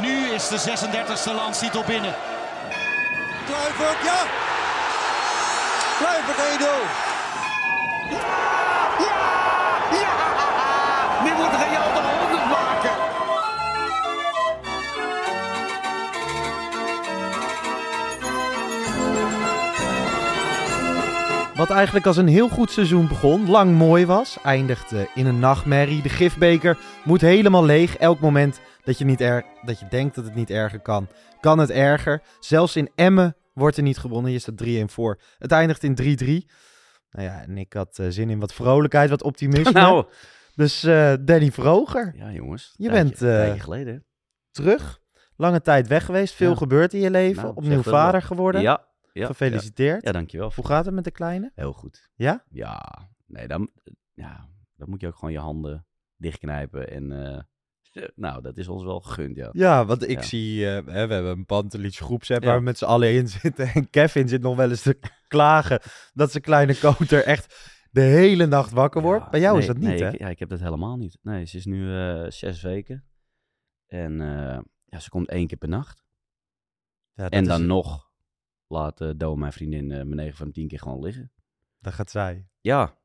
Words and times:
nu 0.00 0.28
is 0.34 0.48
de 0.48 0.58
36e 0.58 1.34
landstitel 1.34 1.84
binnen. 1.86 2.14
Kluivert, 3.46 4.04
ja! 4.04 4.20
Kluivert 5.98 6.38
1-0. 6.38 7.10
Nu 11.24 11.30
moet 11.30 11.52
Real 11.52 11.92
de 11.94 12.00
100 12.20 12.44
maken. 12.50 12.90
Wat 21.54 21.70
eigenlijk 21.70 22.06
als 22.06 22.16
een 22.16 22.28
heel 22.28 22.48
goed 22.48 22.70
seizoen 22.70 23.08
begon, 23.08 23.50
lang 23.50 23.74
mooi 23.74 24.06
was, 24.06 24.38
eindigde 24.42 25.08
in 25.14 25.26
een 25.26 25.38
nachtmerrie. 25.38 26.02
De 26.02 26.08
gifbeker 26.08 26.78
moet 27.04 27.20
helemaal 27.20 27.64
leeg. 27.64 27.96
Elk 27.96 28.20
moment 28.20 28.60
dat 28.84 28.98
je, 28.98 29.04
niet 29.04 29.20
er, 29.20 29.44
dat 29.62 29.78
je 29.80 29.86
denkt 29.88 30.14
dat 30.14 30.24
het 30.24 30.34
niet 30.34 30.50
erger 30.50 30.80
kan, 30.80 31.08
kan 31.40 31.58
het 31.58 31.70
erger. 31.70 32.22
Zelfs 32.40 32.76
in 32.76 32.90
Emmen 32.94 33.36
wordt 33.52 33.76
er 33.76 33.82
niet 33.82 33.98
gewonnen. 33.98 34.32
Je 34.32 34.38
staat 34.38 34.64
3-1 34.64 34.84
voor. 34.84 35.20
Het 35.38 35.52
eindigt 35.52 35.82
in 35.82 35.94
3-3. 35.94 36.50
Nou 37.10 37.26
ja, 37.26 37.42
en 37.42 37.58
ik 37.58 37.72
had 37.72 37.98
eh, 37.98 38.06
zin 38.08 38.30
in 38.30 38.38
wat 38.38 38.54
vrolijkheid, 38.54 39.10
wat 39.10 39.22
optimisme. 39.22 39.70
Nou, 39.72 40.06
Dus 40.54 40.82
eh, 40.84 41.14
Danny 41.20 41.50
Vroger, 41.52 42.12
ja 42.16 42.30
jongens. 42.32 42.74
Je 42.76 42.88
Tijdje- 42.88 43.02
bent, 43.04 43.14
eh, 43.14 43.28
tijdje 43.28 43.60
geleden. 43.60 44.04
terug. 44.50 44.98
Lange 45.36 45.60
tijd 45.60 45.86
weg 45.88 46.04
geweest, 46.04 46.34
veel 46.34 46.50
Ja. 46.50 46.56
gebeurd 46.56 46.94
in 46.94 47.00
je 47.00 47.10
leven. 47.10 47.42
Nou, 47.42 47.54
Opnieuw 47.56 47.82
vader 47.82 48.22
geworden. 48.22 48.60
Ja, 48.60 48.86
ja, 49.12 49.26
Gefeliciteerd. 49.26 50.02
Ja, 50.02 50.08
ja, 50.08 50.12
dankjewel. 50.12 50.52
Hoe 50.54 50.66
gaat 50.66 50.84
het 50.84 50.94
met 50.94 51.04
de 51.04 51.10
kleine? 51.10 51.50
Heel 51.54 51.72
goed. 51.72 52.10
Ja? 52.14 52.44
Ja, 52.50 53.08
nee, 53.26 53.48
dan, 53.48 53.70
ja, 54.12 54.48
dan 54.76 54.90
moet 54.90 55.00
je 55.00 55.06
ook 55.06 55.14
gewoon 55.16 55.32
je 55.32 55.38
handen 55.38 55.86
dichtknijpen. 56.16 56.90
En 56.90 57.26
eh, 57.26 57.42
nou, 58.14 58.42
dat 58.42 58.56
is 58.56 58.68
ons 58.68 58.82
wel 58.84 59.00
gegund, 59.00 59.36
ja. 59.36 59.48
Ja, 59.52 59.84
want 59.84 60.02
ik 60.08 60.18
Ja. 60.20 60.22
zie, 60.22 60.66
eh, 60.66 60.72
hè, 60.72 61.06
we 61.06 61.12
hebben 61.14 61.30
een 61.30 61.46
Pantelich 61.46 61.96
groepsapp 61.96 62.42
Ja. 62.42 62.48
waar 62.48 62.58
we 62.58 62.64
met 62.64 62.78
z'n 62.78 62.84
allen 62.84 63.12
in 63.12 63.28
zitten. 63.28 63.66
En 63.68 63.90
Kevin 63.90 64.28
zit 64.28 64.42
nog 64.42 64.56
wel 64.56 64.70
eens 64.70 64.82
te 64.82 64.98
klagen 65.28 65.80
dat 66.12 66.30
zijn 66.30 66.42
kleine 66.42 66.78
koter 66.78 67.24
echt 67.24 67.70
de 67.90 68.00
hele 68.00 68.46
nacht 68.46 68.70
wakker 68.70 69.02
wordt. 69.02 69.24
Ja, 69.24 69.30
Bij 69.30 69.40
jou 69.40 69.58
is 69.58 69.66
dat 69.66 69.76
niet, 69.76 69.88
nee, 69.88 70.02
hè? 70.02 70.12
Ik, 70.12 70.18
ja, 70.18 70.28
ik 70.28 70.38
heb 70.38 70.48
dat 70.48 70.60
helemaal 70.60 70.96
niet. 70.96 71.18
Nee, 71.22 71.44
ze 71.44 71.56
is 71.56 71.64
nu 71.64 71.96
eh, 71.96 72.24
zes 72.30 72.62
weken. 72.62 73.04
En 73.86 74.20
eh, 74.20 74.58
ja, 74.84 74.98
ze 74.98 75.08
komt 75.08 75.28
één 75.28 75.46
keer 75.46 75.58
per 75.58 75.68
nacht. 75.68 76.04
Dat 77.14 77.30
En 77.32 77.42
is- 77.42 77.48
dan 77.48 77.66
nog 77.66 78.10
laat 78.66 79.18
Do, 79.20 79.36
mijn 79.36 79.52
vriendin, 79.52 79.86
mijn 79.86 80.14
9 80.14 80.36
van 80.36 80.46
de 80.46 80.52
10 80.52 80.68
keer 80.68 80.78
gewoon 80.78 81.02
liggen. 81.02 81.32
Dan 81.78 81.92
gaat 81.92 82.10
zij. 82.10 82.48
Ja, 82.60 82.98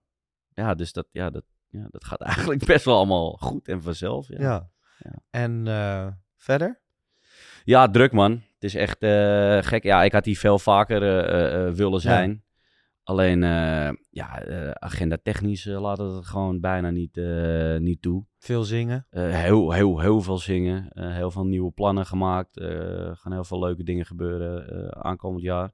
ja 0.54 0.74
dus 0.76 0.94
dat, 0.94 1.08
ja, 1.12 1.30
dat, 1.30 1.44
ja, 1.68 1.88
dat 1.90 2.04
gaat 2.06 2.22
eigenlijk 2.32 2.66
best 2.66 2.86
wel 2.86 2.96
allemaal 2.98 3.32
goed 3.32 3.68
en 3.68 3.82
vanzelf. 3.82 4.28
Ja. 4.28 4.70
En 5.30 5.68
eh, 5.68 6.08
verder? 6.36 6.82
Ja, 7.64 7.90
druk 7.90 8.12
man. 8.12 8.32
Het 8.32 8.64
is 8.64 8.76
echt 8.76 9.04
eh, 9.04 9.58
gek. 9.62 9.84
Ja, 9.84 10.04
ik 10.04 10.12
had 10.12 10.26
hier 10.26 10.38
veel 10.38 10.60
vaker 10.60 11.28
eh, 11.28 11.74
willen 11.74 12.02
zijn. 12.02 12.44
Alleen, 13.04 13.42
ja, 14.10 14.46
agenda 14.74 15.18
technisch 15.24 15.66
laat 15.66 15.98
het 15.98 16.26
gewoon 16.26 16.60
bijna 16.60 16.90
niet, 16.90 17.16
niet 17.80 18.02
toe. 18.02 18.26
Veel 18.38 18.64
zingen. 18.64 19.08
Heel, 19.10 19.72
heel, 19.72 20.00
heel 20.00 20.22
veel 20.22 20.38
zingen. 20.38 20.90
heel 20.94 21.32
veel 21.32 21.46
nieuwe 21.46 21.72
plannen 21.72 22.06
gemaakt. 22.06 22.60
Er 22.60 23.18
gaan 23.18 23.32
heel 23.32 23.44
veel 23.44 23.60
leuke 23.60 23.84
dingen 23.84 24.06
gebeuren 24.06 24.96
aankomend 25.04 25.44
jaar. 25.44 25.72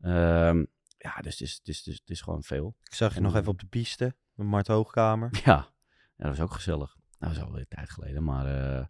Ehm, 0.00 0.64
ja, 0.98 1.20
dus 1.20 1.38
het 1.38 1.40
is, 1.40 1.54
het, 1.54 1.68
is, 1.68 1.78
het, 1.78 1.86
is, 1.86 1.98
het 1.98 2.10
is 2.10 2.20
gewoon 2.20 2.42
veel. 2.42 2.76
Ik 2.82 2.94
zag 2.94 3.14
je 3.14 3.20
nog 3.20 3.36
even 3.36 3.48
op 3.48 3.60
de 3.60 3.66
piste. 3.66 4.14
Met 4.34 4.46
Mart 4.46 4.66
Hoogkamer. 4.66 5.30
Ja, 5.44 5.68
ja, 6.16 6.26
dat 6.26 6.36
was 6.36 6.40
ook 6.40 6.52
gezellig. 6.52 6.99
Nou, 7.20 7.32
dat 7.32 7.42
is 7.42 7.48
alweer 7.48 7.60
een 7.60 7.76
tijd 7.76 7.90
geleden. 7.90 8.24
Maar 8.24 8.46
eh, 8.46 8.84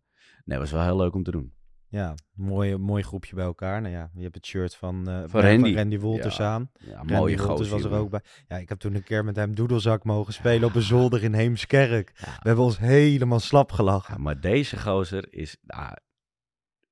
nee, 0.45 0.59
was 0.59 0.71
wel 0.71 0.83
heel 0.83 0.97
leuk 0.97 1.15
om 1.15 1.23
te 1.23 1.31
doen. 1.31 1.55
Ja, 1.89 2.15
mooi, 2.33 2.77
mooi 2.77 3.03
groepje 3.03 3.35
bij 3.35 3.45
elkaar. 3.45 3.81
Nou 3.81 3.95
ja, 3.95 4.11
je 4.15 4.23
hebt 4.23 4.35
het 4.35 4.47
shirt 4.47 4.77
van, 4.77 5.09
eh 5.09 5.23
Van 5.27 5.41
Randy. 5.41 5.75
Randy 5.75 5.99
Wolters 5.99 6.37
Ja, 6.37 6.53
aan. 6.53 6.71
Ja, 6.79 6.97
Randy 6.97 7.13
mooie 7.13 7.37
Wolters 7.37 7.69
was 7.69 7.85
er 7.85 7.93
ook 7.93 8.11
bij. 8.11 8.21
Ja, 8.49 8.57
ik 8.57 8.69
heb 8.69 8.79
toen 8.79 8.95
een 8.95 9.03
keer 9.03 9.25
met 9.25 9.37
hem 9.37 9.55
doedelzak 9.55 10.05
mogen 10.05 10.33
spelen 10.33 10.69
op 10.69 10.75
een 10.75 10.83
zolder 10.83 11.23
in 11.23 11.35
Heemskerk. 11.35 12.13
Ja. 12.15 12.27
We 12.27 12.47
hebben 12.47 12.65
ons 12.65 12.79
helemaal 12.79 13.41
slap 13.41 13.73
gelachen. 13.73 14.21
Maar 14.23 14.41
deze 14.41 14.79
gozer 14.79 15.33
is, 15.33 15.57
nou, 15.63 15.97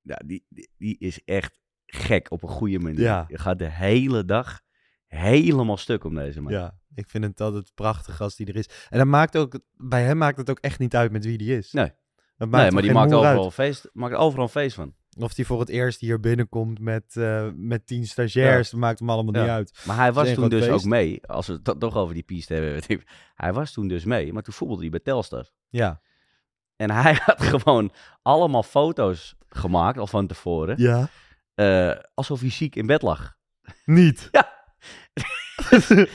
ja, 0.01 0.15
die, 0.25 0.45
die, 0.49 0.69
die 0.77 0.97
is 0.99 1.23
echt 1.25 1.59
gek 1.85 2.31
op 2.31 2.43
een 2.43 2.49
goede 2.49 2.79
manier. 2.79 2.99
Ja. 2.99 3.25
Je 3.27 3.37
gaat 3.37 3.59
de 3.59 3.69
hele 3.69 4.25
dag 4.25 4.61
helemaal 5.09 5.77
stuk 5.77 6.03
om 6.03 6.15
deze 6.15 6.41
man. 6.41 6.51
Ja, 6.51 6.77
ik 6.95 7.09
vind 7.09 7.23
het 7.23 7.41
altijd 7.41 7.71
prachtig 7.75 8.21
als 8.21 8.35
die 8.35 8.47
er 8.47 8.55
is. 8.55 8.69
En 8.89 8.97
dan 8.97 9.09
maakt 9.09 9.37
ook, 9.37 9.59
bij 9.73 10.03
hem 10.03 10.17
maakt 10.17 10.37
het 10.37 10.49
ook 10.49 10.59
echt 10.59 10.79
niet 10.79 10.95
uit 10.95 11.11
met 11.11 11.25
wie 11.25 11.37
die 11.37 11.57
is. 11.57 11.71
Nee. 11.71 11.91
Dat 12.37 12.49
maakt 12.49 12.63
Nee, 12.63 12.71
maar 12.71 12.81
die 12.81 12.91
maakt 12.91 13.13
overal, 13.13 13.43
uit. 13.43 13.53
feest, 13.53 13.89
maakt 13.93 14.15
overal 14.15 14.43
een 14.43 14.49
feest 14.51 14.75
van. 14.75 14.93
Of 15.19 15.33
die 15.33 15.45
voor 15.45 15.59
het 15.59 15.69
eerst 15.69 15.99
hier 15.99 16.19
binnenkomt 16.19 16.79
met, 16.79 17.15
eh, 17.15 17.47
met 17.55 17.87
tien 17.87 18.05
stagiairs, 18.07 18.69
dat 18.69 18.79
maakt 18.79 18.99
hem 18.99 19.09
allemaal 19.09 19.33
Ja. 19.33 19.41
niet 19.41 19.49
uit. 19.49 19.81
Maar 19.85 19.95
hij 19.95 20.13
was 20.13 20.33
toen 20.33 20.49
dus 20.49 20.65
feest. 20.65 20.73
ook 20.73 20.83
mee, 20.83 21.27
als 21.27 21.47
we 21.47 21.53
het 21.53 21.63
to- 21.63 21.77
toch 21.77 21.95
over 21.95 22.13
die 22.13 22.23
piste 22.23 22.53
hebben. 22.53 23.01
Hij 23.35 23.53
was 23.53 23.71
toen 23.71 23.87
dus 23.87 24.05
mee, 24.05 24.33
maar 24.33 24.43
toen 24.43 24.53
voetbalde 24.53 24.81
hij 24.81 24.91
bij 24.91 24.99
Telstar. 24.99 25.49
Ja. 25.69 26.01
En 26.75 26.91
hij 26.91 27.13
had 27.25 27.41
gewoon 27.41 27.91
allemaal 28.21 28.63
foto's 28.63 29.35
gemaakt, 29.49 29.97
al 29.97 30.07
van 30.07 30.27
tevoren. 30.27 30.81
Ja. 30.81 31.09
eh, 31.55 31.91
alsof 32.13 32.39
hij 32.39 32.49
ziek 32.49 32.75
in 32.75 32.85
bed 32.85 33.01
lag. 33.01 33.35
Niet. 33.85 34.29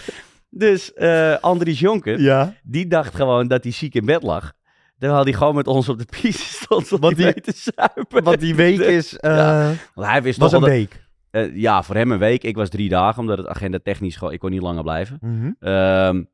Dus 0.56 0.92
eh 0.92 1.36
Andries 1.40 1.80
Jonker, 1.80 2.20
Ja. 2.20 2.54
die 2.62 2.86
dacht 2.86 3.14
gewoon 3.14 3.48
dat 3.48 3.62
hij 3.62 3.72
ziek 3.72 3.94
in 3.94 4.04
bed 4.04 4.22
lag. 4.22 4.52
Terwijl 4.98 5.22
hij 5.22 5.32
gewoon 5.32 5.54
met 5.54 5.66
ons 5.66 5.88
op 5.88 5.98
de 5.98 6.04
piste 6.20 6.54
stond 6.64 6.92
om 6.92 7.00
die 7.14 7.24
mee 7.24 7.32
te 7.40 7.52
zuipen. 7.74 8.22
Want 8.24 8.40
die 8.40 8.54
week 8.54 8.78
is, 8.78 9.16
eh, 9.18 9.36
Ja. 9.36 9.72
Want 9.94 10.08
hij 10.08 10.22
wist 10.22 10.38
was 10.38 10.50
toch 10.50 10.62
een 10.62 10.66
dat- 10.68 10.76
week. 10.76 11.06
eh, 11.30 11.56
ja, 11.56 11.82
voor 11.82 11.94
hem 11.94 12.12
een 12.12 12.18
week. 12.18 12.42
Ik 12.44 12.56
was 12.56 12.68
drie 12.68 12.88
dagen, 12.88 13.20
omdat 13.20 13.38
het 13.38 13.46
agenda 13.46 13.78
technisch 13.82 14.16
gewoon... 14.16 14.32
Ik 14.32 14.38
kon 14.38 14.50
niet 14.50 14.60
langer 14.62 14.82
blijven. 14.82 15.18
Mhm. 15.20 15.52
Ehm, 15.58 16.24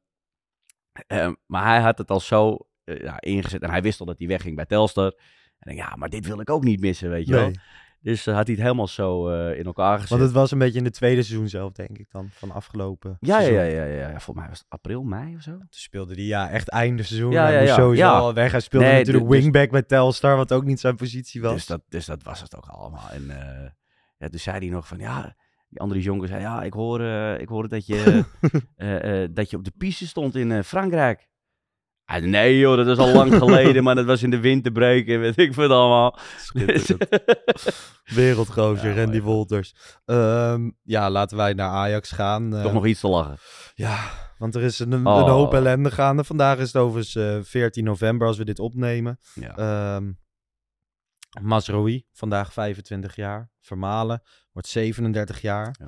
ehm, 1.07 1.35
maar 1.47 1.65
hij 1.67 1.81
had 1.81 1.99
het 1.99 2.11
al 2.11 2.21
zo 2.21 2.59
eh, 2.85 3.01
ja, 3.03 3.21
ingezet. 3.21 3.63
En 3.63 3.71
hij 3.71 3.83
wist 3.83 4.01
al 4.01 4.07
dat 4.07 4.19
hij 4.19 4.27
wegging 4.29 4.57
bij 4.57 4.67
Telstar. 4.67 5.13
En 5.59 5.73
ik, 5.73 5.79
ja, 5.79 5.97
maar 5.97 6.09
dit 6.09 6.27
wil 6.27 6.41
ik 6.41 6.51
ook 6.51 6.65
niet 6.65 6.81
missen, 6.81 7.11
weet 7.11 7.27
je 7.27 7.33
wel. 7.35 7.51
Dus 8.03 8.27
eh, 8.27 8.35
had 8.35 8.47
hij 8.47 8.55
het 8.55 8.65
helemaal 8.65 8.87
zo 8.87 9.29
eh, 9.29 9.59
in 9.59 9.65
elkaar 9.65 9.95
gezet. 9.95 10.09
want 10.09 10.23
het 10.23 10.33
was 10.33 10.51
een 10.51 10.59
beetje 10.59 10.79
in 10.79 10.85
het 10.85 10.95
tweede 10.95 11.23
seizoen 11.23 11.49
zelf, 11.49 11.73
denk 11.73 11.99
ik 11.99 12.11
dan, 12.11 12.29
van 12.33 12.51
afgelopen 12.51 13.17
ja, 13.21 13.41
ja, 13.41 13.49
ja, 13.49 13.63
ja, 13.63 13.85
ja, 13.85 14.09
ja. 14.09 14.09
Volgens 14.09 14.37
mij 14.37 14.49
was 14.49 14.59
het 14.59 14.67
april, 14.69 15.03
mei 15.03 15.37
of 15.37 15.43
zo. 15.43 15.51
Toen 15.51 15.67
speelde 15.69 16.15
hij 16.15 16.25
ja, 16.25 16.51
echt 16.51 16.69
einde 16.69 17.03
seizoen. 17.03 17.31
Ja, 17.31 17.49
ja, 17.49 17.61
ja. 17.61 17.75
sowieso 17.75 18.07
al 18.07 18.35
weg. 18.35 18.51
Hij 18.51 18.61
speelde 18.61 18.87
Nee, 18.87 18.99
natuurlijk 18.99 19.29
dus- 19.29 19.39
wingback 19.41 19.71
bij 19.71 19.83
Telstar, 19.83 20.37
wat 20.37 20.53
ook 20.53 20.65
niet 20.65 20.81
zijn 20.81 20.97
positie 20.97 21.41
was. 21.41 21.53
Dus 21.53 21.67
dat, 21.67 21.83
dus 21.89 22.07
dat 22.07 22.23
was 22.23 22.41
het 22.41 22.57
ook 22.57 22.67
allemaal. 22.67 23.11
En 23.11 23.31
eh, 23.31 23.71
ja, 24.19 24.29
toen 24.29 24.41
zei 24.41 24.59
hij 24.59 24.69
nog 24.69 24.87
van, 24.87 24.99
ja... 24.99 25.37
Die 25.69 25.81
andere 25.81 26.01
jongen 26.01 26.29
zei, 26.29 26.41
ja, 26.41 26.63
ik 26.63 26.73
hoor, 26.73 27.01
eh, 27.01 27.41
ik 27.41 27.49
hoor 27.49 27.69
dat, 27.69 27.87
je, 27.87 28.25
dat 29.33 29.51
je 29.51 29.57
op 29.57 29.65
de 29.65 29.73
piste 29.79 30.07
stond 30.07 30.35
in 30.35 30.65
Frankrijk. 30.65 31.29
Ah, 32.13 32.23
nee 32.23 32.59
joh, 32.59 32.77
dat 32.77 32.87
is 32.87 32.99
al 32.99 33.13
lang 33.13 33.35
geleden, 33.35 33.83
maar 33.85 33.95
dat 33.95 34.05
was 34.05 34.23
in 34.23 34.31
de 34.31 34.41
winterbreak 34.41 35.07
en 35.07 35.21
weet 35.21 35.39
ik 35.39 35.55
wat 35.55 35.71
allemaal. 35.71 36.19
Wereldgozer, 38.05 38.89
Ja, 38.95 39.03
Randy. 39.03 39.21
Wolters. 39.21 39.75
Ehm, 40.05 40.71
ja, 40.83 41.11
laten 41.11 41.37
wij 41.37 41.53
naar 41.53 41.69
Ajax 41.71 42.11
gaan. 42.11 42.55
Eh, 42.57 42.63
Toch 42.63 42.73
nog 42.73 42.87
iets 42.87 43.01
te 43.01 43.09
lachen. 43.09 43.37
Ja, 43.75 43.99
want 44.39 44.55
er 44.55 44.63
is 44.63 44.79
een, 44.79 44.93
een 44.93 45.07
Oh. 45.07 45.29
hoop 45.29 45.55
ellende 45.55 45.91
gaande. 45.91 46.25
Vandaag 46.25 46.59
is 46.59 46.73
het 46.73 46.83
overigens 46.83 47.15
eh 47.15 47.39
14 47.43 47.85
november 47.85 48.27
als 48.27 48.37
we 48.39 48.45
dit 48.45 48.59
opnemen. 48.59 49.19
Ja. 49.35 49.57
Ehm, 49.57 50.13
Masrowi, 51.41 52.05
vandaag 52.13 52.53
25 52.53 53.17
jaar. 53.17 53.51
Vermalen, 53.61 54.23
wordt 54.53 54.69
37 54.69 55.41
jaar. 55.41 55.77
Ja. 55.79 55.87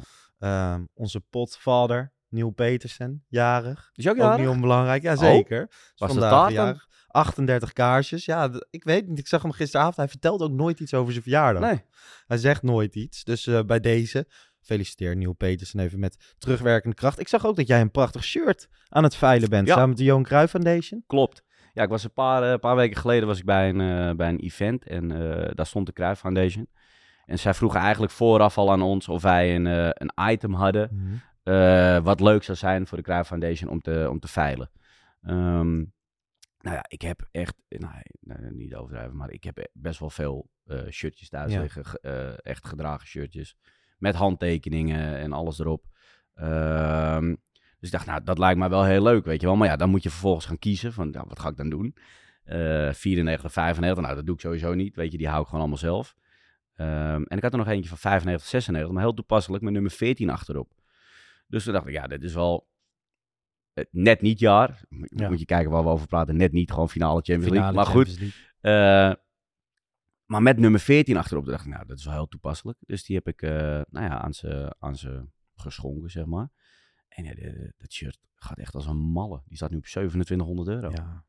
Ehm, 0.75 0.85
onze 0.95 1.21
potvader, 1.21 2.13
Neil 2.33 2.51
Petersen, 2.51 3.25
jarig. 3.29 3.91
Is 3.95 4.07
ook 4.07 4.13
Ook 4.13 4.19
jarig? 4.19 4.39
niet 4.39 4.49
onbelangrijk, 4.49 5.03
ja 5.03 5.17
zeker. 5.17 5.67
Is 5.71 5.93
Was 5.97 6.13
vandaag 6.13 6.51
jarig. 6.51 6.91
38 7.13 7.73
kaarsjes. 7.73 8.25
Ja, 8.25 8.51
ik 8.71 8.85
weet 8.85 9.09
niet. 9.09 9.19
Ik 9.19 9.27
zag 9.27 9.43
hem 9.43 9.53
gisteravond. 9.53 9.97
Hij 9.97 10.09
vertelt 10.09 10.43
ook 10.43 10.51
nooit 10.51 10.81
iets 10.81 10.95
over 10.95 11.11
zijn 11.13 11.23
verjaardag. 11.23 11.63
Nee. 11.63 11.83
Hij 12.27 12.37
zegt 12.37 12.63
nooit 12.63 12.95
iets. 12.95 13.25
Dus 13.25 13.47
eh, 13.47 13.61
bij 13.63 13.81
deze, 13.81 14.27
feliciteer 14.61 15.17
Neil 15.17 15.33
Petersen 15.33 15.81
even 15.81 15.99
met 16.01 16.35
terugwerkende 16.39 16.97
kracht. 16.97 17.21
Ik 17.21 17.29
zag 17.29 17.47
ook 17.47 17.57
dat 17.57 17.67
jij 17.67 17.81
een 17.81 17.91
prachtig 17.91 18.25
shirt 18.25 18.69
aan 18.89 19.03
het 19.03 19.17
veilen 19.17 19.49
bent. 19.49 19.67
Ja. 19.67 19.73
Samen 19.73 19.89
met 19.89 19.99
de 19.99 20.05
Johan 20.05 20.23
Cruijff 20.23 20.51
Foundation. 20.51 21.05
Klopt. 21.07 21.43
Ja, 21.73 21.83
ik 21.83 21.89
was 21.89 22.05
een 22.05 22.13
paar, 22.13 22.53
eh, 22.53 22.59
paar 22.59 22.77
weken 22.77 23.01
geleden 23.01 23.27
was 23.29 23.39
ik 23.39 23.45
bij 23.45 23.69
een, 23.69 23.81
eh, 23.81 24.17
bij 24.17 24.29
een 24.29 24.41
event 24.41 24.87
en 24.87 25.09
daar 25.55 25.67
stond 25.67 25.87
de 25.87 25.93
Cruijff 25.93 26.21
Foundation. 26.21 26.69
En 27.25 27.39
zij 27.39 27.55
vroegen 27.55 27.81
eigenlijk 27.81 28.13
vooraf 28.13 28.59
al 28.59 28.73
aan 28.73 28.83
ons 28.83 29.09
of 29.09 29.23
wij 29.23 29.55
een, 29.55 29.67
een 30.03 30.31
item 30.31 30.55
hadden 30.55 31.23
eh, 31.43 31.99
wat 31.99 32.21
leuk 32.21 32.43
zou 32.43 32.59
zijn 32.59 32.87
voor 32.87 32.97
de 32.99 33.05
Cruijff 33.05 33.29
Foundation 33.29 33.71
om 33.71 33.81
te, 33.81 34.07
om 34.11 34.21
te 34.21 34.29
veilen. 34.29 34.71
Ehm, 35.23 35.77
nou 36.61 36.77
ja, 36.77 36.85
ik 36.89 37.03
heb 37.03 37.29
echt, 37.31 37.55
nou, 37.69 37.93
nee, 38.21 38.51
niet 38.51 38.75
overdrijven, 38.75 39.17
maar 39.17 39.31
ik 39.31 39.45
heb 39.45 39.69
best 39.73 40.01
wel 40.01 40.11
veel 40.11 40.51
eh, 40.67 40.89
shirtjes 40.91 41.29
thuis 41.29 41.53
Ja. 41.53 41.61
liggen. 41.61 41.85
eh, 42.01 42.47
echt 42.47 42.67
gedragen 42.67 43.07
shirtjes. 43.07 43.57
Met 43.99 44.15
handtekeningen 44.15 45.17
en 45.19 45.33
alles 45.33 45.59
erop. 45.59 45.85
Ehm, 46.35 47.29
dus 47.79 47.91
ik 47.91 47.91
dacht, 47.91 48.07
nou, 48.07 48.23
dat 48.25 48.39
lijkt 48.39 48.59
mij 48.59 48.69
wel 48.69 48.85
heel 48.85 49.03
leuk, 49.03 49.25
weet 49.25 49.41
je 49.41 49.47
wel. 49.47 49.57
Maar 49.57 49.69
ja, 49.69 49.77
dan 49.77 49.91
moet 49.91 50.03
je 50.03 50.11
vervolgens 50.11 50.47
gaan 50.47 50.59
kiezen 50.59 50.93
van, 50.93 51.09
ja, 51.13 51.25
wat 51.27 51.41
ga 51.41 51.49
ik 51.49 51.57
dan 51.57 51.69
doen? 51.71 51.97
Eh 52.45 52.93
94, 52.93 53.53
95, 53.53 54.03
nou, 54.05 54.17
dat 54.17 54.27
doe 54.27 54.35
ik 54.35 54.41
sowieso 54.41 54.75
niet. 54.75 54.97
Weet 54.97 55.13
je, 55.13 55.19
die 55.19 55.29
hou 55.29 55.41
ik 55.41 55.47
gewoon 55.47 55.61
allemaal 55.61 55.79
zelf. 55.79 56.15
Ehm, 56.75 57.23
en 57.23 57.37
ik 57.37 57.43
had 57.43 57.53
er 57.53 57.59
nog 57.59 57.69
eentje 57.69 57.89
van 57.89 57.99
95, 57.99 58.49
96, 58.49 58.93
maar 58.93 59.03
heel 59.03 59.15
toepasselijk 59.15 59.63
met 59.65 59.73
nummer 59.73 59.91
14 59.91 60.31
achterop. 60.31 60.73
Dus 61.53 61.65
toen 61.65 61.73
dacht 61.73 61.87
ik, 61.87 61.93
ja, 61.93 62.07
dit 62.07 62.23
is 62.23 62.35
wel 62.35 62.69
eh, 63.73 63.85
net 63.91 64.21
niet 64.21 64.39
jaar. 64.39 64.85
Moet 64.89 65.13
Ja. 65.17 65.29
moet 65.29 65.39
je 65.39 65.45
kijken 65.45 65.71
waar 65.71 65.83
we 65.83 65.89
over 65.89 66.07
praten. 66.07 66.37
Net 66.37 66.53
niet 66.53 66.71
gewoon 66.71 66.89
finale 66.89 67.21
Champions 67.21 67.53
League. 67.55 67.73
Maar 67.73 67.87
goed, 67.87 68.07
League. 68.09 68.33
eh, 68.61 69.15
maar 70.25 70.43
met 70.43 70.59
nummer 70.59 70.81
14 70.81 71.17
achterop 71.17 71.47
dacht 71.47 71.65
ik, 71.65 71.71
nou, 71.73 71.87
dat 71.87 71.99
is 71.99 72.05
wel 72.05 72.15
heel 72.15 72.29
toepasselijk. 72.29 72.79
Dus 72.87 73.05
die 73.05 73.17
heb 73.17 73.27
ik, 73.29 73.43
eh, 73.43 73.51
nou 73.89 74.07
ja, 74.07 74.21
aan 74.21 74.35
ze, 74.35 74.75
aan 74.79 74.97
ze 74.97 75.27
geschonken, 75.55 76.11
zeg 76.11 76.25
maar. 76.25 76.49
En 77.09 77.25
ja, 77.25 77.35
dat 77.77 77.93
shirt 77.93 78.19
gaat 78.35 78.59
echt 78.59 78.75
als 78.75 78.87
een 78.87 78.97
malle. 78.97 79.43
Die 79.47 79.57
staat 79.57 79.71
nu 79.71 79.77
op 79.77 79.83
2700 79.85 80.69
euro. 80.69 80.91
Ja. 80.91 81.25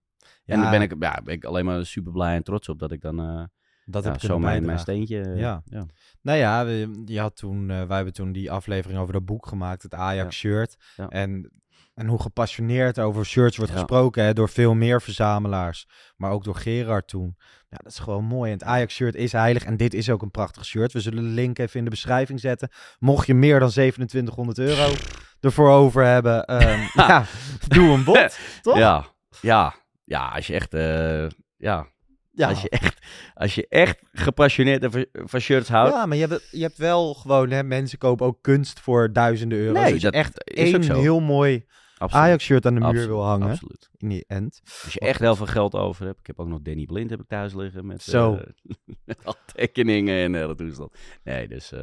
En 0.45 0.59
daar 0.61 0.71
ben 0.71 0.81
ik, 0.81 0.95
ja, 0.99 1.21
ben 1.23 1.33
ik 1.33 1.45
alleen 1.45 1.65
maar 1.65 1.85
super 1.85 2.11
blij 2.11 2.35
en 2.35 2.43
trots 2.43 2.69
op 2.69 2.79
dat 2.79 2.91
ik 2.91 3.01
dan 3.01 3.49
dat 3.85 4.03
ja, 4.03 4.11
heb 4.11 4.21
ik 4.21 4.27
zo 4.27 4.39
mijn, 4.39 4.65
mijn 4.65 4.79
steentje... 4.79 5.21
eh, 5.21 5.39
Ja. 5.39 5.61
ja. 5.65 5.85
Nou 6.21 6.37
ja, 6.37 6.65
we, 6.65 7.01
je 7.05 7.19
had 7.19 7.35
toen, 7.35 7.69
eh, 7.69 7.83
wij 7.83 7.95
hebben 7.95 8.13
toen 8.13 8.31
die 8.31 8.51
aflevering 8.51 8.99
over 8.99 9.13
dat 9.13 9.25
boek 9.25 9.47
gemaakt, 9.47 9.83
het 9.83 9.93
Ajax-shirt. 9.93 10.75
Ja. 10.95 11.09
En, 11.09 11.51
en 11.93 12.07
hoe 12.07 12.21
gepassioneerd 12.21 12.99
over 12.99 13.25
shirts 13.25 13.57
wordt 13.57 13.71
gesproken 13.71 14.23
hè, 14.23 14.33
door 14.33 14.49
veel 14.49 14.73
meer 14.73 15.01
verzamelaars. 15.01 15.87
Maar 16.17 16.31
ook 16.31 16.43
door 16.43 16.55
Gerard 16.55 17.07
toen. 17.07 17.35
Ja, 17.69 17.77
dat 17.83 17.91
is 17.91 17.99
gewoon 17.99 18.23
mooi. 18.23 18.51
En 18.51 18.57
het 18.57 18.67
Ajax-shirt 18.67 19.15
is 19.15 19.31
heilig. 19.31 19.63
En 19.63 19.77
dit 19.77 19.93
is 19.93 20.09
ook 20.09 20.21
een 20.21 20.31
prachtig 20.31 20.65
shirt. 20.65 20.91
We 20.93 20.99
zullen 20.99 21.23
de 21.23 21.29
link 21.29 21.59
even 21.59 21.77
in 21.77 21.83
de 21.83 21.89
beschrijving 21.89 22.39
zetten. 22.39 22.69
Mocht 22.99 23.27
je 23.27 23.33
meer 23.33 23.59
dan 23.59 23.69
2700 23.69 24.57
euro 24.59 24.93
ervoor 25.39 25.69
over 25.69 26.05
hebben, 26.05 26.45
ehm, 26.45 26.79
ja, 27.07 27.25
doe 27.67 27.89
een 27.89 28.03
bod. 28.03 28.37
Toch? 28.61 28.77
Ja, 28.77 29.05
ja, 29.41 29.73
ja, 30.03 30.27
als 30.27 30.47
je 30.47 30.53
echt, 30.53 30.73
eh, 30.73 31.27
ja, 31.57 31.87
Ja. 32.35 32.47
Als, 32.47 32.61
je 32.61 32.69
echt, 32.69 33.05
als 33.33 33.55
je 33.55 33.65
echt 33.69 33.99
gepassioneerd 34.11 34.85
van, 34.91 35.05
van 35.11 35.39
shirts 35.39 35.69
houdt. 35.69 35.93
Ja, 35.93 36.05
maar 36.05 36.17
je 36.17 36.27
hebt, 36.27 36.47
je 36.51 36.61
hebt 36.61 36.77
wel 36.77 37.13
gewoon, 37.13 37.49
hè, 37.51 37.63
mensen 37.63 37.97
kopen 37.97 38.25
ook 38.25 38.41
kunst 38.41 38.79
voor 38.79 39.13
duizenden 39.13 39.57
euro's. 39.57 39.83
Nee, 39.83 39.93
je 39.93 39.99
dat 39.99 40.13
echt 40.13 40.41
is 40.43 40.71
één 40.71 40.83
zo. 40.83 40.99
heel 40.99 41.19
mooi. 41.19 41.65
Ajax-shirt 41.97 42.65
aan 42.65 42.73
de 42.73 42.79
muur 42.79 42.89
Absoluut, 42.89 43.09
wil 43.09 43.23
hangen. 43.25 43.49
Absoluut. 43.49 43.89
In 43.97 44.09
die 44.09 44.23
end. 44.27 44.61
Als 44.83 44.93
je 44.93 44.99
echt 44.99 45.19
heel 45.19 45.35
veel 45.35 45.45
geld 45.45 45.75
over 45.75 46.05
hebt. 46.05 46.19
Ik 46.19 46.27
heb 46.27 46.39
ook 46.39 46.47
nog 46.47 46.61
Danny 46.61 46.85
Blind 46.85 47.09
heb 47.09 47.19
ik 47.19 47.27
thuis 47.27 47.53
liggen 47.53 47.85
met, 47.85 48.01
Zo. 48.01 48.35
eh, 48.35 48.47
met 49.05 49.25
al 49.25 49.35
tekeningen 49.53 50.23
en 50.23 50.33
hele 50.33 50.55
toestand. 50.55 50.95
Nee, 51.23 51.47
dus, 51.47 51.71
eh, 51.71 51.79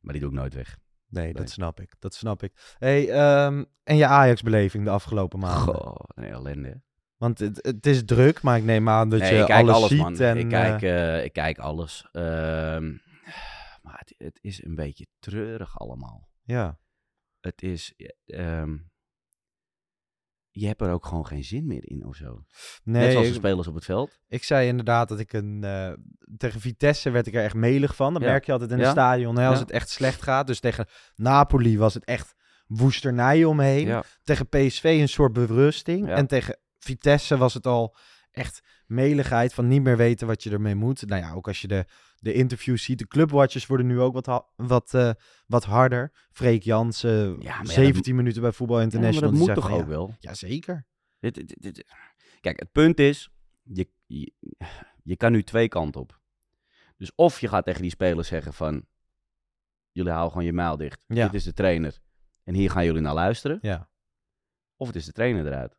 maar 0.00 0.12
die 0.12 0.20
doe 0.22 0.30
ik 0.30 0.36
nooit 0.36 0.54
weg. 0.54 0.78
Nee, 1.08 1.32
dat 1.32 1.50
snap 1.50 1.80
ik. 1.80 1.94
Dat 1.98 2.14
snap 2.14 2.42
ik. 2.42 2.74
Hey, 2.78 3.10
ehm, 3.10 3.64
en 3.84 3.96
je 3.96 4.06
Ajax-beleving 4.06 4.84
de 4.84 4.90
afgelopen 4.90 5.38
maanden? 5.38 5.74
Goh, 5.74 5.96
nee, 6.14 6.30
ellende. 6.30 6.80
Want 7.18 7.38
het, 7.38 7.58
het 7.66 7.86
is 7.86 8.04
druk, 8.04 8.42
maar 8.42 8.56
ik 8.58 8.64
neem 8.64 8.88
aan 8.88 9.08
dat 9.08 9.20
Nee, 9.20 9.34
je 9.34 9.40
ik 9.40 9.46
kijk 9.46 9.62
alles, 9.62 9.74
alles, 9.76 9.88
ziet. 9.88 9.98
man. 9.98 10.18
En, 10.20 10.36
ik, 10.36 10.44
eh, 10.44 10.50
kijk, 10.50 10.82
eh, 10.82 11.24
ik 11.24 11.32
kijk 11.32 11.58
alles. 11.58 12.08
Ehm, 12.12 12.90
maar 13.82 13.98
het, 13.98 14.14
het 14.18 14.38
is 14.42 14.64
een 14.64 14.74
beetje 14.74 15.06
treurig 15.18 15.78
allemaal. 15.78 16.28
ja. 16.42 16.78
Het 17.40 17.62
is... 17.62 17.94
ehm, 18.26 18.76
je 20.50 20.66
hebt 20.66 20.80
er 20.80 20.90
ook 20.90 21.06
gewoon 21.06 21.26
geen 21.26 21.44
zin 21.44 21.66
meer 21.66 21.90
in 21.90 22.04
of 22.06 22.16
zo. 22.16 22.44
Nee, 22.84 23.02
Net 23.02 23.10
zoals 23.12 23.26
de 23.26 23.32
ik, 23.32 23.38
spelers 23.38 23.66
op 23.66 23.74
het 23.74 23.84
veld. 23.84 24.20
ik 24.28 24.44
zei 24.44 24.68
inderdaad 24.68 25.08
dat 25.08 25.18
ik 25.18 25.32
een... 25.32 25.64
eh, 25.64 25.92
tegen 26.36 26.60
Vitesse 26.60 27.10
werd 27.10 27.26
ik 27.26 27.34
er 27.34 27.42
echt 27.44 27.54
melig 27.54 27.96
van. 27.96 28.12
Dat 28.12 28.22
Ja. 28.22 28.28
merk 28.28 28.44
je 28.44 28.52
altijd 28.52 28.70
in 28.70 28.76
Ja. 28.78 28.82
het 28.82 28.92
stadion. 28.92 29.38
Hè, 29.38 29.46
als 29.46 29.54
Ja. 29.56 29.62
het 29.62 29.70
echt 29.70 29.88
slecht 29.88 30.22
gaat. 30.22 30.46
Dus 30.46 30.60
tegen 30.60 30.86
Napoli 31.14 31.78
was 31.78 31.94
het 31.94 32.04
echt 32.04 32.34
woesternij 32.66 33.44
omheen. 33.44 34.02
Tegen 34.22 34.48
PSV 34.48 34.84
een 35.00 35.08
soort 35.08 35.32
berusting. 35.32 36.08
En 36.10 36.26
tegen 36.26 36.58
Vitesse 36.88 37.36
was 37.36 37.54
het 37.54 37.66
al 37.66 37.96
echt 38.30 38.62
meligheid 38.86 39.54
van 39.54 39.68
niet 39.68 39.82
meer 39.82 39.96
weten 39.96 40.26
wat 40.26 40.42
je 40.42 40.50
ermee 40.50 40.74
moet. 40.74 41.06
Nou 41.06 41.22
ja, 41.22 41.32
ook 41.32 41.46
als 41.46 41.60
je 41.60 41.68
de, 41.68 41.84
de 42.16 42.32
interviews 42.32 42.82
ziet. 42.82 42.98
De 42.98 43.06
clubwatches 43.06 43.66
worden 43.66 43.86
nu 43.86 44.00
ook 44.00 44.12
wat, 44.24 44.46
wat, 44.56 44.94
eh, 44.94 45.10
wat 45.46 45.64
harder. 45.64 46.12
Freek 46.30 46.62
Jansen, 46.62 47.40
Ja, 47.40 47.56
maar 47.56 47.66
ja, 47.66 47.72
17 47.72 48.16
minuten 48.16 48.42
bij 48.42 48.52
Voetbal 48.52 48.76
Ja, 48.80 48.84
maar 48.84 48.92
International. 48.94 49.30
dat 49.30 49.46
moet 49.46 49.54
toch 49.54 49.68
van, 49.68 49.80
ook 49.80 49.86
wel? 49.86 50.16
Jazeker. 50.20 50.86
Dit, 51.18 51.34
dit, 51.34 51.54
dit- 51.58 51.84
Kijk, 52.40 52.58
het 52.60 52.72
punt 52.72 52.98
is, 52.98 53.30
je, 53.62 53.90
je, 54.06 54.32
je 55.02 55.16
kan 55.16 55.32
nu 55.32 55.42
twee 55.42 55.68
kanten 55.68 56.00
op. 56.00 56.20
Dus 56.96 57.12
of 57.14 57.40
je 57.40 57.48
gaat 57.48 57.64
tegen 57.64 57.82
die 57.82 57.90
spelers 57.90 58.28
zeggen 58.28 58.52
van, 58.54 58.86
jullie 59.92 60.10
houden 60.12 60.30
gewoon 60.32 60.46
je 60.46 60.52
muil 60.52 60.76
dicht. 60.76 61.04
Dit 61.24 61.34
is 61.34 61.44
de 61.44 61.52
trainer. 61.52 61.98
En 62.44 62.54
hier 62.54 62.70
gaan 62.70 62.84
jullie 62.84 63.00
naar 63.02 63.14
luisteren. 63.14 63.58
Ja. 63.62 63.90
Of 64.76 64.86
het 64.86 64.96
is 64.96 65.04
de 65.04 65.12
trainer 65.12 65.46
eruit. 65.46 65.76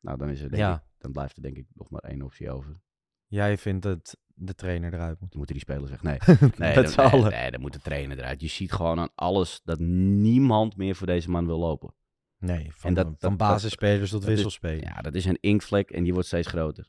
Nou, 0.00 0.18
dan, 0.18 0.28
is 0.28 0.40
er, 0.40 0.48
denk 0.48 0.62
Ja. 0.62 0.74
ik, 0.74 0.82
dan 0.98 1.12
blijft 1.12 1.36
er 1.36 1.42
denk 1.42 1.56
ik 1.56 1.66
nog 1.74 1.90
maar 1.90 2.00
één 2.00 2.22
optie 2.22 2.50
over. 2.50 2.80
Jij 3.26 3.58
vindt 3.58 3.82
dat 3.82 4.16
de 4.34 4.54
trainer 4.54 4.94
eruit 4.94 5.20
moet. 5.20 5.28
Dan 5.30 5.38
moeten 5.38 5.56
die 5.56 5.64
spelers 5.64 5.88
zeggen, 5.90 6.08
nee. 6.08 6.18
Nee, 6.58 6.76
Met 6.76 6.94
dan, 6.94 7.20
nee, 7.20 7.30
nee, 7.30 7.50
dan 7.50 7.60
moet 7.60 7.72
de 7.72 7.80
trainer 7.80 8.18
eruit. 8.18 8.40
Je 8.40 8.48
ziet 8.48 8.72
gewoon 8.72 8.98
aan 8.98 9.10
alles 9.14 9.60
dat 9.64 9.78
niemand 9.78 10.76
meer 10.76 10.94
voor 10.96 11.06
deze 11.06 11.30
man 11.30 11.46
wil 11.46 11.58
lopen. 11.58 11.94
Nee, 12.38 12.70
van, 12.74 12.88
En 12.88 12.94
dat- 12.94 13.04
van 13.06 13.16
dat- 13.18 13.36
basisspelers 13.36 14.10
tot 14.10 14.20
dat 14.20 14.28
is- 14.30 14.34
wisselspelers. 14.34 14.82
Ja, 14.94 15.00
dat 15.00 15.14
is 15.14 15.24
een 15.24 15.38
inkvlek 15.40 15.90
en 15.90 16.02
die 16.02 16.12
wordt 16.12 16.26
steeds 16.28 16.48
groter. 16.48 16.88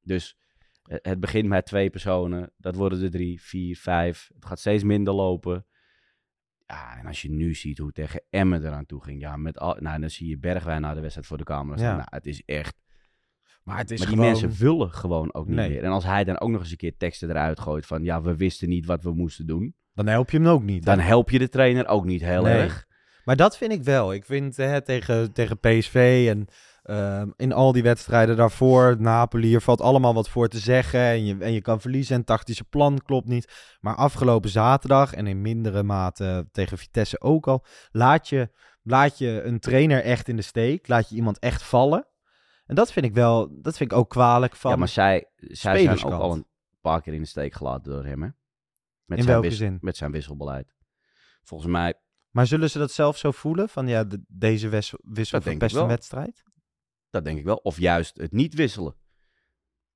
Dus 0.00 0.36
eh, 0.82 0.96
het 1.02 1.20
begint 1.20 1.48
met 1.48 1.66
twee 1.66 1.90
personen, 1.90 2.52
dat 2.56 2.74
worden 2.74 3.02
er 3.02 3.10
drie, 3.10 3.42
vier, 3.42 3.76
vijf. 3.76 4.30
Het 4.34 4.44
gaat 4.46 4.58
steeds 4.58 4.82
minder 4.82 5.14
lopen. 5.14 5.66
Ja, 6.66 6.98
en 6.98 7.06
als 7.06 7.22
je 7.22 7.30
nu 7.30 7.54
ziet 7.54 7.78
hoe 7.78 7.92
tegen 7.92 8.22
Emmen 8.30 8.64
eraan 8.66 8.86
toe 8.86 9.02
ging. 9.04 9.20
Ja, 9.20 9.36
met 9.36 9.58
al, 9.58 9.76
nou, 9.80 10.00
dan 10.00 10.10
zie 10.10 10.28
je 10.28 10.38
Bergwijn 10.38 10.80
na 10.80 10.94
de 10.94 11.00
wedstrijd 11.00 11.26
voor 11.26 11.38
de 11.38 11.44
camera 11.44 11.76
staan. 11.76 11.88
Ja. 11.88 11.96
Nou, 11.96 12.08
het 12.10 12.26
is 12.26 12.42
echt... 12.44 12.82
Maar 13.62 13.78
het 13.78 13.90
is 13.90 13.98
maar 13.98 14.08
die 14.08 14.16
gewoon... 14.16 14.30
mensen 14.32 14.58
willen 14.58 14.92
gewoon 14.92 15.34
ook 15.34 15.46
niet 15.46 15.56
Nee. 15.56 15.68
meer. 15.68 15.82
En 15.84 15.90
als 15.90 16.04
hij 16.04 16.24
dan 16.24 16.40
ook 16.40 16.50
nog 16.50 16.60
eens 16.60 16.70
een 16.70 16.76
keer 16.76 16.96
teksten 16.96 17.30
eruit 17.30 17.60
gooit 17.60 17.86
van... 17.86 18.02
Ja, 18.02 18.22
we 18.22 18.36
wisten 18.36 18.68
niet 18.68 18.86
wat 18.86 19.02
we 19.02 19.12
moesten 19.14 19.46
doen. 19.46 19.74
Dan 19.94 20.06
help 20.06 20.30
je 20.30 20.36
hem 20.38 20.46
ook 20.46 20.62
niet. 20.62 20.84
Dan 20.84 20.98
help 20.98 21.30
je 21.30 21.38
de 21.38 21.48
trainer 21.48 21.86
ook 21.86 22.04
niet 22.04 22.20
heel 22.20 22.42
Nee. 22.42 22.54
erg. 22.54 22.86
Maar 23.24 23.36
dat 23.36 23.56
vind 23.56 23.72
ik 23.72 23.82
wel. 23.82 24.12
Ik 24.12 24.24
vind 24.24 24.56
hè, 24.56 24.80
tegen, 24.82 25.32
tegen 25.32 25.58
PSV 25.58 26.26
en 26.30 26.46
ehm, 26.84 27.30
in 27.36 27.52
al 27.52 27.72
die 27.72 27.82
wedstrijden 27.82 28.36
daarvoor, 28.36 28.96
Napoli, 29.00 29.54
er 29.54 29.60
valt 29.60 29.80
allemaal 29.80 30.14
wat 30.14 30.28
voor 30.28 30.48
te 30.48 30.58
zeggen. 30.58 31.00
En 31.00 31.24
je, 31.24 31.36
en 31.38 31.52
je 31.52 31.60
kan 31.60 31.80
verliezen 31.80 32.12
en 32.12 32.18
het 32.18 32.26
tactische 32.28 32.64
plan 32.64 33.00
klopt 33.04 33.28
niet. 33.28 33.76
Maar 33.80 33.94
afgelopen 33.94 34.50
zaterdag 34.50 35.12
en 35.14 35.26
in 35.26 35.40
mindere 35.42 35.82
mate 35.82 36.48
tegen 36.52 36.78
Vitesse 36.78 37.20
ook 37.20 37.46
al, 37.46 37.64
laat 37.90 38.28
je, 38.28 38.50
laat 38.82 39.18
je 39.18 39.42
een 39.42 39.60
trainer 39.60 40.02
echt 40.02 40.28
in 40.28 40.36
de 40.36 40.42
steek. 40.42 40.88
Laat 40.88 41.08
je 41.08 41.14
iemand 41.16 41.38
echt 41.38 41.62
vallen. 41.62 42.06
En 42.66 42.74
dat 42.74 42.92
vind 42.92 43.06
ik 43.06 43.14
wel, 43.14 43.60
dat 43.62 43.76
vind 43.76 43.92
ik 43.92 43.98
ook 43.98 44.10
kwalijk 44.10 44.56
van. 44.56 44.70
ja, 44.70 44.76
maar 44.76 44.88
zij, 44.88 45.30
zij 45.36 45.82
zijn 45.82 46.04
ook 46.04 46.20
al 46.20 46.32
een 46.32 46.46
paar 46.80 47.00
keer 47.02 47.14
in 47.14 47.20
de 47.22 47.28
steek 47.28 47.54
gelaten 47.54 47.92
door 47.92 48.04
hem, 48.04 48.22
hè? 48.22 48.28
Met 49.04 49.18
In 49.18 49.24
zijn 49.24 49.40
welke 49.40 49.56
zin? 49.56 49.78
Met 49.80 49.96
zijn 49.96 50.10
wisselbeleid. 50.10 50.74
Volgens 51.42 51.70
mij, 51.70 51.94
Maar 52.30 52.46
zullen 52.46 52.70
ze 52.70 52.78
dat 52.78 52.90
zelf 52.92 53.16
zo 53.16 53.30
voelen? 53.30 53.68
Van 53.68 53.86
ja, 53.86 54.04
de- 54.04 54.24
deze 54.28 54.68
wissel, 54.68 54.98
wissel 55.02 55.40
Dat 55.40 55.72
wel. 55.72 55.86
wedstrijd? 55.86 56.42
Dat 57.14 57.24
denk 57.24 57.38
ik 57.38 57.44
wel. 57.44 57.56
Of 57.56 57.78
juist 57.78 58.16
het 58.16 58.32
niet 58.32 58.54
wisselen. 58.54 58.94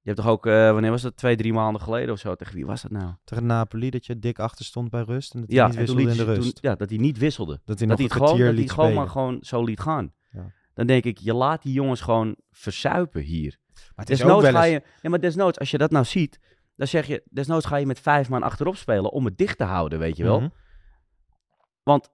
Je 0.01 0.15
hebt 0.15 0.17
toch 0.27 0.29
ook, 0.33 0.47
eh, 0.47 0.73
wanneer 0.73 0.91
was 0.91 1.03
dat? 1.03 1.17
Twee, 1.17 1.37
drie 1.37 1.53
maanden 1.53 1.83
geleden 1.83 2.13
of 2.13 2.19
zo? 2.19 2.35
Tegen 2.35 2.55
wie 2.55 2.67
was 2.67 2.83
dat 2.83 2.91
nou? 2.91 3.13
Tegen 3.25 3.47
Napoli, 3.47 3.91
dat 3.91 4.07
je 4.07 4.19
dik 4.19 4.39
achter 4.39 4.65
stond 4.65 4.91
bij 4.91 5.03
rust 5.03 5.35
en 5.35 5.41
dat 5.41 5.49
hij 5.49 5.59
Ja, 5.59 5.67
niet 5.67 5.77
wisselde 5.77 6.03
liet 6.03 6.11
in 6.11 6.17
de 6.17 6.25
rust. 6.35 6.41
toen- 6.43 6.71
ja, 6.71 6.75
dat 6.77 6.89
hij 6.89 6.99
niet 6.99 7.19
wisselde. 7.19 7.61
Dat 7.65 7.79
hij 7.79 7.89
Dat 7.89 7.97
hij 7.97 8.07
het 8.07 8.15
gewoon, 8.17 8.39
dat 8.39 8.55
hij 8.55 8.69
gewoon 8.69 8.95
maar 8.95 9.09
gewoon 9.09 9.39
zo 9.41 9.65
liet 9.65 9.81
gaan. 9.81 10.13
Ja. 10.31 10.53
Dan 10.75 10.87
denk 10.87 11.05
ik, 11.05 11.19
je 11.19 11.35
laat 11.35 11.63
die 11.63 11.73
jongens 11.73 12.01
gewoon 12.01 12.37
versuipen 12.51 13.21
hier. 13.23 13.59
Maar 13.75 14.05
het 14.05 14.11
is 14.11 14.23
ook 14.23 14.27
Desnoods 14.27 14.43
wel 14.51 14.61
ga 14.61 14.67
eens... 14.67 14.83
je, 14.85 14.91
ja, 15.03 15.11
maar 15.11 15.21
desnoods, 15.21 15.59
als 15.59 15.71
je 15.71 15.79
dat 15.79 15.91
nou 15.91 16.05
ziet, 16.05 16.41
Dan 16.77 16.87
zeg 16.87 17.07
je, 17.07 17.23
desnoods 17.31 17.67
ga 17.67 17.77
je 17.77 17.87
met 17.87 18.01
vijf 18.01 18.29
man 18.29 18.43
achterop 18.43 18.77
spelen 18.77 19.11
om 19.13 19.25
het 19.25 19.39
dicht 19.39 19.59
te 19.59 19.65
houden, 19.65 19.99
weet 19.99 20.17
je 20.17 20.25
wel. 20.25 20.41
Mhm. 20.41 20.49
Want 21.83 22.11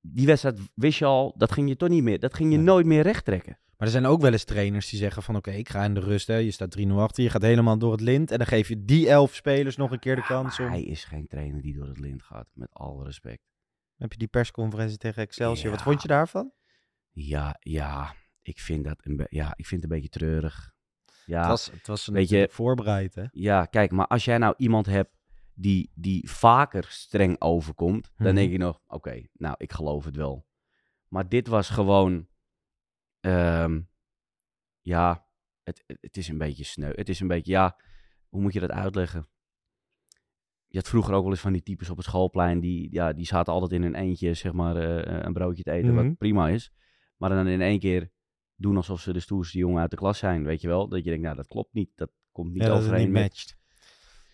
die 0.00 0.26
wedstrijd 0.26 0.58
wist 0.74 0.98
je 0.98 1.04
al, 1.04 1.34
dat 1.36 1.52
ging 1.52 1.68
je 1.68 1.76
toch 1.76 1.88
niet 1.88 2.02
meer, 2.02 2.18
dat 2.18 2.34
ging 2.34 2.52
je 2.52 2.58
nooit 2.58 2.86
meer 2.86 3.02
recht 3.02 3.24
trekken. 3.24 3.58
Maar 3.82 3.90
er 3.90 3.96
zijn 4.00 4.12
ook 4.12 4.20
wel 4.20 4.32
eens 4.32 4.44
trainers 4.44 4.88
die 4.90 4.98
zeggen 4.98 5.22
van... 5.22 5.36
oké, 5.36 5.50
ik 5.50 5.68
ga 5.68 5.84
in 5.84 5.94
de 5.94 6.00
rust, 6.00 6.26
hè. 6.26 6.36
je 6.36 6.50
staat 6.50 6.78
3-0 6.78 6.82
achter, 6.92 7.22
je 7.22 7.30
gaat 7.30 7.42
helemaal 7.42 7.78
door 7.78 7.92
het 7.92 8.00
lint... 8.00 8.30
en 8.30 8.38
dan 8.38 8.46
geef 8.46 8.68
je 8.68 8.84
die 8.84 9.08
elf 9.08 9.34
spelers 9.34 9.76
nog 9.76 9.90
een 9.90 9.98
keer 9.98 10.14
de 10.14 10.20
Ja, 10.20 10.26
kans 10.26 10.58
om... 10.60 10.66
hij 10.66 10.82
is 10.82 11.04
geen 11.04 11.26
trainer 11.26 11.62
die 11.62 11.74
door 11.74 11.86
het 11.88 11.98
lint 11.98 12.22
gaat, 12.22 12.48
met 12.54 12.68
alle 12.72 13.04
respect. 13.04 13.42
Heb 13.96 14.12
je 14.12 14.18
die 14.18 14.28
persconferentie 14.28 14.98
tegen 14.98 15.22
Excelsior, 15.22 15.70
wat 15.70 15.82
vond 15.82 16.02
je 16.02 16.08
daarvan? 16.08 16.52
Ja, 17.10 17.56
ja, 17.60 18.14
ik 18.42 18.58
vind 18.60 18.84
dat 18.84 18.96
een, 19.02 19.26
ja, 19.28 19.52
ik 19.56 19.66
vind 19.66 19.82
het 19.82 19.90
een 19.90 19.96
beetje 19.96 20.18
treurig. 20.18 20.72
Ja, 21.26 21.38
het 21.40 21.48
was, 21.48 21.70
het 21.72 21.86
was 21.86 22.06
weet 22.06 22.14
je- 22.16 22.20
natuurlijk 22.22 22.52
voorbereid, 22.52 23.14
hè? 23.14 23.24
ja, 23.30 23.64
kijk, 23.64 23.90
maar 23.90 24.06
als 24.06 24.24
jij 24.24 24.38
nou 24.38 24.54
iemand 24.56 24.86
hebt 24.86 25.10
die, 25.54 25.90
die 25.94 26.30
vaker 26.30 26.86
streng 26.88 27.36
overkomt, 27.40 28.10
Mhm. 28.14 28.24
dan 28.24 28.34
denk 28.34 28.50
je 28.52 28.58
nog, 28.58 28.80
oké, 28.86 29.22
nou, 29.32 29.54
ik 29.58 29.72
geloof 29.72 30.04
het 30.04 30.16
wel. 30.16 30.46
Maar 31.08 31.28
dit 31.28 31.46
was 31.46 31.68
gewoon, 31.68 32.26
ehm, 33.22 33.80
ja, 34.80 35.26
het, 35.62 35.84
het, 36.00 36.16
is 36.16 36.28
een 36.28 36.38
beetje 36.38 36.64
sneu. 36.64 36.92
Het 36.94 37.08
is 37.08 37.20
een 37.20 37.28
beetje, 37.28 37.52
ja, 37.52 37.76
hoe 38.28 38.40
moet 38.40 38.52
je 38.52 38.60
dat 38.60 38.70
uitleggen? 38.70 39.28
Je 40.66 40.78
had 40.78 40.88
vroeger 40.88 41.14
ook 41.14 41.22
wel 41.22 41.30
eens 41.30 41.40
van 41.40 41.52
die 41.52 41.62
types 41.62 41.90
op 41.90 41.96
het 41.96 42.06
schoolplein, 42.06 42.60
die, 42.60 42.88
ja, 42.92 43.12
die 43.12 43.26
zaten 43.26 43.52
altijd 43.52 43.72
in 43.72 43.82
hun 43.82 43.94
eentje, 43.94 44.34
zeg 44.34 44.52
maar, 44.52 44.76
eh, 44.76 45.24
een 45.24 45.32
broodje 45.32 45.62
te 45.62 45.70
eten, 45.70 45.94
Mhm. 45.94 46.06
wat 46.06 46.18
prima 46.18 46.48
is. 46.48 46.72
Maar 47.16 47.30
dan 47.30 47.46
in 47.46 47.60
één 47.60 47.78
keer 47.78 48.10
doen 48.56 48.76
alsof 48.76 49.00
ze 49.00 49.12
de 49.12 49.20
stoerste 49.20 49.58
jongen 49.58 49.80
uit 49.80 49.90
de 49.90 49.96
klas 49.96 50.18
zijn, 50.18 50.44
weet 50.44 50.60
je 50.60 50.68
wel? 50.68 50.88
Dat 50.88 51.04
je 51.04 51.10
denkt, 51.10 51.24
nou, 51.24 51.36
dat 51.36 51.46
klopt 51.46 51.72
niet, 51.72 51.90
dat 51.94 52.10
komt 52.32 52.52
niet 52.52 52.62
ja, 52.62 52.70
overeen 52.70 53.12
niet 53.12 53.22
matcht. 53.22 53.56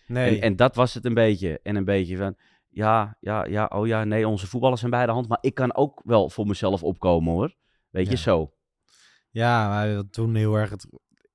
Nee, 0.07 0.35
En, 0.35 0.41
en 0.41 0.55
dat 0.55 0.75
was 0.75 0.93
het 0.93 1.05
een 1.05 1.13
beetje. 1.13 1.59
En 1.63 1.75
een 1.75 1.85
beetje 1.85 2.17
van, 2.17 2.35
ja, 2.69 3.17
ja, 3.19 3.45
ja, 3.45 3.65
oh 3.65 3.87
ja, 3.87 4.03
nee, 4.03 4.27
onze 4.27 4.47
voetballers 4.47 4.79
zijn 4.79 4.91
bij 4.91 5.05
de 5.05 5.11
hand. 5.11 5.27
Maar 5.27 5.37
ik 5.41 5.53
kan 5.53 5.75
ook 5.75 6.01
wel 6.03 6.29
voor 6.29 6.47
mezelf 6.47 6.83
opkomen 6.83 7.33
hoor. 7.33 7.55
Weet 7.89 8.09
je, 8.09 8.17
zo. 8.17 8.53
Ja, 9.29 9.67
maar 9.69 10.03
toen 10.09 10.35
heel 10.35 10.55
erg... 10.55 10.69
Het, 10.69 10.87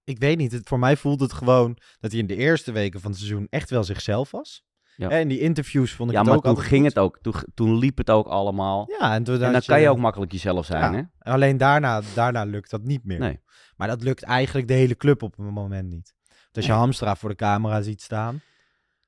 ik 0.04 0.18
weet 0.18 0.38
niet, 0.38 0.52
het, 0.52 0.68
voor 0.68 0.78
mij 0.78 0.96
voelt 0.96 1.20
het 1.20 1.32
gewoon... 1.32 1.78
dat 2.00 2.10
hij 2.10 2.20
in 2.20 2.26
de 2.26 2.36
eerste 2.36 2.72
weken 2.72 3.00
van 3.00 3.10
het 3.10 3.20
seizoen 3.20 3.46
echt 3.50 3.70
wel 3.70 3.84
zichzelf 3.84 4.30
was. 4.30 4.64
Ja. 4.96 5.08
En 5.10 5.28
die 5.28 5.40
interviews 5.40 5.92
vond 5.92 6.10
ik 6.10 6.14
Ja, 6.14 6.20
het 6.20 6.28
maar 6.28 6.38
ook 6.38 6.44
toen 6.44 6.54
altijd 6.54 6.72
ging 6.72 6.84
goed. 6.84 6.94
het 6.94 7.04
ook. 7.04 7.18
Toen, 7.22 7.34
toen 7.54 7.78
liep 7.78 7.98
het 7.98 8.10
ook 8.10 8.26
allemaal. 8.26 8.90
Ja, 8.98 9.14
en, 9.14 9.24
toen 9.24 9.42
en 9.42 9.52
dan 9.52 9.62
kan 9.62 9.80
je 9.80 9.88
ook 9.88 9.98
makkelijk 9.98 10.32
jezelf 10.32 10.66
zijn, 10.66 10.92
Ja. 10.92 11.10
hè? 11.18 11.30
Alleen 11.32 11.56
daarna, 11.56 12.02
daarna 12.14 12.44
lukt 12.44 12.70
dat 12.70 12.82
niet 12.82 13.04
meer. 13.04 13.18
Nee. 13.18 13.40
Maar 13.76 13.88
dat 13.88 14.02
lukt 14.02 14.22
eigenlijk 14.22 14.68
de 14.68 14.74
hele 14.74 14.96
club 14.96 15.22
op 15.22 15.38
een 15.38 15.44
moment 15.44 15.88
niet. 15.88 16.14
Want 16.26 16.56
als 16.56 16.66
je. 16.66 16.72
Hamstra 16.72 17.16
voor 17.16 17.28
de 17.28 17.34
camera 17.34 17.82
ziet 17.82 18.02
staan... 18.02 18.40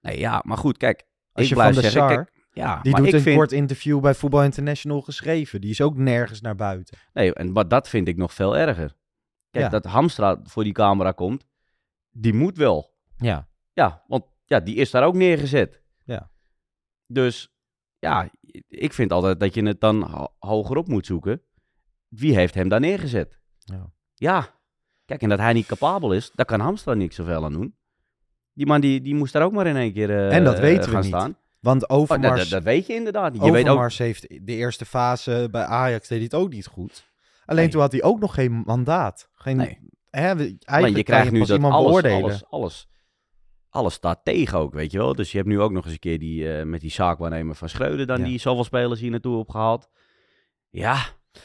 Nee, 0.01 0.19
ja, 0.19 0.43
maar 0.45 0.57
goed, 0.59 0.77
kijk. 0.77 1.05
Als 1.33 1.49
je 1.49 1.55
Van 1.55 1.75
zeggen, 1.75 1.93
Sar, 1.93 2.15
kijk, 2.15 2.33
ja, 2.65 2.81
Die 2.83 2.93
maar 2.93 3.03
doet 3.03 3.13
een 3.13 3.21
vind, 3.21 3.37
kort 3.37 3.53
interview 3.53 4.01
bij 4.01 4.15
Voetbal 4.15 4.43
International 4.45 5.01
geschreven. 5.03 5.61
Die 5.61 5.71
is 5.71 5.81
ook 5.81 5.97
nergens 5.97 6.41
naar 6.41 6.55
buiten. 6.55 6.99
Nee, 7.13 7.35
en, 7.35 7.53
maar 7.53 7.69
dat 7.69 7.89
vind 7.89 8.09
ik 8.09 8.17
nog 8.17 8.35
veel 8.35 8.57
erger. 8.57 8.97
Kijk, 9.51 9.65
Ja. 9.65 9.71
dat 9.71 9.85
Hamstra 9.85 10.41
voor 10.45 10.65
die 10.65 10.73
camera 10.73 11.13
komt, 11.13 11.47
die 12.11 12.35
moet 12.35 12.57
wel. 12.57 12.95
Ja. 13.17 13.49
Ja, 13.73 14.05
want 14.07 14.25
ja, 14.45 14.61
die 14.61 14.75
is 14.75 14.91
daar 14.91 15.05
ook 15.05 15.15
neergezet. 15.15 15.83
Ja. 16.05 16.31
Dus 17.07 17.55
ja, 17.99 18.31
ik 18.69 18.93
vind 18.93 19.13
altijd 19.13 19.41
dat 19.41 19.55
je 19.55 19.63
het 19.67 19.81
dan 19.81 20.03
ho- 20.03 20.35
hoger 20.39 20.77
op 20.77 20.89
moet 20.89 21.07
zoeken. 21.07 21.43
Wie 22.09 22.35
heeft 22.35 22.55
hem 22.55 22.69
daar 22.69 22.81
neergezet? 22.81 23.41
Ja. 23.59 23.91
Ja. 24.15 24.55
Kijk, 25.05 25.23
en 25.23 25.29
dat 25.29 25.39
hij 25.39 25.53
niet 25.53 25.67
capabel 25.67 26.13
is, 26.13 26.31
daar 26.35 26.47
kan 26.47 26.61
Hamstra 26.61 26.95
niks 26.95 27.17
zoveel 27.17 27.45
aan 27.45 27.53
doen. 27.53 27.77
Die 28.53 28.67
man 28.67 28.81
die, 28.81 29.01
die 29.01 29.15
moest 29.15 29.33
daar 29.33 29.43
ook 29.43 29.53
maar 29.53 29.67
in 29.67 29.77
één 29.77 29.93
keer 29.93 30.29
En 30.31 30.45
dat 30.45 30.59
weten 30.59 30.79
eh, 30.81 30.85
we 30.85 30.91
gaan 30.91 31.01
niet. 31.01 31.09
staan. 31.15 31.37
Want 31.67 31.83
Oh, 31.83 31.89
dat, 31.89 31.99
Overmars, 31.99 32.49
dat, 32.49 32.63
weet 32.63 32.87
je 32.87 32.95
inderdaad 32.95 33.33
niet. 33.33 33.45
Je 33.45 33.51
weet 33.51 33.63
ook, 33.63 33.69
Overmars 33.69 33.99
heeft 33.99 34.29
de 34.29 34.53
eerste 34.53 34.85
fase 34.85 35.49
bij 35.51 35.65
Ajax 35.65 36.09
deed 36.09 36.19
hij 36.19 36.27
het 36.31 36.35
ook 36.35 36.53
niet 36.53 36.67
goed. 36.67 37.11
Alleen 37.45 37.63
Nee. 37.63 37.71
toen 37.71 37.81
had 37.81 37.93
hij 37.93 38.03
ook 38.03 38.21
nog 38.21 38.35
geen 38.35 38.53
mandaat. 38.53 39.29
Geen, 39.33 39.57
Nee. 39.57 39.79
hè, 40.11 40.35
maar 40.67 40.91
je 40.91 41.03
krijgt 41.03 41.31
nu 41.33 41.39
dat 41.45 41.51
alles, 41.63 41.87
beoordelen. 41.87 42.23
alles, 42.23 42.45
alles, 42.49 42.89
alles 43.71 43.95
staat 43.95 44.21
tegen 44.25 44.59
ook, 44.59 44.75
weet 44.75 44.93
je 44.93 44.99
wel. 44.99 45.15
Dus 45.15 45.31
je 45.31 45.37
hebt 45.37 45.49
nu 45.49 45.61
ook 45.61 45.73
nog 45.73 45.85
eens 45.85 45.93
een 45.93 45.99
keer 45.99 46.19
die, 46.19 46.53
eh, 46.59 46.65
met 46.65 46.81
die 46.81 46.91
zaakwaarnemer 46.91 47.55
van 47.55 47.69
Schreuder 47.69 48.07
dan 48.07 48.19
Ja. 48.19 48.25
die 48.25 48.39
zoveel 48.39 48.65
spelers 48.65 49.01
hier 49.01 49.11
naartoe 49.11 49.37
opgehaald. 49.37 49.89
Ja, 50.71 50.97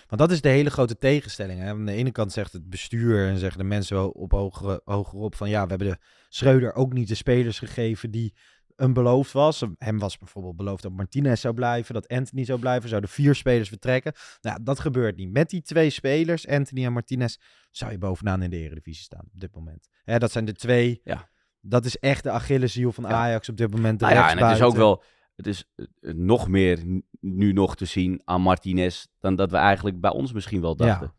Want 0.08 0.22
dat 0.22 0.32
is 0.32 0.42
de 0.42 0.50
hele 0.50 0.70
grote 0.70 0.98
tegenstelling. 0.98 1.60
Hè? 1.60 1.70
Aan 1.70 1.86
de 1.86 1.92
ene 1.92 2.12
kant 2.12 2.32
zegt 2.32 2.54
het 2.54 2.70
bestuur 2.70 3.28
en 3.28 3.38
zeggen 3.38 3.58
de 3.58 3.63
mensen 3.63 3.96
wel 3.96 4.10
op 4.10 4.32
hogere, 4.32 4.82
hogerop 4.84 5.36
van 5.36 5.50
ja, 5.50 5.63
we 5.63 5.70
hebben 5.70 5.88
de 5.88 5.98
Schreuder 6.30 6.74
ook 6.74 6.94
niet 6.94 7.08
de 7.08 7.16
spelers 7.16 7.60
gegeven 7.60 8.12
die 8.12 8.34
een 8.75 8.94
beloofd 8.94 9.32
was. 9.32 9.66
Hem 9.78 10.00
was 10.00 10.18
bijvoorbeeld 10.18 10.56
beloofd 10.56 10.84
dat 10.84 10.92
Martinez 10.92 11.42
zou 11.42 11.54
blijven, 11.54 11.94
dat 11.94 12.08
Anthony 12.08 12.46
zou 12.46 12.60
blijven, 12.60 12.90
zouden 12.90 13.10
vier 13.10 13.36
spelers 13.36 13.70
vertrekken. 13.70 14.13
Nou, 14.42 14.63
dat 14.63 14.80
gebeurt 14.80 15.16
niet. 15.18 15.32
Met 15.32 15.50
die 15.50 15.62
twee 15.62 15.90
spelers, 15.90 16.48
Anthony 16.48 16.86
en 16.86 16.94
Martinez, 16.94 17.36
zou 17.72 17.92
je 17.92 17.98
bovenaan 17.98 18.42
in 18.42 18.50
de 18.50 18.58
Eredivisie 18.58 19.04
staan 19.04 19.25
op 19.34 19.40
dit 19.40 19.56
moment. 19.56 19.88
Hè, 20.04 20.18
dat 20.18 20.32
zijn 20.32 20.46
de 20.46 20.54
twee. 20.54 21.01
Ja. 21.04 21.30
Dat 21.62 21.86
is 21.86 21.98
echt 21.98 22.24
de 22.24 22.32
Achilleshiel 22.32 22.92
van 22.92 23.04
Ja. 23.04 23.10
Ajax 23.10 23.50
op 23.50 23.58
dit 23.58 23.72
moment. 23.72 24.00
De 24.00 24.06
nou 24.06 24.18
ja, 24.18 24.30
en 24.32 24.38
het 24.38 24.56
is 24.56 24.62
ook 24.62 24.75
wel, 24.75 25.04
het 25.36 25.48
is 25.48 25.66
eh, 25.75 25.86
nog 26.13 26.48
meer 26.48 27.01
nu 27.20 27.54
nog 27.54 27.75
te 27.75 27.86
zien 27.86 28.22
aan 28.25 28.42
Martinez 28.42 29.06
dan 29.20 29.36
dat 29.36 29.51
we 29.51 29.58
eigenlijk 29.58 30.01
bij 30.01 30.12
ons 30.12 30.34
misschien 30.34 30.62
wel 30.62 30.75
dachten. 30.75 31.13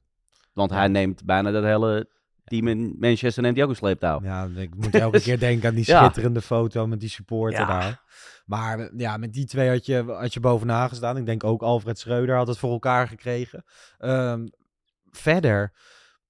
Want 0.52 0.70
hij 0.70 0.88
neemt 0.88 1.24
bijna 1.24 1.50
dat 1.50 1.64
hele 1.64 2.08
team 2.44 2.68
in 2.68 2.96
Manchester 2.98 3.42
neemt 3.42 3.54
hij 3.56 3.64
ook 3.64 3.70
een 3.70 3.76
sleeptouw. 3.76 4.20
Ja, 4.22 4.48
ik 4.56 4.74
moet 4.74 4.94
elke 4.94 5.20
keer 5.26 5.38
denken 5.38 5.68
aan 5.68 5.74
die 5.74 5.84
Ja. 5.86 6.02
schitterende 6.02 6.42
foto 6.42 6.86
met 6.86 7.00
die 7.00 7.08
supporter 7.08 7.60
Ja. 7.60 7.66
daar. 7.66 8.02
Maar 8.46 8.90
ja, 8.96 9.16
met 9.16 9.32
die 9.32 9.46
twee 9.46 9.68
had 9.68 9.86
je, 9.86 10.02
had 10.02 10.34
je 10.34 10.40
bovenaan 10.40 10.88
gestaan. 10.88 11.16
Ik 11.16 11.26
denk 11.26 11.44
ook 11.44 11.62
Alfred 11.62 11.98
Schreuder 11.98 12.36
had 12.36 12.46
het 12.46 12.58
voor 12.58 12.70
elkaar 12.72 13.08
gekregen. 13.08 13.64
Ehm, 13.98 14.46
verder, 15.10 15.72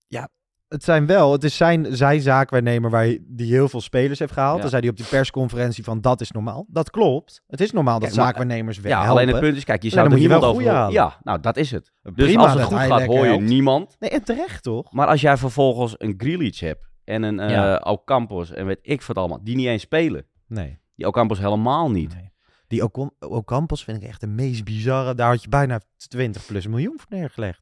ja, 0.06 0.28
het 0.72 0.84
zijn 0.84 1.06
wel, 1.06 1.32
het 1.32 1.44
is 1.44 1.56
zijn, 1.56 1.86
zijn 1.96 2.20
zaakwaarnemer 2.20 2.90
waar 2.90 3.02
hij, 3.02 3.18
die 3.26 3.52
heel 3.52 3.68
veel 3.68 3.80
spelers 3.80 4.18
heeft 4.18 4.32
gehaald. 4.32 4.54
Ja. 4.56 4.60
Dan 4.60 4.70
zei 4.70 4.82
hij 4.82 4.90
op 4.90 4.96
die 4.96 5.06
persconferentie 5.06 5.84
van 5.84 6.00
dat 6.00 6.20
is 6.20 6.30
normaal. 6.30 6.66
Dat 6.68 6.90
klopt. 6.90 7.42
Het 7.46 7.60
is 7.60 7.72
normaal 7.72 7.98
dat 7.98 8.08
Kijk, 8.08 8.20
zaakwaarnemers 8.20 8.78
wel 8.80 8.92
Ja, 8.92 8.96
helpen. 9.02 9.20
alleen 9.22 9.34
het 9.34 9.40
punt 9.44 9.56
is, 9.56 9.64
kijk, 9.64 9.82
je 9.82 9.88
zou 9.88 10.10
er 10.10 10.18
niemand 10.18 10.40
wel 10.40 10.50
over... 10.50 10.68
halen. 10.68 10.92
Ja, 10.92 11.18
nou, 11.22 11.40
dat 11.40 11.56
is 11.56 11.70
het. 11.70 11.92
Dus 12.14 12.36
als 12.36 12.52
het 12.52 12.62
goed 12.62 12.78
gaat, 12.78 13.04
hoor 13.04 13.18
je 13.24 13.24
helpt. 13.30 13.42
niemand. 13.44 13.96
Nee, 13.98 14.10
en 14.10 14.24
terecht 14.24 14.62
toch? 14.62 14.92
Maar 14.92 15.06
als 15.06 15.20
jij 15.20 15.36
vervolgens 15.36 15.94
een 15.98 16.14
Grealish 16.16 16.60
hebt 16.60 16.88
en 17.04 17.22
een 17.22 17.40
eh 17.40 17.50
Ja. 17.50 17.76
Ocampos 17.84 18.52
en 18.52 18.66
weet 18.66 18.78
ik 18.82 19.02
wat 19.02 19.16
allemaal, 19.16 19.44
die 19.44 19.56
niet 19.56 19.66
eens 19.66 19.82
spelen. 19.82 20.26
Nee. 20.46 20.78
Die 20.96 21.06
Ocampos 21.06 21.38
helemaal 21.38 21.90
niet. 21.90 22.14
Nee. 22.14 22.30
Die 22.66 22.82
Ocon- 22.84 23.12
Ocampos 23.18 23.84
vind 23.84 24.02
ik 24.02 24.08
echt 24.08 24.20
de 24.20 24.26
meest 24.26 24.64
bizarre. 24.64 25.14
Daar 25.14 25.28
had 25.30 25.42
je 25.42 25.48
bijna 25.48 25.80
20 26.08 26.46
plus 26.46 26.66
miljoen 26.66 26.94
voor 26.98 27.18
neergelegd. 27.18 27.60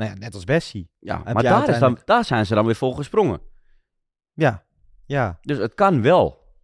Nou 0.00 0.12
ja, 0.12 0.18
net 0.18 0.34
als 0.34 0.44
Bessie. 0.44 0.90
Ja, 0.98 1.22
Heb 1.24 1.34
maar 1.34 1.42
daar, 1.42 1.68
is 1.68 1.78
dan, 1.78 1.98
daar 2.04 2.24
zijn 2.24 2.46
ze 2.46 2.54
dan 2.54 2.64
weer 2.66 2.74
voor 2.74 2.94
gesprongen. 2.94 3.40
Ja. 4.32 4.64
Ja. 5.06 5.38
Dus 5.42 5.58
het 5.58 5.74
kan 5.74 6.02
wel. 6.02 6.54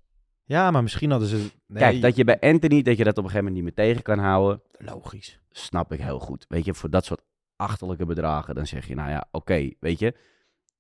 Ja, 0.45 0.71
maar 0.71 0.83
misschien 0.83 1.11
hadden 1.11 1.29
ze... 1.29 1.37
Nee, 1.67 1.79
Kijk, 1.83 2.01
dat 2.03 2.17
je 2.17 2.25
bij 2.25 2.41
Anthony, 2.41 2.83
dat 2.83 2.97
je 2.97 3.05
dat 3.05 3.19
op 3.19 3.25
een 3.25 3.31
gegeven 3.31 3.45
moment 3.53 3.55
niet 3.55 3.77
meer 3.77 3.87
tegen 3.87 4.03
kan 4.03 4.19
houden, 4.19 4.63
Logisch. 4.79 5.41
snap 5.51 5.93
ik 5.93 6.01
heel 6.01 6.19
goed. 6.19 6.45
Weet 6.49 6.65
je, 6.65 6.75
voor 6.75 6.91
dat 6.91 7.05
soort 7.05 7.23
achterlijke 7.57 8.07
bedragen, 8.07 8.55
dan 8.55 8.67
zeg 8.67 8.87
je, 8.87 8.95
nou 8.95 9.11
ja, 9.11 9.29
oké, 9.31 9.71
weet 9.81 9.99
je. 9.99 10.15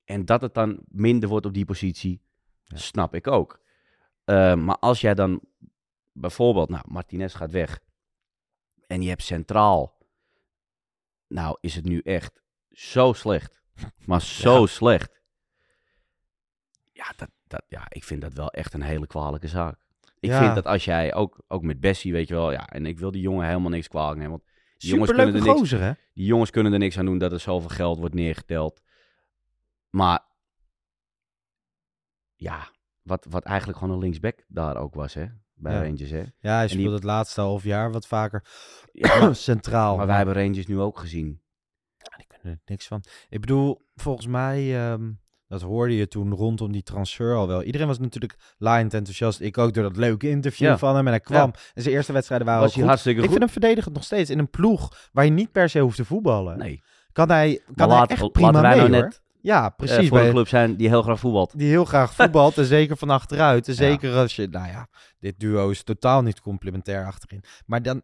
En 0.04 0.24
dat 0.24 0.40
het 0.40 0.54
dan 0.54 0.80
minder 0.88 1.28
wordt 1.28 1.46
op 1.46 1.54
die 1.54 1.64
positie, 1.64 2.22
Ja. 2.64 2.76
snap 2.76 3.14
ik 3.14 3.26
ook. 3.26 3.60
Eh, 4.24 4.54
maar 4.54 4.78
als 4.78 5.00
jij 5.00 5.14
dan 5.14 5.40
bijvoorbeeld, 6.12 6.68
nou, 6.68 6.84
Martinez 6.88 7.36
gaat 7.36 7.50
weg 7.50 7.80
en 8.86 9.02
je 9.02 9.08
hebt 9.08 9.22
centraal, 9.22 9.98
nou 11.26 11.56
is 11.60 11.74
het 11.74 11.84
nu 11.84 11.98
echt 12.00 12.44
zo 12.76 13.12
slecht, 13.12 13.62
maar 14.06 14.20
zo 14.22 14.60
Ja. 14.60 14.66
slecht. 14.66 15.22
Ja, 16.92 17.12
dat, 17.16 17.30
dat, 17.46 17.62
ja, 17.68 17.86
ik 17.88 18.04
vind 18.04 18.20
dat 18.20 18.32
wel 18.32 18.50
echt 18.50 18.74
een 18.74 18.82
hele 18.82 19.06
kwalijke 19.06 19.48
zaak. 19.48 19.78
Ik 20.20 20.30
Ja. 20.30 20.42
vind 20.42 20.54
dat 20.54 20.66
als 20.66 20.84
jij, 20.84 21.14
ook, 21.14 21.44
ook 21.48 21.62
met 21.62 21.80
Bessie, 21.80 22.12
weet 22.12 22.28
je 22.28 22.34
wel, 22.34 22.52
ja, 22.52 22.66
en 22.66 22.86
ik 22.86 22.98
wil 22.98 23.10
die 23.10 23.20
jongen 23.22 23.46
helemaal 23.46 23.70
niks 23.70 23.88
kwalijk 23.88 24.16
nemen, 24.16 24.30
want 24.30 24.44
die 24.78 24.90
jongens, 24.90 25.10
kunnen 25.12 25.34
er 25.34 25.42
niks, 25.42 25.58
gozer, 25.58 25.80
hè? 25.80 25.92
die 26.14 26.24
jongens 26.26 26.50
kunnen 26.50 26.72
er 26.72 26.78
niks 26.78 26.98
aan 26.98 27.04
doen 27.06 27.18
dat 27.18 27.32
er 27.32 27.40
zoveel 27.40 27.68
geld 27.68 27.98
wordt 27.98 28.14
neergeteld. 28.14 28.80
Maar 29.90 30.24
ja, 32.34 32.68
wat, 33.02 33.26
wat 33.30 33.44
eigenlijk 33.44 33.78
gewoon 33.78 33.94
een 33.94 34.00
linksback 34.00 34.44
daar 34.48 34.76
ook 34.76 34.94
was, 34.94 35.14
hè, 35.14 35.26
bij 35.54 35.72
Ja. 35.72 35.82
Rangers, 35.82 36.10
hè. 36.10 36.24
Ja, 36.38 36.56
hij 36.56 36.66
die- 36.66 36.76
speelde 36.76 36.94
het 36.94 37.04
laatste 37.04 37.40
half 37.40 37.64
jaar 37.64 37.92
wat 37.92 38.06
vaker 38.06 38.44
Ja, 38.92 39.32
centraal. 39.48 39.96
maar 39.96 40.06
wij 40.06 40.16
hebben 40.16 40.34
Rangers 40.34 40.66
nu 40.66 40.80
ook 40.80 40.98
gezien. 40.98 41.40
Er 42.46 42.58
niks 42.64 42.86
van. 42.86 43.02
Ik 43.28 43.40
bedoel, 43.40 43.86
volgens 43.94 44.26
mij, 44.26 44.76
ehm, 44.90 45.10
dat 45.48 45.62
hoorde 45.62 45.96
je 45.96 46.08
toen 46.08 46.34
rondom 46.34 46.72
die 46.72 46.82
transfer 46.82 47.34
al 47.34 47.46
wel. 47.46 47.62
Iedereen 47.62 47.86
was 47.86 47.98
natuurlijk 47.98 48.36
laaiend 48.58 48.94
enthousiast. 48.94 49.40
Ik 49.40 49.58
ook 49.58 49.74
door 49.74 49.82
dat 49.82 49.96
leuke 49.96 50.28
interview 50.28 50.66
Ja. 50.68 50.78
van 50.78 50.96
hem. 50.96 51.04
En 51.06 51.12
hij 51.12 51.20
kwam. 51.20 51.50
En 51.74 51.82
zijn 51.82 51.94
eerste 51.94 52.12
wedstrijden 52.12 52.46
waren 52.46 52.62
Was 52.62 52.70
ook 52.70 52.76
hij 52.76 52.84
goed. 52.84 52.92
hartstikke 52.92 53.22
Ik 53.22 53.28
goed? 53.28 53.36
vind 53.38 53.50
hem 53.52 53.60
verdedigend 53.62 53.94
nog 53.94 54.04
steeds 54.04 54.30
in 54.30 54.38
een 54.38 54.50
ploeg 54.50 55.08
waar 55.12 55.24
je 55.24 55.30
niet 55.30 55.52
per 55.52 55.68
se 55.68 55.78
hoeft 55.80 55.96
te 55.96 56.04
voetballen. 56.04 56.58
Nee. 56.58 56.82
Kan 57.12 57.28
hij, 57.30 57.60
kan 57.74 57.90
hij 57.90 58.06
echt 58.06 58.32
prima 58.32 58.60
wij 58.60 58.76
mee, 58.76 58.88
nou 58.88 59.02
net, 59.02 59.22
Ja, 59.40 59.64
eh, 59.64 59.76
precies. 59.76 60.08
voor 60.08 60.18
bij- 60.18 60.26
een 60.26 60.32
club 60.32 60.48
zijn 60.48 60.76
die 60.76 60.88
heel 60.88 61.02
graag 61.02 61.18
voetbalt. 61.18 61.58
die 61.58 61.68
heel 61.68 61.84
graag 61.84 62.14
voetbalt 62.18 62.58
en 62.58 62.64
zeker 62.64 62.96
van 62.96 63.10
achteruit. 63.10 63.66
En 63.68 63.72
Ja. 63.72 63.78
zeker 63.78 64.14
als 64.14 64.36
je, 64.36 64.46
nou 64.48 64.66
ja, 64.68 64.88
dit 65.18 65.40
duo 65.40 65.70
is 65.70 65.82
totaal 65.82 66.22
niet 66.22 66.40
complementair 66.40 67.06
achterin. 67.06 67.42
Maar 67.66 67.82
dan, 67.82 68.02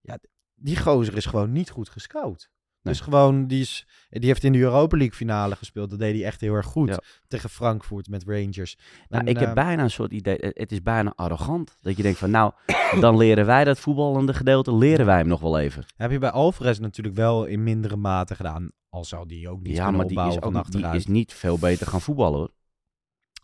ja, 0.00 0.18
die 0.54 0.76
gozer 0.80 1.16
is 1.16 1.26
gewoon 1.26 1.52
niet 1.52 1.70
goed 1.70 1.88
gescout. 1.88 2.50
Dus 2.84 3.00
gewoon, 3.00 3.46
die, 3.46 3.60
is, 3.60 3.86
die 4.10 4.26
heeft 4.26 4.44
in 4.44 4.52
de 4.52 4.58
Europa 4.58 4.96
League 4.96 5.16
finale 5.16 5.56
gespeeld. 5.56 5.90
Dat 5.90 5.98
deed 5.98 6.14
hij 6.14 6.24
echt 6.24 6.40
heel 6.40 6.54
erg 6.54 6.66
goed. 6.66 6.88
Ja. 6.88 6.98
Tegen 7.28 7.50
Frankfurt 7.50 8.08
met 8.08 8.24
Rangers. 8.26 8.76
Nou, 9.08 9.22
En, 9.22 9.26
ik 9.26 9.38
heb 9.38 9.48
eh, 9.48 9.54
bijna 9.54 9.82
een 9.82 9.90
soort 9.90 10.12
idee, 10.12 10.36
het 10.40 10.58
het 10.58 10.72
is 10.72 10.82
bijna 10.82 11.12
arrogant. 11.16 11.76
Dat 11.80 11.96
je 11.96 12.02
denkt 12.02 12.18
van, 12.18 12.30
nou, 12.30 12.52
dan 13.00 13.16
leren 13.16 13.46
wij 13.46 13.64
dat 13.64 13.78
voetballende 13.78 14.34
gedeelte, 14.34 14.74
leren 14.74 15.06
wij 15.06 15.16
hem 15.16 15.26
nog 15.26 15.40
wel 15.40 15.58
even. 15.58 15.84
Heb 15.96 16.10
je 16.10 16.18
bij 16.18 16.30
Alvarez 16.30 16.78
natuurlijk 16.78 17.16
wel 17.16 17.44
in 17.44 17.62
mindere 17.62 17.96
mate 17.96 18.34
gedaan. 18.34 18.70
Al 18.88 19.04
zou 19.04 19.26
die 19.26 19.48
ook 19.48 19.62
niet 19.62 19.76
ja, 19.76 19.82
kunnen 19.82 20.00
maar 20.00 20.26
die 20.26 20.36
is, 20.36 20.42
ook, 20.42 20.72
die 20.72 20.86
is 20.86 21.06
niet 21.06 21.32
veel 21.32 21.58
beter 21.58 21.86
gaan 21.86 22.00
voetballen 22.00 22.38
hoor. 22.38 22.52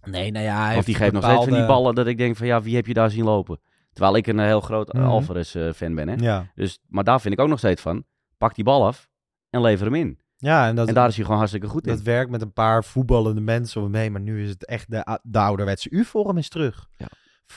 Nee, 0.05 0.31
nou 0.31 0.45
ja, 0.45 0.65
hij 0.65 0.75
Want 0.75 0.87
die 0.87 0.95
geeft 0.95 1.13
nog 1.13 1.25
steeds 1.25 1.45
van 1.45 1.53
die 1.53 1.67
ballen 1.67 1.95
dat 1.95 2.07
ik 2.07 2.19
denk 2.19 2.37
van, 2.37 2.47
ja, 2.47 2.63
wie 2.63 2.77
heb 2.77 2.87
je 2.87 2.95
daar 2.95 3.11
zien 3.11 3.25
lopen? 3.25 3.61
Terwijl 3.93 4.17
ik 4.17 4.27
een 4.27 4.39
eh, 4.39 4.47
heel 4.47 4.61
groot 4.61 4.93
Mhm. 4.93 5.05
Alvarez-fan 5.05 5.95
ben, 5.95 6.09
hè. 6.09 6.15
Ja. 6.15 6.51
Dus, 6.55 6.79
maar 6.89 7.05
daar 7.05 7.21
vind 7.21 7.35
ik 7.35 7.41
ook 7.41 7.49
nog 7.49 7.59
steeds 7.59 7.83
van, 7.83 8.05
pak 8.39 8.55
die 8.55 8.65
bal 8.65 8.87
af 8.87 9.10
en 9.51 9.61
lever 9.61 9.85
hem 9.87 9.95
in. 9.95 10.19
ja, 10.37 10.69
en 10.69 10.77
dat, 10.77 10.89
En 10.89 10.95
daar 10.95 11.09
is 11.09 11.15
hij 11.15 11.23
gewoon 11.23 11.39
hartstikke 11.39 11.69
goed 11.69 11.87
in. 11.87 11.93
dat 11.93 12.03
werkt 12.03 12.31
met 12.31 12.43
een 12.43 12.53
paar 12.53 12.85
voetballende 12.85 13.41
mensen 13.41 13.81
om 13.81 13.87
hem 13.93 14.03
heen. 14.03 14.13
Maar 14.13 14.21
nu 14.21 14.43
is 14.43 14.51
het 14.51 14.67
echt 14.67 14.91
de, 14.91 15.19
de 15.23 15.39
ouderwetse 15.39 15.91
U-vorm 15.91 16.39
is 16.39 16.49
terug. 16.49 16.89
Ja. 16.97 17.07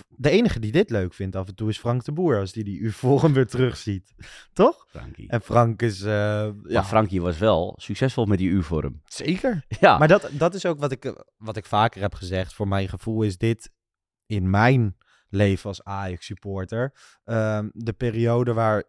De 0.07 0.29
enige 0.29 0.59
die 0.59 0.71
dit 0.71 0.89
leuk 0.89 1.13
vindt 1.13 1.35
af 1.35 1.47
en 1.47 1.55
toe 1.55 1.69
is 1.69 1.77
Frank 1.79 2.03
de 2.03 2.11
Boer. 2.11 2.39
Als 2.39 2.51
die 2.51 2.63
die 2.63 2.79
U-vorm 2.79 3.33
weer 3.33 3.47
terugziet. 3.47 4.13
Toch? 4.53 4.85
Frankie. 4.89 5.29
En 5.29 5.41
Frank 5.41 5.81
is... 5.81 6.01
eh, 6.01 6.07
ja, 6.07 6.53
Maar 6.67 6.83
Frankie 6.83 7.21
was 7.21 7.37
wel 7.37 7.73
succesvol 7.77 8.25
met 8.25 8.37
die 8.37 8.49
U-vorm. 8.49 9.01
zeker. 9.05 9.65
Ja, 9.79 9.97
Maar 9.97 10.07
dat, 10.07 10.29
dat 10.31 10.53
is 10.53 10.65
ook 10.65 10.79
wat 10.79 10.91
ik, 10.91 11.23
wat 11.37 11.57
ik 11.57 11.65
vaker 11.65 12.01
heb 12.01 12.13
gezegd. 12.13 12.53
Voor 12.53 12.67
mijn 12.67 12.89
gevoel 12.89 13.21
is 13.23 13.37
dit 13.37 13.71
in 14.25 14.49
mijn 14.49 14.97
leven 15.29 15.67
als 15.69 15.83
Ajax-supporter... 15.83 16.93
ehm, 17.23 17.69
de 17.73 17.93
periode 17.93 18.53
waar, 18.53 18.83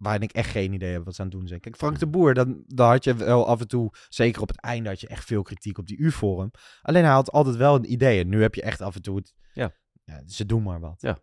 waarin 0.00 0.22
ik 0.22 0.32
echt 0.32 0.50
geen 0.50 0.72
idee 0.72 0.92
heb 0.92 1.04
wat 1.04 1.14
ze 1.14 1.20
aan 1.22 1.28
het 1.28 1.36
doen 1.38 1.48
zijn. 1.48 1.60
Kijk, 1.60 1.76
Frank 1.76 1.98
de 1.98 2.06
Boer, 2.06 2.34
dan, 2.34 2.62
dan 2.66 2.88
had 2.88 3.04
je 3.04 3.14
wel 3.14 3.46
af 3.46 3.60
en 3.60 3.68
toe... 3.68 3.90
Zeker 4.08 4.42
op 4.42 4.48
het 4.48 4.60
einde 4.60 4.88
had 4.88 5.00
je 5.00 5.06
echt 5.08 5.24
veel 5.24 5.42
kritiek 5.42 5.78
op 5.78 5.86
die 5.86 5.96
U-vorm. 5.98 6.50
Alleen 6.82 7.04
hij 7.04 7.12
had 7.12 7.30
altijd 7.30 7.56
wel 7.56 7.74
een 7.74 7.92
idee. 7.92 8.20
En 8.20 8.28
nu 8.28 8.42
heb 8.42 8.54
je 8.54 8.62
echt 8.62 8.80
af 8.80 8.94
en 8.94 9.02
toe 9.02 9.16
het... 9.16 9.34
Ja. 9.52 9.72
ja 10.04 10.22
ze 10.26 10.46
doen 10.46 10.62
maar 10.62 10.80
wat. 10.80 11.00
Ja. 11.00 11.18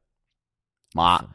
maar 0.95 1.25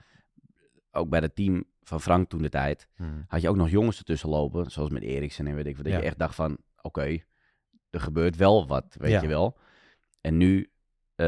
ook 0.90 1.08
bij 1.08 1.20
het 1.20 1.34
team 1.34 1.64
van 1.82 2.00
Frank 2.00 2.28
toen 2.28 2.42
de 2.42 2.48
tijd, 2.48 2.88
Hmm. 2.94 3.24
had 3.28 3.40
je 3.40 3.48
ook 3.48 3.56
nog 3.56 3.70
jongens 3.70 3.98
ertussen 3.98 4.28
lopen, 4.28 4.70
zoals 4.70 4.90
met 4.90 5.02
Eriksen 5.02 5.46
en 5.46 5.54
weet 5.54 5.66
ik 5.66 5.76
wat, 5.76 5.84
dat 5.84 5.92
Ja. 5.92 5.98
je 6.00 6.04
echt 6.04 6.18
dacht 6.18 6.34
van, 6.34 6.58
oké, 6.82 7.18
er 7.90 8.00
gebeurt 8.00 8.36
wel 8.36 8.66
wat, 8.66 8.94
weet 8.98 9.10
Ja. 9.10 9.20
je 9.22 9.28
wel. 9.28 9.58
En 10.20 10.36
nu, 10.36 10.70
eh, 11.14 11.26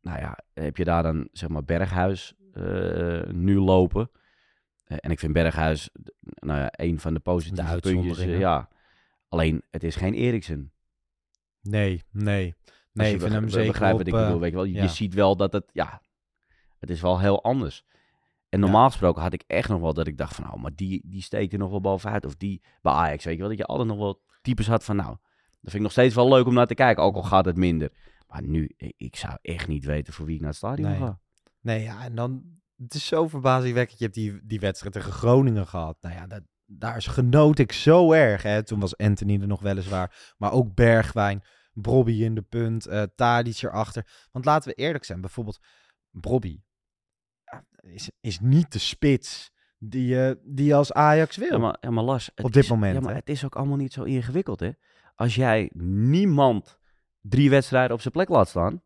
nou 0.00 0.18
ja, 0.20 0.38
heb 0.52 0.76
je 0.76 0.84
daar 0.84 1.02
dan 1.02 1.28
zeg 1.32 1.48
maar 1.48 1.64
Berghuis 1.64 2.34
eh, 2.52 3.22
nu 3.30 3.58
lopen. 3.58 4.10
Eh, 4.84 4.96
en 5.00 5.10
ik 5.10 5.18
vind 5.18 5.32
Berghuis, 5.32 5.90
nou 6.20 6.58
ja, 6.60 6.68
een 6.70 7.00
van 7.00 7.14
de 7.14 7.20
positieve 7.20 7.78
puntjes. 7.80 8.18
eh, 8.18 8.38
ja. 8.38 8.68
Alleen, 9.28 9.62
het 9.70 9.84
is 9.84 9.96
geen 9.96 10.14
Eriksen. 10.14 10.72
Nee, 11.60 12.02
nee. 12.10 12.54
Nee, 12.92 13.08
je 13.08 13.14
ik 13.14 13.20
vind 13.20 13.32
hem 13.32 13.48
zeker 13.48 13.66
begrijpt 13.66 13.92
op, 13.92 13.98
wat 13.98 14.08
ik 14.08 14.14
eh, 14.14 14.24
bedoel, 14.24 14.40
weet 14.40 14.50
je 14.50 14.56
wel. 14.56 14.64
Je, 14.64 14.74
ja. 14.74 14.86
ziet 14.88 15.14
wel 15.14 15.36
dat 15.36 15.52
het, 15.52 15.64
ja, 15.72 16.02
het 16.78 16.90
is 16.90 17.00
wel 17.00 17.20
heel 17.20 17.42
anders. 17.42 17.84
En 18.48 18.60
normaal 18.60 18.88
gesproken 18.88 19.22
had 19.22 19.32
ik 19.32 19.44
echt 19.46 19.68
nog 19.68 19.80
wel 19.80 19.94
dat 19.94 20.06
ik 20.06 20.16
dacht 20.16 20.34
van, 20.34 20.44
nou, 20.44 20.60
maar 20.60 20.74
die, 20.74 21.02
die 21.04 21.22
steekt 21.22 21.52
er 21.52 21.58
nog 21.58 21.70
wel 21.70 21.80
bovenuit. 21.80 22.26
Of 22.26 22.36
die 22.36 22.62
bij 22.82 22.92
Ajax, 22.92 23.24
weet 23.24 23.34
je 23.34 23.40
wel. 23.40 23.48
Dat 23.48 23.58
je 23.58 23.64
altijd 23.64 23.88
nog 23.88 23.98
wel 23.98 24.22
types 24.42 24.66
had 24.66 24.84
van, 24.84 24.96
nou, 24.96 25.08
dat 25.08 25.18
vind 25.60 25.74
ik 25.74 25.80
nog 25.80 25.90
steeds 25.92 26.14
wel 26.14 26.28
leuk 26.28 26.46
om 26.46 26.54
naar 26.54 26.66
te 26.66 26.74
kijken. 26.74 27.02
Ook 27.02 27.14
al 27.14 27.22
gaat 27.22 27.44
het 27.44 27.56
minder. 27.56 27.92
Maar 28.28 28.42
nu, 28.42 28.70
ik, 28.76 28.94
ik 28.96 29.16
zou 29.16 29.36
echt 29.42 29.68
niet 29.68 29.84
weten 29.84 30.12
voor 30.12 30.26
wie 30.26 30.34
ik 30.34 30.40
naar 30.40 30.48
het 30.50 30.58
stadion 30.58 30.88
Nee. 30.90 30.98
ga. 30.98 31.18
Nee, 31.60 31.82
ja, 31.82 32.04
en 32.04 32.14
dan... 32.14 32.60
Het 32.82 32.94
is 32.94 33.06
zo 33.06 33.28
verbazingwekkend. 33.28 33.98
Je 33.98 34.04
hebt 34.04 34.16
die, 34.16 34.40
die 34.46 34.60
wedstrijd 34.60 34.94
tegen 34.94 35.12
Groningen 35.12 35.66
gehad. 35.66 35.96
Nou 36.00 36.14
ja, 36.14 36.26
dat, 36.26 36.42
daar 36.66 36.96
is 36.96 37.06
genoot 37.06 37.58
ik 37.58 37.72
zo 37.72 38.12
erg. 38.12 38.42
Hè. 38.42 38.62
Toen 38.62 38.80
was 38.80 38.96
Anthony 38.96 39.40
er 39.40 39.46
nog 39.46 39.60
weliswaar. 39.60 40.34
Maar 40.38 40.52
ook 40.52 40.74
Bergwijn, 40.74 41.42
Brobby 41.72 42.12
in 42.22 42.34
de 42.34 42.42
punt, 42.42 42.86
eh 42.86 43.02
Tadic 43.14 43.62
erachter. 43.62 44.26
Want 44.32 44.44
laten 44.44 44.68
we 44.68 44.74
eerlijk 44.74 45.04
zijn. 45.04 45.20
Bijvoorbeeld 45.20 45.58
Brobby 46.10 46.60
ja, 47.44 47.64
is, 47.80 48.10
is 48.20 48.40
niet 48.40 48.72
de 48.72 48.78
spits 48.78 49.50
die, 49.78 50.06
je 50.06 50.40
die 50.44 50.66
je 50.66 50.74
als 50.74 50.92
Ajax 50.92 51.36
wil. 51.36 51.50
Ja, 51.52 51.58
maar, 51.58 51.76
ja, 51.80 51.90
maar 51.90 52.04
Lars, 52.04 52.30
Op 52.42 52.52
dit 52.52 52.62
is- 52.62 52.70
moment, 52.70 52.94
Ja, 52.94 53.00
maar 53.00 53.10
hè? 53.12 53.18
het 53.18 53.28
is 53.28 53.44
ook 53.44 53.56
allemaal 53.56 53.76
niet 53.76 53.92
zo 53.92 54.02
ingewikkeld, 54.02 54.60
hè. 54.60 54.70
Als 55.14 55.34
jij 55.34 55.70
niemand 55.74 56.78
drie 57.20 57.50
wedstrijden 57.50 57.92
op 57.92 58.00
zijn 58.00 58.12
plek 58.12 58.28
laat 58.28 58.48
staan. 58.48 58.82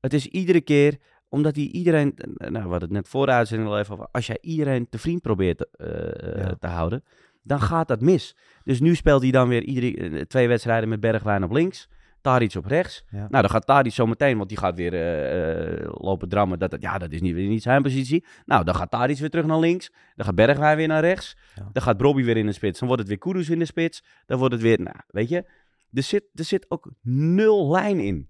Het 0.00 0.12
is 0.14 0.26
iedere 0.26 0.60
keer, 0.60 0.98
omdat 1.28 1.56
hij 1.56 1.64
iedereen, 1.64 2.14
eh, 2.16 2.24
nou, 2.50 2.52
we 2.64 2.70
hadden 2.70 2.80
het 2.88 2.90
net 2.90 3.08
voor 3.08 3.26
de 3.26 3.32
uitzending 3.32 3.70
al 3.70 3.78
even 3.78 3.92
over. 3.94 4.08
Als 4.12 4.26
jij 4.26 4.38
iedereen 4.40 4.88
te 4.88 4.98
vriend 4.98 5.22
probeert 5.22 5.58
te, 5.58 5.68
eh, 5.72 6.42
Ja. 6.44 6.54
te 6.60 6.66
houden, 6.66 7.04
dan 7.42 7.60
gaat 7.60 7.88
dat 7.88 8.00
mis. 8.00 8.36
Dus 8.64 8.80
nu 8.80 8.94
speelt 8.94 9.22
hij 9.22 9.30
dan 9.30 9.48
weer 9.48 9.62
iedere, 9.62 10.08
eh, 10.18 10.20
twee 10.20 10.48
wedstrijden 10.48 10.88
met 10.88 11.00
Bergwijn 11.00 11.44
op 11.44 11.50
links. 11.52 11.88
Tadic 12.20 12.54
op 12.54 12.64
rechts. 12.66 13.04
Ja. 13.10 13.18
Nou, 13.18 13.30
dan 13.30 13.50
gaat 13.50 13.66
Tadic 13.66 13.92
zo 13.92 14.06
meteen, 14.06 14.36
want 14.36 14.48
die 14.48 14.58
gaat 14.58 14.74
weer 14.76 14.92
eh, 14.92 15.72
eh, 15.82 15.88
lopen 15.92 16.28
drammen. 16.28 16.58
Dat, 16.58 16.72
het- 16.72 16.82
ja, 16.82 16.98
dat 16.98 17.12
is 17.12 17.20
niet, 17.20 17.34
niet 17.36 17.62
zijn 17.62 17.82
positie. 17.82 18.24
Nou, 18.46 18.64
dan 18.64 18.74
gaat 18.74 18.90
Tadic 18.90 19.18
weer 19.18 19.30
terug 19.30 19.46
naar 19.46 19.58
links. 19.58 19.90
Dan 20.16 20.26
gaat 20.26 20.34
Bergwijn 20.34 20.76
weer 20.76 20.88
naar 20.88 21.00
rechts. 21.00 21.36
Ja. 21.54 21.68
Dan 21.72 21.82
gaat 21.82 21.96
Brobby 21.96 22.24
weer 22.24 22.36
in 22.36 22.46
de 22.46 22.52
spits. 22.52 22.78
Dan 22.78 22.88
wordt 22.88 23.02
het 23.02 23.10
weer 23.10 23.20
Kudus 23.20 23.50
in 23.50 23.58
de 23.58 23.64
spits. 23.64 24.04
Dan 24.26 24.38
wordt 24.38 24.54
het 24.54 24.62
weer, 24.62 24.80
nou, 24.80 24.96
weet 25.08 25.28
je. 25.28 25.44
Er 25.92 26.02
zit, 26.02 26.24
er 26.34 26.44
zit 26.44 26.66
ook 26.70 26.90
nul 27.02 27.70
lijn 27.70 28.00
in. 28.00 28.28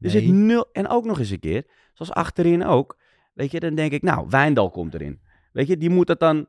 Er 0.00 0.10
zit 0.10 0.22
Nee. 0.22 0.32
nul, 0.32 0.68
en 0.72 0.88
ook 0.88 1.04
nog 1.04 1.18
eens 1.18 1.30
een 1.30 1.38
keer, 1.38 1.66
zoals 1.92 2.12
achterin 2.12 2.64
ook. 2.64 2.98
Weet 3.32 3.50
je, 3.50 3.60
dan 3.60 3.74
denk 3.74 3.92
ik, 3.92 4.02
nou, 4.02 4.26
Wijndal 4.28 4.70
komt 4.70 4.94
erin. 4.94 5.20
Weet 5.52 5.66
je, 5.66 5.76
die 5.76 5.90
moet 5.90 6.08
het 6.08 6.20
dan, 6.20 6.46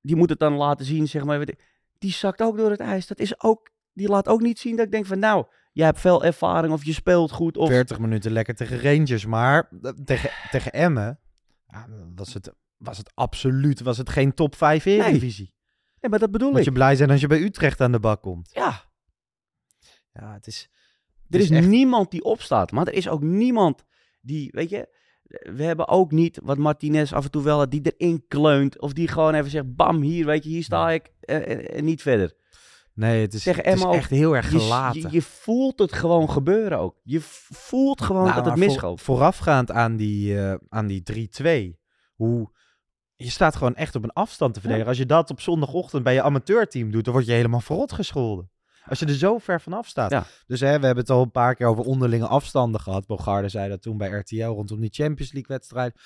die 0.00 0.16
moet 0.16 0.30
het 0.30 0.38
dan 0.38 0.52
laten 0.54 0.86
zien, 0.86 1.08
zeg 1.08 1.24
maar. 1.24 1.46
Die 1.98 2.12
zakt 2.12 2.42
ook 2.42 2.56
door 2.56 2.70
het 2.70 2.80
ijs. 2.80 3.06
Dat 3.06 3.18
is 3.18 3.42
ook, 3.42 3.70
die 3.92 4.08
laat 4.08 4.28
ook 4.28 4.40
niet 4.40 4.58
zien 4.58 4.76
dat 4.76 4.84
ik 4.86 4.92
denk 4.92 5.06
van, 5.06 5.18
nou, 5.18 5.46
jij 5.72 5.86
hebt 5.86 6.00
veel 6.00 6.24
ervaring 6.24 6.72
of 6.72 6.84
je 6.84 6.92
speelt 6.92 7.30
goed. 7.30 7.56
Of, 7.56 7.68
40 7.68 7.98
minuten 7.98 8.32
lekker 8.32 8.54
tegen 8.54 8.80
Rangers. 8.82 9.26
Maar 9.26 9.68
eh, 9.82 9.90
tegen, 10.04 10.30
tegen 10.50 10.72
Emmen 10.72 11.20
was, 12.14 12.34
het, 12.34 12.52
was 12.76 12.98
het 12.98 13.10
absoluut 13.14 13.80
was 13.80 13.98
het 13.98 14.10
geen 14.10 14.34
top 14.34 14.54
5 14.54 14.84
Eredivisie. 14.84 15.54
Nee, 16.00 16.10
maar 16.10 16.18
dat 16.18 16.30
bedoel 16.30 16.50
Moet 16.50 16.58
ik. 16.58 16.64
je 16.64 16.72
blij 16.72 16.96
zijn 16.96 17.10
als 17.10 17.20
je 17.20 17.26
bij 17.26 17.40
Utrecht 17.42 17.80
aan 17.80 17.92
de 17.92 18.00
bak 18.00 18.22
komt. 18.22 18.50
Ja, 18.52 18.82
Ja, 20.12 20.32
het 20.32 20.46
is... 20.46 20.70
Er 21.30 21.38
is, 21.40 21.50
is 21.50 21.56
echt- 21.56 21.66
niemand 21.68 22.10
die 22.10 22.24
opstaat. 22.24 22.72
Maar 22.72 22.86
er 22.86 22.94
is 22.94 23.08
ook 23.08 23.22
niemand 23.22 23.84
die, 24.20 24.48
weet 24.52 24.70
je... 24.70 24.94
We 25.28 25.62
hebben 25.62 25.88
ook 25.88 26.10
niet, 26.12 26.40
wat 26.42 26.58
Martinez 26.58 27.12
af 27.12 27.24
en 27.24 27.30
toe 27.30 27.42
wel 27.42 27.58
had, 27.58 27.70
die 27.70 27.94
erin 27.96 28.24
kleunt. 28.28 28.80
Of 28.80 28.92
die 28.92 29.08
gewoon 29.08 29.34
even 29.34 29.50
zegt, 29.50 29.74
bam, 29.76 30.00
hier, 30.00 30.26
weet 30.26 30.44
je, 30.44 30.50
hier 30.50 30.62
sta 30.62 30.90
ik. 30.90 31.10
En, 31.20 31.46
en- 31.46 31.70
en 31.74 31.84
niet 31.84 32.02
verder. 32.02 32.32
Nee, 32.94 33.20
het 33.20 33.34
is, 33.34 33.44
het 33.44 33.66
is 33.66 33.84
ook. 33.84 33.94
echt 33.94 34.10
heel 34.10 34.36
erg 34.36 34.48
gelaten. 34.50 35.00
je, 35.00 35.08
je 35.10 35.22
voelt 35.22 35.78
het 35.78 35.92
gewoon 35.92 36.30
gebeuren 36.30 36.78
ook. 36.78 36.96
Je 37.02 37.20
voelt 37.50 38.00
gewoon 38.02 38.22
Nou, 38.24 38.34
dat 38.36 38.44
het 38.44 38.56
misgoopt. 38.56 39.02
voorafgaand 39.02 39.70
aan 39.70 39.96
die, 39.96 40.38
eh, 40.40 40.54
aan 40.68 40.86
die 40.86 41.02
3-2, 41.02 41.78
hoe... 42.14 42.50
Je 43.16 43.30
staat 43.30 43.56
gewoon 43.56 43.74
echt 43.74 43.94
op 43.94 44.02
een 44.04 44.12
afstand 44.12 44.54
te 44.54 44.60
verdedigen. 44.60 44.88
Als 44.88 44.98
je 44.98 45.06
dat 45.06 45.30
op 45.30 45.40
zondagochtend 45.40 46.02
bij 46.02 46.14
je 46.14 46.22
amateurteam 46.22 46.90
doet, 46.90 47.04
dan 47.04 47.12
word 47.14 47.26
je 47.26 47.32
helemaal 47.32 47.60
verrot 47.60 47.92
gescholden. 47.92 48.50
Als 48.88 48.98
je 48.98 49.06
er 49.06 49.14
zo 49.14 49.38
ver 49.38 49.60
vanaf 49.60 49.86
staat. 49.86 50.10
Ja. 50.10 50.26
Dus 50.46 50.60
hè, 50.60 50.78
we 50.78 50.86
hebben 50.86 51.04
het 51.04 51.10
al 51.10 51.22
een 51.22 51.30
paar 51.30 51.54
keer 51.54 51.66
over 51.66 51.84
onderlinge 51.84 52.26
afstanden 52.26 52.80
gehad. 52.80 53.06
Bogarde 53.06 53.48
zei 53.48 53.68
dat 53.68 53.82
toen 53.82 53.96
bij 53.96 54.08
RTL 54.08 54.44
rondom 54.44 54.80
die 54.80 54.92
Champions 54.92 55.32
League 55.32 55.56
wedstrijd. 55.56 56.00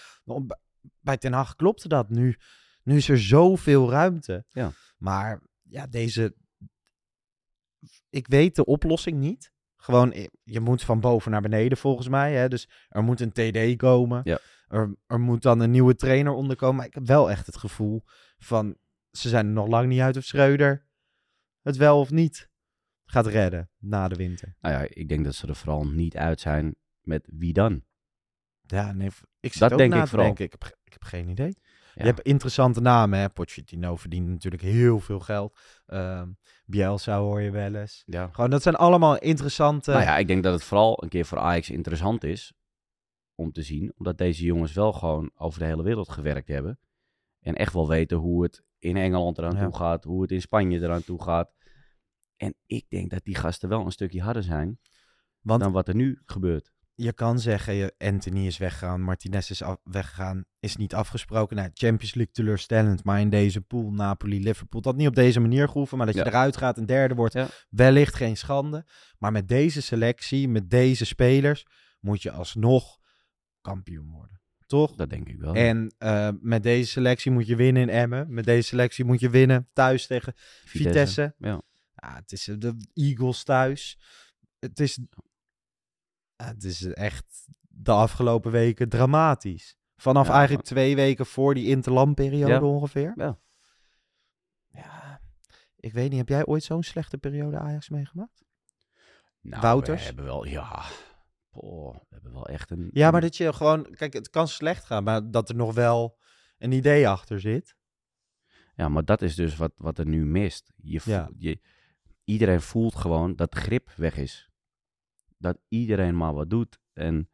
Bij 1.01 1.17
Ten 1.17 1.33
Hag 1.33 1.57
klopte 1.57 1.89
dat. 1.89 2.11
Nu, 2.11 2.37
nu 2.83 2.97
is 2.97 3.09
er 3.09 3.21
zoveel 3.21 3.91
ruimte. 3.91 4.45
Ja. 4.49 4.73
Maar 4.99 5.43
ja, 5.63 5.87
deze... 5.87 6.35
Ik 8.11 8.27
weet 8.27 8.57
de 8.57 8.65
oplossing 8.65 9.19
niet. 9.19 9.53
Gewoon, 9.77 10.29
je 10.43 10.61
moet 10.61 10.83
van 10.83 11.01
boven 11.01 11.31
naar 11.31 11.41
beneden 11.41 11.79
volgens 11.79 12.09
mij. 12.09 12.35
Hè? 12.35 12.49
Dus 12.49 12.69
er 12.89 13.03
moet 13.03 13.21
een 13.21 13.33
TD 13.33 13.77
komen. 13.77 14.21
Ja. 14.25 14.39
Er, 14.69 14.97
er 15.07 15.21
moet 15.21 15.43
dan 15.43 15.61
een 15.61 15.71
nieuwe 15.71 15.95
trainer 15.95 16.33
onderkomen. 16.33 16.77
Maar 16.77 16.87
ik 16.87 16.95
heb 16.95 17.07
wel 17.07 17.31
echt 17.31 17.47
het 17.47 17.57
gevoel 17.57 18.05
van... 18.39 18.77
Ze 19.11 19.29
zijn 19.29 19.47
er 19.47 19.53
nog 19.53 19.67
lang 19.67 19.89
niet 19.89 20.01
uit 20.01 20.17
of 20.17 20.25
Schreuder 20.25 20.89
het 21.63 21.77
wel 21.77 22.01
of 22.01 22.11
niet 22.11 22.50
gaat 23.11 23.27
redden 23.27 23.71
na 23.79 24.09
de 24.09 24.15
winter. 24.15 24.57
Nou 24.61 24.75
ja, 24.75 24.87
ik 24.91 25.09
denk 25.09 25.25
dat 25.25 25.35
ze 25.35 25.47
er 25.47 25.57
vooral 25.57 25.87
niet 25.87 26.17
uit 26.17 26.41
zijn 26.41 26.75
met 27.01 27.29
wie 27.33 27.53
dan. 27.53 27.83
Ja, 28.63 28.93
nee, 28.93 29.09
ik 29.41 29.51
zit 29.53 29.61
Dat 29.61 29.73
ook 29.73 29.79
denk 29.79 29.91
na 29.91 29.97
ik 29.97 30.03
te 30.03 30.09
vooral. 30.09 30.27
denken. 30.27 30.45
Ik 30.45 30.51
heb, 30.51 30.79
ik 30.85 30.93
heb 30.93 31.05
geen 31.05 31.29
idee. 31.29 31.57
Ja. 31.95 32.03
Je 32.03 32.05
hebt 32.05 32.21
interessante 32.21 32.81
namen, 32.81 33.19
hè. 33.19 33.29
Pochettino 33.31 33.97
verdient 33.97 34.29
natuurlijk 34.29 34.63
heel 34.63 35.01
veel 35.01 35.21
geld. 35.21 35.59
Ehm 35.87 36.29
Bielsa 36.65 37.19
hoor 37.19 37.41
je 37.41 37.51
wel 37.51 37.75
eens. 37.75 38.03
Ja. 38.07 38.29
Gewoon, 38.33 38.51
dat 38.51 38.63
zijn 38.63 38.75
allemaal 38.75 39.19
interessante... 39.19 39.91
Nou 39.91 40.03
ja, 40.03 40.17
ik 40.19 40.27
denk 40.27 40.43
dat 40.43 40.53
het 40.53 40.63
vooral 40.65 41.03
een 41.03 41.09
keer 41.09 41.25
voor 41.25 41.39
Ajax 41.39 41.71
interessant 41.71 42.25
is 42.25 42.53
om 43.35 43.53
te 43.53 43.63
zien. 43.63 43.93
Omdat 43.99 44.19
deze 44.19 44.45
jongens 44.45 44.73
wel 44.73 44.93
gewoon 44.93 45.31
over 45.35 45.59
de 45.59 45.65
hele 45.65 45.83
wereld 45.83 46.09
gewerkt 46.09 46.49
hebben. 46.49 46.79
En 47.41 47.55
echt 47.55 47.73
wel 47.73 47.89
weten 47.89 48.17
hoe 48.17 48.43
het 48.43 48.63
in 48.79 48.97
Engeland 48.97 49.39
eraan 49.39 49.57
Ja. 49.57 49.63
toe 49.65 49.77
gaat. 49.77 50.05
Hoe 50.05 50.23
het 50.23 50.31
in 50.31 50.41
Spanje 50.41 50.81
eraan 50.81 51.05
toe 51.05 51.23
gaat. 51.23 51.51
En 52.41 52.55
ik 52.67 52.85
denk 52.89 53.11
dat 53.11 53.25
die 53.25 53.35
gasten 53.35 53.69
wel 53.69 53.85
een 53.85 53.93
stukje 53.93 54.23
harder 54.23 54.43
zijn 54.43 54.79
Want 55.41 55.61
dan 55.63 55.73
wat 55.73 55.89
er 55.89 55.95
nu 55.95 56.21
gebeurt. 56.25 56.73
je 56.95 57.13
kan 57.13 57.39
zeggen, 57.39 57.93
Anthony 57.99 58.47
is 58.47 58.59
weggegaan, 58.59 59.01
Martinez 59.01 59.51
is 59.51 59.63
af- 59.63 59.81
weggegaan, 59.83 60.45
is 60.61 60.77
niet 60.77 60.95
afgesproken. 60.95 61.57
Nou, 61.57 61.71
Champions 61.75 62.15
League 62.15 62.33
teleurstellend, 62.35 63.05
maar 63.05 63.21
in 63.21 63.31
deze 63.31 63.61
pool, 63.61 63.93
Napoli, 63.93 64.43
Liverpool, 64.43 64.81
dat 64.81 64.97
niet 64.97 65.07
op 65.09 65.15
deze 65.15 65.41
manier 65.41 65.69
gehoeven, 65.69 65.97
maar 65.97 66.07
dat 66.07 66.15
je 66.15 66.21
Ja. 66.21 66.27
eruit 66.27 66.57
gaat 66.57 66.77
en 66.79 66.87
derde 66.87 67.15
wordt, 67.15 67.35
Ja. 67.35 67.49
wellicht 67.71 68.15
geen 68.15 68.37
schande. 68.37 68.87
Maar 69.19 69.33
met 69.33 69.49
deze 69.49 69.83
selectie, 69.83 70.49
met 70.49 70.71
deze 70.71 71.05
spelers, 71.05 71.67
moet 72.01 72.23
je 72.23 72.31
alsnog 72.31 72.99
kampioen 73.61 74.11
worden. 74.11 74.41
Toch? 74.67 74.95
Dat 74.95 75.11
denk 75.11 75.29
ik 75.29 75.39
wel. 75.39 75.55
En 75.55 75.95
eh, 75.99 76.29
met 76.41 76.63
deze 76.63 76.91
selectie 76.91 77.31
moet 77.31 77.47
je 77.47 77.57
winnen 77.57 77.83
in 77.83 77.89
Emmen. 77.89 78.35
Met 78.35 78.45
deze 78.45 78.69
selectie 78.69 79.05
moet 79.05 79.21
je 79.21 79.31
winnen 79.31 79.69
thuis 79.73 80.07
tegen 80.07 80.33
Vitesse. 80.65 81.35
Ja. 81.39 81.63
Ja, 82.01 82.15
het 82.15 82.33
is 82.33 82.49
eh, 82.49 82.55
de 82.59 82.77
Eagles 82.95 83.43
thuis. 83.45 83.99
Het 84.59 84.81
is, 84.81 84.99
het 86.37 86.65
is 86.65 86.87
echt 86.87 87.47
de 87.61 87.91
afgelopen 87.93 88.51
weken 88.53 88.89
dramatisch. 88.89 89.77
Vanaf 89.97 90.27
Ja, 90.27 90.33
eigenlijk 90.35 90.67
twee 90.67 90.95
weken 90.95 91.27
voor 91.27 91.55
die 91.55 91.67
interlandperiode 91.67 92.53
Ja. 92.53 92.63
ongeveer. 92.63 93.13
Ja. 93.17 93.39
Ja, 94.73 95.21
ik 95.77 95.93
weet 95.93 96.09
niet. 96.09 96.19
Heb 96.19 96.29
jij 96.29 96.47
ooit 96.47 96.63
zo'n 96.63 96.83
slechte 96.83 97.19
periode 97.19 97.59
Ajax 97.59 97.89
meegemaakt? 97.89 98.45
Nou, 99.41 99.63
Wouters? 99.63 100.01
We 100.01 100.07
hebben 100.07 100.25
wel, 100.25 100.47
ja. 100.47 100.85
Poh, 101.51 101.95
we 101.95 102.07
hebben 102.09 102.33
wel 102.33 102.47
echt 102.49 102.71
een. 102.71 102.91
Ja, 102.93 103.11
maar 103.11 103.21
dat 103.21 103.37
je 103.37 103.53
gewoon... 103.53 103.91
Kijk, 103.91 104.13
het 104.13 104.31
kan 104.31 104.49
slecht 104.49 104.85
gaan, 104.85 105.05
maar 105.05 105.31
dat 105.31 105.49
er 105.49 105.55
nog 105.55 105.75
wel 105.75 106.19
een 106.59 106.73
idee 106.73 107.09
achter 107.09 107.41
zit. 107.41 107.77
Ja, 108.75 108.89
maar 108.89 109.05
dat 109.05 109.23
is 109.23 109.35
dus 109.35 109.57
wat, 109.57 109.73
wat 109.77 109.99
er 109.99 110.07
nu 110.07 110.25
mist. 110.27 110.73
Je 110.77 111.01
Ja. 111.05 111.31
je, 111.39 111.61
iedereen 112.31 112.61
voelt 112.61 112.95
gewoon 112.95 113.37
dat 113.37 113.55
grip 113.55 113.91
weg 113.97 114.17
is. 114.17 114.49
Dat 115.39 115.59
iedereen 115.69 116.17
maar 116.17 116.35
wat 116.35 116.51
doet. 116.51 116.79
En 116.93 117.29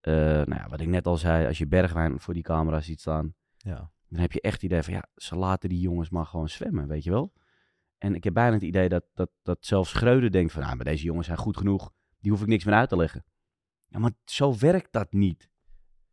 eh, 0.00 0.14
nou 0.14 0.54
ja, 0.54 0.68
wat 0.68 0.80
ik 0.80 0.86
net 0.88 1.06
al 1.06 1.16
zei, 1.16 1.46
als 1.46 1.58
je 1.58 1.66
Bergwijn 1.66 2.20
voor 2.20 2.34
die 2.34 2.42
camera 2.42 2.80
ziet 2.80 3.00
staan, 3.00 3.34
Ja. 3.56 3.90
dan 4.08 4.20
heb 4.20 4.32
je 4.32 4.40
echt 4.40 4.54
het 4.54 4.62
idee 4.62 4.82
van 4.82 4.92
ja, 4.94 5.04
ze 5.16 5.36
laten 5.36 5.68
die 5.68 5.80
jongens 5.80 6.10
maar 6.10 6.26
gewoon 6.26 6.48
zwemmen, 6.48 6.88
weet 6.88 7.04
je 7.04 7.10
wel. 7.10 7.32
En 7.98 8.14
ik 8.14 8.24
heb 8.24 8.34
bijna 8.34 8.52
het 8.52 8.62
idee 8.62 8.88
dat, 8.88 9.04
dat, 9.14 9.30
dat 9.42 9.58
zelfs 9.60 9.90
Schreuder 9.90 10.30
denkt 10.30 10.52
van, 10.52 10.62
nou, 10.62 10.76
maar 10.76 10.84
deze 10.84 11.04
jongens 11.04 11.26
zijn 11.26 11.38
goed 11.38 11.56
genoeg, 11.56 11.92
die 12.20 12.30
hoef 12.30 12.40
ik 12.40 12.46
niks 12.46 12.64
meer 12.64 12.74
uit 12.74 12.88
te 12.88 12.96
leggen. 12.96 13.24
Ja, 13.86 13.98
maar 13.98 14.12
zo 14.24 14.58
werkt 14.58 14.92
dat 14.92 15.12
niet. 15.12 15.48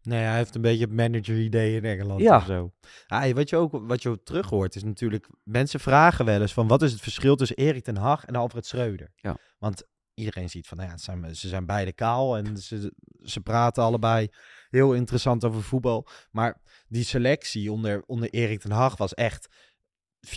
Nee, 0.05 0.21
hij 0.21 0.37
heeft 0.37 0.55
een 0.55 0.61
beetje 0.61 0.85
het 0.85 0.93
manager-idee 0.93 1.75
in 1.75 1.85
Engeland 1.85 2.21
Ja. 2.21 2.37
of 2.37 2.45
zo. 2.45 2.73
Ah, 3.07 3.33
wat 3.33 3.49
je 3.49 3.55
ook 3.55 3.71
wat 3.87 4.01
je 4.01 4.09
ook 4.09 4.23
terug 4.25 4.49
hoort 4.49 4.75
is 4.75 4.83
natuurlijk... 4.83 5.29
Mensen 5.43 5.79
vragen 5.79 6.25
wel 6.25 6.41
eens 6.41 6.53
van... 6.53 6.67
wat 6.67 6.81
is 6.81 6.91
het 6.91 7.01
verschil 7.01 7.35
tussen 7.35 7.57
Erik 7.57 7.83
ten 7.83 7.97
Hag 7.97 8.25
en 8.25 8.35
Alfred 8.35 8.65
Schreuder? 8.65 9.11
Ja. 9.15 9.37
Want 9.57 9.83
iedereen 10.13 10.49
ziet 10.49 10.67
van... 10.67 10.77
Nou 10.77 10.89
ja, 10.89 10.97
zijn, 10.97 11.35
ze 11.35 11.47
zijn 11.47 11.65
beide 11.65 11.93
kaal 11.93 12.37
en 12.37 12.57
ze, 12.57 12.93
ze 13.23 13.41
praten 13.41 13.83
allebei 13.83 14.27
heel 14.69 14.93
interessant 14.93 15.43
over 15.43 15.63
voetbal. 15.63 16.07
Maar 16.31 16.61
die 16.87 17.03
selectie 17.03 17.71
onder, 17.71 18.03
onder 18.05 18.29
Erik 18.29 18.59
ten 18.59 18.71
Hag 18.71 18.97
was 18.97 19.13
echt 19.13 19.47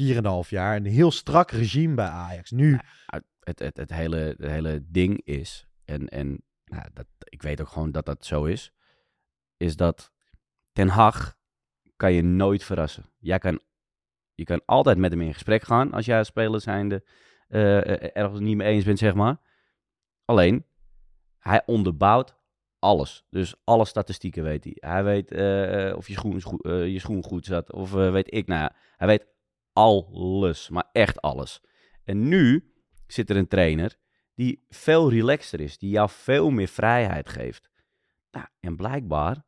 4,5 0.01 0.49
jaar... 0.49 0.77
een 0.77 0.85
heel 0.85 1.11
strak 1.11 1.51
regime 1.51 1.95
bij 1.95 2.09
Ajax. 2.09 2.51
Nu... 2.51 2.79
het, 3.41 3.59
het, 3.59 3.77
het, 3.77 3.91
hele, 3.91 4.17
het 4.17 4.51
hele 4.51 4.85
ding 4.89 5.21
is, 5.25 5.67
en, 5.85 6.09
en 6.09 6.43
nou, 6.65 6.85
dat, 6.93 7.07
ik 7.19 7.43
weet 7.43 7.61
ook 7.61 7.69
gewoon 7.69 7.93
dat 7.93 8.07
dat 8.07 8.27
zo 8.27 8.45
is, 8.45 8.73
is 9.59 9.77
dat 9.77 10.13
Ten 10.73 10.89
Hag 10.89 11.37
kan 11.97 12.13
je 12.13 12.23
nooit 12.23 12.65
verrassen. 12.65 13.11
Jij 13.19 13.39
kan, 13.39 13.61
je 14.35 14.45
kan 14.45 14.63
altijd 14.65 14.99
met 14.99 15.11
hem 15.11 15.21
in 15.21 15.33
gesprek 15.33 15.63
gaan 15.63 15.93
als 15.93 16.07
jij 16.07 16.19
als 16.19 16.27
speler 16.27 16.61
zijnde 16.61 17.05
eh, 17.49 18.17
ergens 18.17 18.41
niet 18.41 18.57
mee 18.57 18.69
eens 18.69 18.85
bent, 18.85 18.99
zeg 18.99 19.15
maar. 19.15 19.41
Alleen, 20.25 20.65
hij 21.39 21.63
onderbouwt 21.67 22.37
alles. 22.79 23.25
Dus 23.31 23.55
alle 23.65 23.85
statistieken 23.85 24.43
weet 24.43 24.65
hij. 24.65 24.77
Hij 24.77 25.05
weet 25.05 25.31
eh, 25.31 25.97
of 25.97 26.09
je 26.09 26.15
schoen, 26.15 26.41
scho- 26.41 26.73
je 26.75 26.99
schoen 26.99 27.23
goed 27.23 27.47
zat, 27.47 27.73
of 27.73 27.93
weet 27.93 28.35
ik, 28.35 28.47
nou 28.47 28.61
ja, 28.61 28.77
hij 28.97 29.07
weet 29.07 29.27
alles, 29.73 30.69
maar 30.69 30.89
echt 30.93 31.21
alles. 31.21 31.61
En 32.05 32.29
nu 32.29 32.73
zit 33.07 33.31
er 33.31 33.37
een 33.37 33.49
trainer 33.49 33.97
die 34.35 34.67
veel 34.69 35.11
relaxter 35.11 35.61
is, 35.61 35.79
die 35.79 35.91
jou 35.91 36.09
veel 36.11 36.51
meer 36.51 36.69
vrijheid 36.69 37.29
geeft. 37.29 37.71
Nou, 38.31 38.47
en 38.61 38.77
blijkbaar 38.77 39.45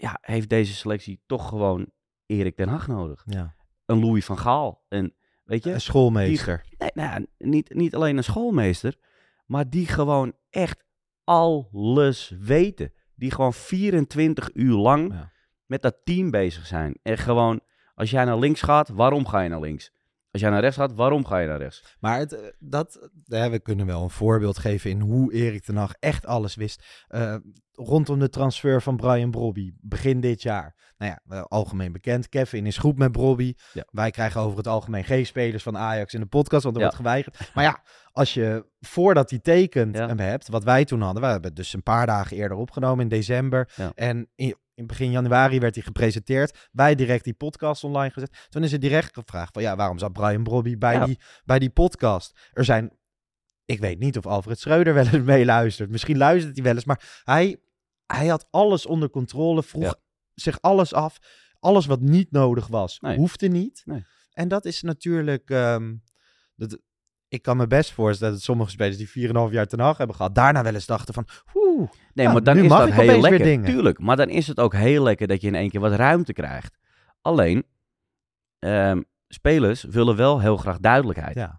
ja, 0.00 0.18
heeft 0.20 0.48
deze 0.48 0.74
selectie 0.74 1.22
toch 1.26 1.48
gewoon 1.48 1.90
Erik 2.26 2.56
ten 2.56 2.68
Hag 2.68 2.86
nodig. 2.86 3.22
Ja. 3.26 3.54
Een 3.86 4.00
Louis 4.00 4.24
van 4.24 4.38
Gaal. 4.38 4.84
En 4.88 5.14
weet 5.44 5.64
je, 5.64 5.72
Een 5.72 5.80
schoolmeester. 5.80 6.64
nee, 6.78 6.90
nou 6.94 7.26
niet, 7.38 7.74
niet 7.74 7.94
alleen 7.94 8.16
een 8.16 8.24
schoolmeester, 8.24 8.96
maar 9.46 9.70
die 9.70 9.86
gewoon 9.86 10.32
echt 10.50 10.84
alles 11.24 12.34
weten. 12.40 12.92
Die 13.14 13.30
gewoon 13.30 13.52
24 13.52 14.50
uur 14.54 14.76
lang 14.76 15.12
Ja. 15.12 15.32
met 15.66 15.82
dat 15.82 15.96
team 16.04 16.30
bezig 16.30 16.66
zijn. 16.66 16.98
En 17.02 17.18
gewoon, 17.18 17.60
als 17.94 18.10
jij 18.10 18.24
naar 18.24 18.38
links 18.38 18.62
gaat, 18.62 18.88
waarom 18.88 19.26
ga 19.26 19.40
je 19.40 19.48
naar 19.48 19.60
links? 19.60 19.92
Als 20.32 20.40
jij 20.42 20.50
naar 20.50 20.60
rechts 20.60 20.76
gaat, 20.76 20.94
waarom 20.94 21.26
ga 21.26 21.38
je 21.38 21.48
naar 21.48 21.58
rechts? 21.58 21.96
Maar 22.00 22.18
het, 22.18 22.32
eh, 22.32 22.40
dat, 22.58 23.08
ja, 23.24 23.50
we 23.50 23.58
kunnen 23.60 23.86
wel 23.86 24.02
een 24.02 24.10
voorbeeld 24.10 24.58
geven 24.58 24.90
in 24.90 25.00
hoe 25.00 25.32
Erik 25.32 25.62
ten 25.64 25.76
Hag 25.76 25.92
echt 25.98 26.26
alles 26.26 26.54
wist. 26.54 27.04
Eh, 27.08 27.36
rondom 27.72 28.18
de 28.18 28.28
transfer 28.28 28.82
van 28.82 28.96
Brian 28.96 29.30
Brobby, 29.30 29.72
begin 29.80 30.20
dit 30.20 30.42
jaar. 30.42 30.74
Nou 30.98 31.16
ja, 31.28 31.40
algemeen 31.40 31.92
bekend. 31.92 32.28
Kevin 32.28 32.66
is 32.66 32.78
goed 32.78 32.98
met 32.98 33.12
Brobby. 33.12 33.54
Ja. 33.72 33.84
Wij 33.90 34.10
krijgen 34.10 34.40
over 34.40 34.56
het 34.58 34.66
algemeen 34.66 35.04
geen 35.04 35.26
spelers 35.26 35.62
van 35.62 35.76
Ajax 35.78 36.14
in 36.14 36.20
de 36.20 36.26
podcast, 36.26 36.62
want 36.62 36.76
er 36.76 36.82
Ja. 36.82 36.86
wordt 36.88 37.02
geweigerd. 37.02 37.50
Maar 37.54 37.64
ja, 37.64 37.82
als 38.20 38.34
je 38.34 38.66
voordat 38.80 39.30
hij 39.30 39.38
tekent 39.38 39.96
Ja. 39.96 40.06
hem 40.06 40.18
hebt, 40.18 40.48
wat 40.48 40.64
wij 40.64 40.84
toen 40.84 41.00
hadden. 41.00 41.22
We 41.22 41.28
hebben 41.28 41.48
het 41.48 41.56
dus 41.56 41.72
een 41.72 41.82
paar 41.82 42.06
dagen 42.06 42.36
eerder 42.36 42.56
opgenomen 42.56 43.02
in 43.02 43.08
december. 43.08 43.72
Ja. 43.76 43.92
En 43.94 44.28
in, 44.34 44.54
in 44.74 44.86
begin 44.86 45.10
januari 45.10 45.58
werd 45.58 45.74
hij 45.74 45.84
gepresenteerd. 45.84 46.68
Wij 46.72 46.94
direct 46.94 47.24
die 47.24 47.34
podcast 47.34 47.84
online 47.84 48.12
gezet. 48.12 48.46
Toen 48.48 48.62
is 48.62 48.72
er 48.72 48.80
direct 48.80 49.14
gevraagd 49.14 49.52
van 49.52 49.62
ja, 49.62 49.76
waarom 49.76 49.98
zat 49.98 50.12
Brian 50.12 50.42
Brobby 50.42 50.78
bij, 50.78 50.94
Ja. 50.94 51.04
die, 51.04 51.18
bij 51.44 51.58
die 51.58 51.70
podcast? 51.70 52.38
Er 52.52 52.64
zijn, 52.64 52.90
ik 53.64 53.80
weet 53.80 53.98
niet 53.98 54.16
of 54.16 54.26
Alfred 54.26 54.58
Schreuder 54.58 54.94
wel 55.00 55.06
eens 55.06 55.24
meeluistert. 55.24 55.90
Misschien 55.90 56.16
luistert 56.16 56.54
hij 56.54 56.64
wel 56.64 56.74
eens, 56.74 56.84
maar 56.84 57.20
hij, 57.24 57.60
hij 58.06 58.26
had 58.26 58.46
alles 58.50 58.86
onder 58.86 59.10
controle, 59.10 59.62
vroeg 59.62 59.94
zich 60.34 60.60
alles 60.60 60.94
af. 60.94 61.18
Alles 61.58 61.86
wat 61.86 62.00
niet 62.00 62.30
nodig 62.32 62.66
was, 62.66 63.00
Nee. 63.00 63.16
hoefde 63.16 63.48
niet. 63.48 63.82
Nee. 63.84 64.04
En 64.32 64.48
dat 64.48 64.64
is 64.64 64.82
natuurlijk, 64.82 65.50
ehm, 65.50 65.94
dat, 66.56 66.78
ik 67.30 67.42
kan 67.42 67.56
me 67.56 67.66
best 67.66 67.92
voorstellen 67.92 68.32
dat 68.34 68.42
sommige 68.42 68.70
spelers 68.70 68.96
die 68.96 69.28
4,5 69.28 69.52
jaar 69.52 69.66
ten 69.66 69.80
Hag 69.80 69.96
hebben 69.98 70.16
gehad, 70.16 70.34
daarna 70.34 70.62
wel 70.62 70.74
eens 70.74 70.86
dachten 70.86 71.14
van, 71.14 71.26
oeh, 71.54 71.90
Nee, 72.14 72.28
maar 72.28 72.42
dan 72.42 72.58
is 72.58 72.68
dat 72.68 72.90
heel 72.90 73.20
lekker. 73.20 73.64
Tuurlijk, 73.64 73.98
maar 73.98 74.16
dan 74.16 74.28
is 74.28 74.46
het 74.46 74.58
ook 74.60 74.74
heel 74.74 75.02
lekker 75.02 75.26
dat 75.26 75.40
je 75.40 75.46
in 75.46 75.54
één 75.54 75.70
keer 75.70 75.80
wat 75.80 75.92
ruimte 75.92 76.32
krijgt. 76.32 76.78
Alleen, 77.20 77.64
ehm, 78.58 79.02
spelers 79.28 79.82
willen 79.84 80.16
wel 80.16 80.40
heel 80.40 80.56
graag 80.56 80.78
duidelijkheid. 80.78 81.34
ja. 81.34 81.58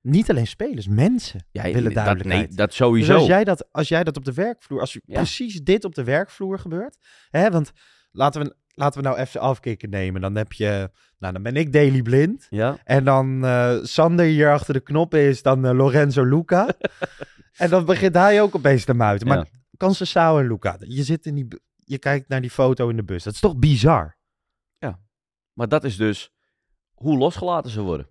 Niet 0.00 0.30
alleen 0.30 0.46
spelers, 0.46 0.88
mensen 0.88 1.46
Ja, 1.50 1.62
willen 1.62 1.82
dat- 1.84 1.94
duidelijkheid. 1.94 2.48
nee, 2.48 2.56
dat 2.56 2.66
Dus 2.68 2.76
sowieso. 2.76 3.14
als 3.14 3.26
jij, 3.26 3.44
dat, 3.44 3.68
als 3.72 3.88
jij 3.88 4.04
dat 4.04 4.16
op 4.16 4.24
de 4.24 4.32
werkvloer, 4.32 4.80
als 4.80 4.92
Ja. 5.04 5.14
precies 5.14 5.60
dit 5.62 5.84
op 5.84 5.94
de 5.94 6.04
werkvloer 6.04 6.58
gebeurt, 6.58 6.96
hè, 7.30 7.50
want 7.50 7.72
laten 8.10 8.42
we, 8.42 8.54
laten 8.74 9.00
we 9.02 9.08
nou 9.08 9.18
even 9.20 9.40
afkicken 9.40 9.90
nemen, 9.90 10.20
dan 10.20 10.36
heb 10.36 10.52
je, 10.52 10.90
nou 11.18 11.32
dan 11.32 11.42
ben 11.42 11.56
ik 11.56 11.72
Daily 11.72 12.02
Blind 12.02 12.46
Ja, 12.50 12.78
en 12.84 13.04
dan 13.04 13.44
eh, 13.44 13.78
Sander 13.82 14.26
hier 14.26 14.52
achter 14.52 14.74
de 14.74 14.80
knoppen 14.80 15.20
is 15.20 15.42
dan 15.42 15.66
eh, 15.66 15.72
Lorenzo 15.76 16.24
Luca 16.24 16.68
en 17.56 17.70
dan 17.70 17.84
begint 17.84 18.14
hij 18.14 18.42
ook 18.42 18.54
opeens 18.54 18.84
te 18.84 18.94
muiten. 18.94 19.28
Maar 19.28 19.36
Ja. 19.36 19.46
Conceição 19.76 20.38
en 20.38 20.46
Luca, 20.48 20.76
je 20.78 21.02
zit 21.02 21.26
in 21.26 21.34
die, 21.34 21.46
je 21.76 21.98
kijkt 21.98 22.28
naar 22.28 22.40
die 22.40 22.50
foto 22.50 22.88
in 22.88 22.96
de 22.96 23.04
bus, 23.04 23.22
dat 23.22 23.32
is 23.32 23.40
toch 23.40 23.56
bizar? 23.56 24.16
maar 25.58 25.68
dat 25.68 25.84
is 25.84 25.96
dus 25.96 26.30
hoe 26.94 27.18
losgelaten 27.18 27.70
ze 27.70 27.80
worden. 27.80 28.10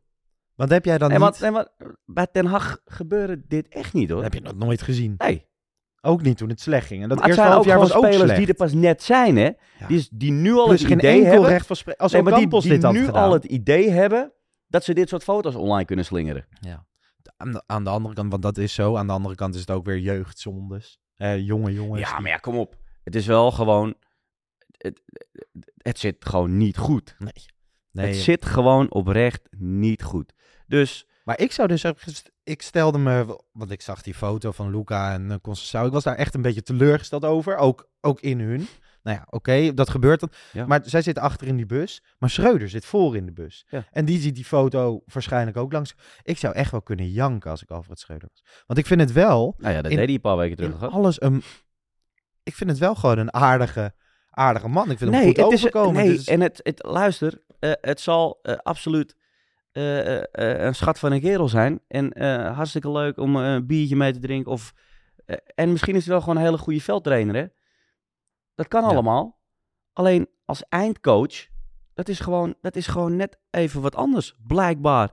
Want 0.55 0.69
heb 0.69 0.85
jij 0.85 0.97
dan 0.97 1.09
Nee, 1.09 1.17
niet, 1.17 1.27
want, 1.27 1.39
nee, 1.39 1.51
maar 1.51 1.67
bij 2.05 2.27
Ten 2.27 2.45
Hag 2.45 2.81
gebeurde 2.85 3.43
dit 3.47 3.67
echt 3.67 3.93
niet 3.93 4.09
hoor. 4.09 4.23
heb 4.23 4.33
je 4.33 4.41
nog 4.41 4.55
nooit 4.55 4.81
gezien? 4.81 5.13
Nee, 5.17 5.46
Ook 6.01 6.21
niet 6.21 6.37
toen 6.37 6.49
het 6.49 6.61
slecht 6.61 6.87
ging. 6.87 7.03
En 7.03 7.09
dat 7.09 7.17
maar 7.17 7.27
eerste 7.27 7.43
half 7.43 7.65
jaar 7.65 7.79
was 7.79 7.93
ook 7.93 8.03
spelers 8.03 8.21
slecht. 8.21 8.37
die 8.37 8.47
er 8.47 8.53
pas 8.53 8.73
net 8.73 9.03
zijn 9.03 9.37
hè. 9.37 9.43
Ja. 9.79 9.87
Die, 9.87 10.07
die 10.11 10.31
nu 10.31 10.53
al 10.53 10.65
Plus 10.65 10.79
het 10.79 10.87
geen 10.87 10.97
idee 10.97 11.11
enkel 11.11 11.31
hebben. 11.31 11.49
recht 11.49 11.65
van 11.65 11.75
spreken. 11.75 12.01
Als 12.01 12.11
nee, 12.11 12.21
maar 12.21 12.35
die, 12.35 12.47
dit 12.47 12.91
nu 12.91 13.05
gedaan. 13.05 13.23
al 13.23 13.33
het 13.33 13.45
idee 13.45 13.89
hebben 13.89 14.33
dat 14.67 14.83
ze 14.83 14.93
dit 14.93 15.09
soort 15.09 15.23
foto's 15.23 15.55
online 15.55 15.85
kunnen 15.85 16.05
slingeren. 16.05 16.45
Aan 17.37 17.51
de, 17.51 17.63
aan 17.65 17.83
de 17.83 17.89
andere 17.89 18.13
kant, 18.15 18.31
want 18.31 18.41
dat 18.41 18.57
is 18.57 18.73
zo. 18.73 18.95
Aan 18.95 19.07
de 19.07 19.13
andere 19.13 19.35
kant 19.35 19.55
is 19.55 19.59
het 19.59 19.71
ook 19.71 19.85
weer 19.85 19.99
jeugdzondes. 19.99 20.99
Eh, 21.15 21.39
jonge 21.39 21.73
jongens. 21.73 22.09
Ja, 22.09 22.19
maar 22.19 22.31
ja, 22.31 22.37
kom 22.37 22.57
op. 22.57 22.77
Het 23.03 23.15
is 23.15 23.25
wel 23.25 23.51
gewoon... 23.51 23.95
Het, 24.77 25.01
het 25.77 25.99
zit 25.99 26.25
gewoon 26.25 26.57
niet 26.57 26.77
goed. 26.77 27.15
Nee. 27.19 27.45
nee 27.91 28.07
het 28.07 28.15
zit 28.15 28.45
gewoon 28.45 28.91
oprecht 28.91 29.47
niet 29.57 30.03
goed. 30.03 30.33
Dus 30.67 31.07
Maar 31.27 31.39
ik 31.39 31.51
zou 31.51 31.67
dus... 31.67 31.83
Ik 32.43 32.61
stelde 32.61 32.97
me... 32.97 33.39
Want 33.51 33.71
ik 33.71 33.81
zag 33.81 34.01
die 34.01 34.13
foto 34.13 34.51
van 34.51 34.71
Luca 34.71 35.13
en 35.13 35.25
uh, 35.29 35.35
Conceição. 35.41 35.85
Ik 35.85 35.91
was 35.91 36.03
daar 36.03 36.15
echt 36.15 36.35
een 36.35 36.41
beetje 36.41 36.61
teleurgesteld 36.63 37.25
over. 37.25 37.55
Ook, 37.57 37.89
ook 38.01 38.19
in 38.21 38.39
hun. 38.39 38.67
Nou 39.03 39.17
ja, 39.17 39.27
oké, 39.29 39.73
dat 39.73 39.89
gebeurt 39.89 40.19
dan. 40.19 40.29
Ja. 40.51 40.65
Maar 40.65 40.81
zij 40.83 41.01
zit 41.01 41.17
achter 41.19 41.47
in 41.47 41.55
die 41.55 41.65
bus. 41.65 42.03
Maar 42.17 42.29
Schreuder 42.29 42.69
zit 42.69 42.85
voor 42.85 43.15
in 43.15 43.25
de 43.25 43.31
bus. 43.31 43.65
Ja. 43.69 43.85
En 43.91 44.05
die 44.05 44.19
ziet 44.19 44.35
die 44.35 44.45
foto 44.45 45.01
waarschijnlijk 45.05 45.57
ook 45.57 45.71
langs. 45.71 45.95
Ik 46.23 46.37
zou 46.37 46.53
echt 46.53 46.71
wel 46.71 46.81
kunnen 46.81 47.09
janken 47.11 47.51
als 47.51 47.61
ik 47.61 47.69
Alfred 47.71 47.99
Schreuder 47.99 48.29
was. 48.31 48.43
Want 48.65 48.79
ik 48.79 48.85
vind 48.85 48.99
het 49.01 49.11
wel, 49.11 49.55
Nou 49.57 49.73
ja, 49.73 49.81
dat 49.81 49.91
In- 49.91 49.97
deed 49.97 50.05
hij 50.05 50.15
een 50.15 50.21
paar 50.21 50.37
weken 50.37 50.57
terug. 50.57 50.91
alles 50.91 51.21
een... 51.21 51.43
Ik 52.43 52.55
vind 52.55 52.69
het 52.69 52.79
wel 52.79 52.95
gewoon 52.95 53.17
een 53.17 53.33
aardige, 53.33 53.93
aardige 54.29 54.67
man. 54.67 54.91
Ik 54.91 54.97
vind 54.97 55.11
hem 55.11 55.19
nee, 55.19 55.27
goed 55.27 55.37
het 55.43 55.51
is, 55.51 55.59
overkomen. 55.59 55.93
nee 56.03 56.15
Dus- 56.15 56.27
en 56.27 56.41
het, 56.41 56.59
het, 56.63 56.83
luister, 56.85 57.41
eh, 57.59 57.71
het 57.81 57.99
zal 57.99 58.39
eh, 58.41 58.55
absoluut 58.55 59.11
eh, 59.11 59.15
eh, 59.15 59.15
eh, 59.15 59.16
een 60.31 60.75
schat 60.75 60.99
van 60.99 61.11
een 61.11 61.21
kerel 61.21 61.49
zijn. 61.49 61.79
En 61.87 62.11
eh, 62.13 62.55
hartstikke 62.55 62.91
leuk 62.91 63.17
om 63.17 63.35
eh, 63.35 63.53
een 63.53 63.65
biertje 63.65 63.95
mee 63.95 64.13
te 64.13 64.19
drinken. 64.19 64.51
Of, 64.51 64.73
eh, 65.25 65.35
en 65.55 65.71
misschien 65.71 65.95
is 65.95 66.03
hij 66.05 66.11
wel 66.13 66.21
gewoon 66.21 66.37
een 66.37 66.43
hele 66.43 66.57
goede 66.57 66.81
veldtrainer, 66.81 67.35
hè? 67.35 67.45
Dat 68.55 68.67
kan 68.67 68.81
Ja. 68.83 68.87
allemaal. 68.89 69.39
Alleen 69.93 70.27
als 70.45 70.63
eindcoach, 70.69 71.47
dat 71.93 72.09
is, 72.09 72.19
gewoon, 72.19 72.55
dat 72.61 72.75
is 72.75 72.87
gewoon 72.87 73.15
net 73.15 73.39
even 73.51 73.81
wat 73.81 73.95
anders, 73.95 74.35
blijkbaar. 74.47 75.11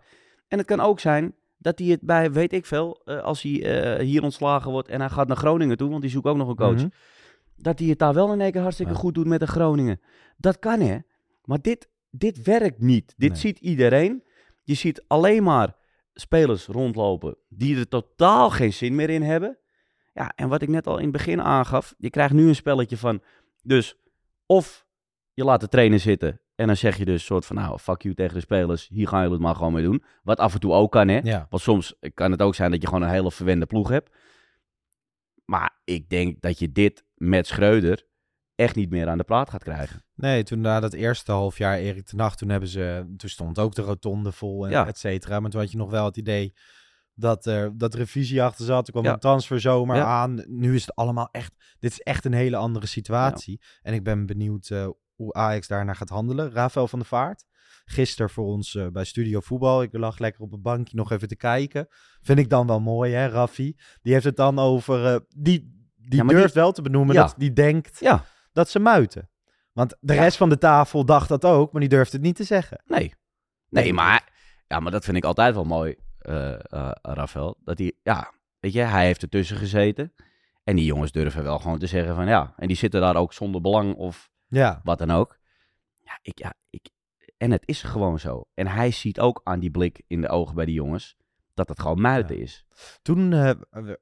En 0.48 0.58
het 0.58 0.66
kan 0.66 0.80
ook 0.80 1.00
zijn 1.00 1.34
dat 1.58 1.78
hij 1.78 1.88
het 1.88 2.00
bij, 2.00 2.32
weet 2.32 2.52
ik 2.52 2.66
veel, 2.66 3.00
eh, 3.04 3.22
als 3.22 3.42
hij 3.42 3.62
eh, 3.82 4.04
hier 4.04 4.22
ontslagen 4.22 4.70
wordt 4.70 4.88
en 4.88 5.00
hij 5.00 5.08
gaat 5.10 5.28
naar 5.28 5.36
Groningen 5.36 5.76
toe, 5.76 5.88
want 5.90 6.02
die 6.02 6.10
zoekt 6.10 6.26
ook 6.26 6.36
nog 6.36 6.48
een 6.48 6.56
coach 6.56 6.74
Mhm. 6.76 6.88
dat 7.56 7.78
hij 7.78 7.88
het 7.88 7.98
daar 7.98 8.14
wel 8.14 8.32
in 8.32 8.40
één 8.40 8.52
keer 8.52 8.60
hartstikke 8.60 8.92
Ja. 8.92 8.98
goed 8.98 9.14
doet 9.14 9.26
met 9.26 9.40
de 9.40 9.46
Groningen. 9.46 10.00
Dat 10.36 10.58
kan 10.58 10.80
hè. 10.80 10.98
Maar 11.44 11.60
dit, 11.60 11.88
dit 12.10 12.42
werkt 12.42 12.80
niet. 12.80 13.14
Dit 13.16 13.30
Nee. 13.30 13.38
ziet 13.38 13.58
iedereen. 13.58 14.24
Je 14.64 14.74
ziet 14.74 15.04
alleen 15.06 15.42
maar 15.42 15.76
spelers 16.14 16.66
rondlopen 16.66 17.36
die 17.48 17.78
er 17.78 17.88
totaal 17.88 18.50
geen 18.50 18.72
zin 18.72 18.94
meer 18.94 19.10
in 19.10 19.22
hebben. 19.22 19.58
Ja, 20.12 20.32
en 20.36 20.48
wat 20.48 20.62
ik 20.62 20.68
net 20.68 20.86
al 20.86 20.96
in 20.96 21.02
het 21.02 21.12
begin 21.12 21.42
aangaf, 21.42 21.94
je 21.98 22.10
krijgt 22.10 22.34
nu 22.34 22.48
een 22.48 22.54
spelletje 22.54 22.96
van, 22.96 23.22
dus 23.62 23.96
of 24.46 24.86
je 25.32 25.44
laat 25.44 25.60
de 25.60 25.68
trainer 25.68 25.98
zitten 26.00 26.40
en 26.54 26.66
dan 26.66 26.76
zeg 26.76 26.96
je 26.96 27.04
dus 27.04 27.24
soort 27.24 27.46
van, 27.46 27.56
nou, 27.56 27.78
fuck 27.78 28.02
you 28.02 28.14
tegen 28.14 28.34
de 28.34 28.40
spelers, 28.40 28.88
hier 28.88 29.08
gaan 29.08 29.18
jullie 29.18 29.34
het 29.34 29.42
maar 29.42 29.54
gewoon 29.54 29.72
mee 29.72 29.84
doen. 29.84 30.04
Wat 30.22 30.38
af 30.38 30.54
en 30.54 30.60
toe 30.60 30.72
ook 30.72 30.92
kan, 30.92 31.08
hè. 31.08 31.20
Ja. 31.22 31.46
Want 31.50 31.62
soms 31.62 31.94
kan 32.14 32.30
het 32.30 32.42
ook 32.42 32.54
zijn 32.54 32.70
dat 32.70 32.80
je 32.80 32.86
gewoon 32.86 33.02
een 33.02 33.08
hele 33.08 33.30
verwende 33.30 33.66
ploeg 33.66 33.88
hebt. 33.88 34.16
Maar 35.44 35.80
ik 35.84 36.08
denk 36.08 36.40
dat 36.40 36.58
je 36.58 36.72
dit 36.72 37.04
met 37.14 37.46
Schreuder 37.46 38.06
echt 38.54 38.76
niet 38.76 38.90
meer 38.90 39.08
aan 39.08 39.18
de 39.18 39.24
praat 39.24 39.50
gaat 39.50 39.62
krijgen. 39.62 40.04
Nee, 40.14 40.42
toen 40.42 40.60
na 40.60 40.80
dat 40.80 40.92
eerste 40.92 41.32
half 41.32 41.58
jaar 41.58 41.78
Erik 41.78 42.06
ten 42.06 42.16
Nacht, 42.16 42.38
toen 42.38 42.48
hebben 42.48 42.68
ze, 42.68 43.14
toen 43.16 43.28
stond 43.28 43.58
ook 43.58 43.74
de 43.74 43.82
rotonde 43.82 44.32
vol 44.32 44.64
en 44.64 44.70
Ja. 44.70 44.86
et 44.86 44.98
cetera. 44.98 45.40
Maar 45.40 45.50
toen 45.50 45.60
had 45.60 45.70
je 45.70 45.76
nog 45.76 45.90
wel 45.90 46.04
het 46.04 46.16
idee 46.16 46.54
dat 47.14 47.46
er 47.46 47.78
dat 47.78 47.94
er 47.94 48.00
een 48.00 48.06
visie 48.06 48.42
achter 48.42 48.64
zat. 48.64 48.86
Er 48.86 48.92
kwam 48.92 49.04
Ja. 49.04 49.12
een 49.12 49.18
transferzomer 49.18 49.96
Ja. 49.96 50.04
aan. 50.04 50.44
Nu 50.46 50.74
is 50.74 50.80
het 50.86 50.94
allemaal 50.94 51.28
echt, 51.32 51.52
dit 51.78 51.90
is 51.90 52.00
echt 52.00 52.24
een 52.24 52.32
hele 52.32 52.56
andere 52.56 52.86
situatie. 52.86 53.60
En 53.82 53.94
ik 53.94 54.02
ben 54.04 54.26
benieuwd 54.26 54.68
eh, 54.70 54.88
hoe 55.14 55.32
Ajax 55.32 55.66
daarnaar 55.68 55.96
gaat 55.96 56.08
handelen. 56.08 56.50
Rafael 56.52 56.88
van 56.88 56.98
der 56.98 57.08
Vaart, 57.08 57.44
gisteren 57.84 58.30
voor 58.30 58.44
ons 58.46 58.74
eh, 58.74 58.86
bij 58.88 59.04
Studio 59.04 59.40
Voetbal. 59.40 59.82
Ik 59.82 59.92
lag 59.92 60.18
lekker 60.18 60.42
op 60.42 60.52
een 60.52 60.62
bankje 60.62 60.96
nog 60.96 61.10
even 61.12 61.28
te 61.28 61.36
kijken. 61.36 61.86
Vind 62.20 62.38
ik 62.38 62.48
dan 62.50 62.66
wel 62.66 62.80
mooi, 62.80 63.12
hè, 63.12 63.26
Raffi? 63.26 63.76
Die 64.02 64.12
heeft 64.12 64.24
het 64.24 64.36
dan 64.36 64.58
over, 64.58 65.06
eh, 65.14 65.20
die, 65.36 65.72
die 65.96 66.22
Ja, 66.22 66.28
durft 66.28 66.52
die- 66.52 66.62
wel 66.62 66.72
te 66.72 66.82
benoemen 66.82 67.14
Ja. 67.14 67.22
dat 67.22 67.34
die 67.38 67.52
denkt 67.52 68.00
Ja, 68.00 68.24
dat 68.54 68.68
ze 68.68 68.78
muiten. 68.78 69.28
Want 69.72 69.96
de 70.00 70.14
Ja. 70.14 70.22
rest 70.22 70.36
van 70.36 70.48
de 70.48 70.58
tafel 70.58 71.04
dacht 71.04 71.28
dat 71.28 71.44
ook, 71.44 71.72
maar 71.72 71.80
die 71.80 71.90
durfde 71.90 72.16
het 72.16 72.26
niet 72.26 72.36
te 72.36 72.44
zeggen. 72.44 72.82
nee. 72.86 73.14
Nee, 73.68 73.92
maar, 73.92 74.32
ja, 74.66 74.80
maar 74.80 74.92
dat 74.92 75.04
vind 75.04 75.16
ik 75.16 75.24
altijd 75.24 75.54
wel 75.54 75.64
mooi, 75.64 75.94
eh, 76.18 76.54
Rafael. 77.02 77.56
Dat 77.64 77.78
hij, 77.78 77.92
ja, 78.02 78.32
weet 78.60 78.72
je, 78.72 78.80
hij 78.80 79.04
heeft 79.06 79.22
ertussen 79.22 79.56
gezeten. 79.56 80.12
En 80.64 80.76
die 80.76 80.84
jongens 80.84 81.12
durven 81.12 81.42
wel 81.42 81.58
gewoon 81.58 81.78
te 81.78 81.86
zeggen 81.86 82.14
van 82.14 82.26
ja. 82.26 82.54
En 82.56 82.66
die 82.68 82.76
zitten 82.76 83.00
daar 83.00 83.16
ook 83.16 83.32
zonder 83.32 83.60
belang 83.60 83.94
of 83.94 84.30
Ja, 84.48 84.80
wat 84.84 84.98
dan 84.98 85.10
ook. 85.10 85.38
Ja, 86.02 86.18
ik, 86.22 86.38
ja, 86.38 86.54
ik, 86.70 86.88
en 87.36 87.50
het 87.50 87.62
is 87.64 87.82
gewoon 87.82 88.18
zo. 88.18 88.44
En 88.54 88.66
hij 88.66 88.90
ziet 88.90 89.20
ook 89.20 89.40
aan 89.44 89.58
die 89.60 89.70
blik 89.70 90.02
in 90.06 90.20
de 90.20 90.28
ogen 90.28 90.54
bij 90.54 90.64
die 90.64 90.74
jongens 90.74 91.16
dat 91.54 91.68
het 91.68 91.80
gewoon 91.80 92.00
muiten 92.00 92.36
Ja. 92.36 92.42
is. 92.42 92.64
toen 93.02 93.32
eh, 93.32 93.48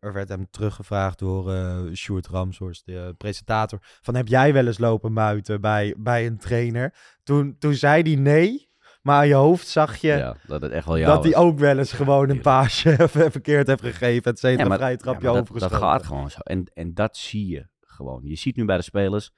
er 0.01 0.13
werd 0.13 0.29
hem 0.29 0.47
teruggevraagd 0.51 1.19
door 1.19 1.53
eh 1.53 1.93
Sjoerd 1.93 2.27
Ramshorst, 2.27 2.87
de 2.87 2.99
eh, 2.99 3.09
presentator, 3.19 3.79
van 3.83 4.15
heb 4.15 4.29
jij 4.29 4.53
wel 4.53 4.67
eens 4.67 4.79
lopen 4.79 5.13
muiten 5.13 5.61
bij, 5.61 5.95
bij 5.99 6.27
een 6.27 6.39
trainer? 6.39 6.95
Toen, 7.23 7.57
toen 7.59 7.75
zei 7.75 8.03
hij 8.03 8.15
nee, 8.15 8.71
maar 9.03 9.17
aan 9.17 9.29
je 9.29 9.35
hoofd 9.35 9.67
zag 9.67 9.97
je 9.97 10.09
Ja, 10.09 10.37
dat 10.47 10.63
het 10.63 10.73
echt 10.73 10.87
wel 10.87 11.05
dat 11.05 11.25
hij 11.25 11.37
ook 11.37 11.59
wel 11.59 11.79
eens 11.79 11.93
gewoon 11.93 12.29
een 12.31 12.41
paasje 12.41 12.97
verkeerd 13.09 13.67
heeft 13.67 13.83
gegeven, 13.83 14.33
et 14.33 14.39
cetera, 14.39 14.63
Ja, 14.63 14.69
maar- 14.69 14.79
vrije 14.79 14.93
Ja, 14.93 14.99
trapje 14.99 15.31
maar 15.33 15.45
dat, 15.45 15.59
dat 15.61 15.73
gaat 15.75 16.03
gewoon 16.07 16.31
zo. 16.31 16.39
En, 16.41 16.65
en 16.75 16.95
dat 16.95 17.17
zie 17.17 17.47
je 17.49 17.67
gewoon. 17.81 18.21
Je 18.25 18.37
ziet 18.37 18.57
nu 18.57 18.65
bij 18.65 18.77
de 18.77 18.83
spelers 18.83 19.33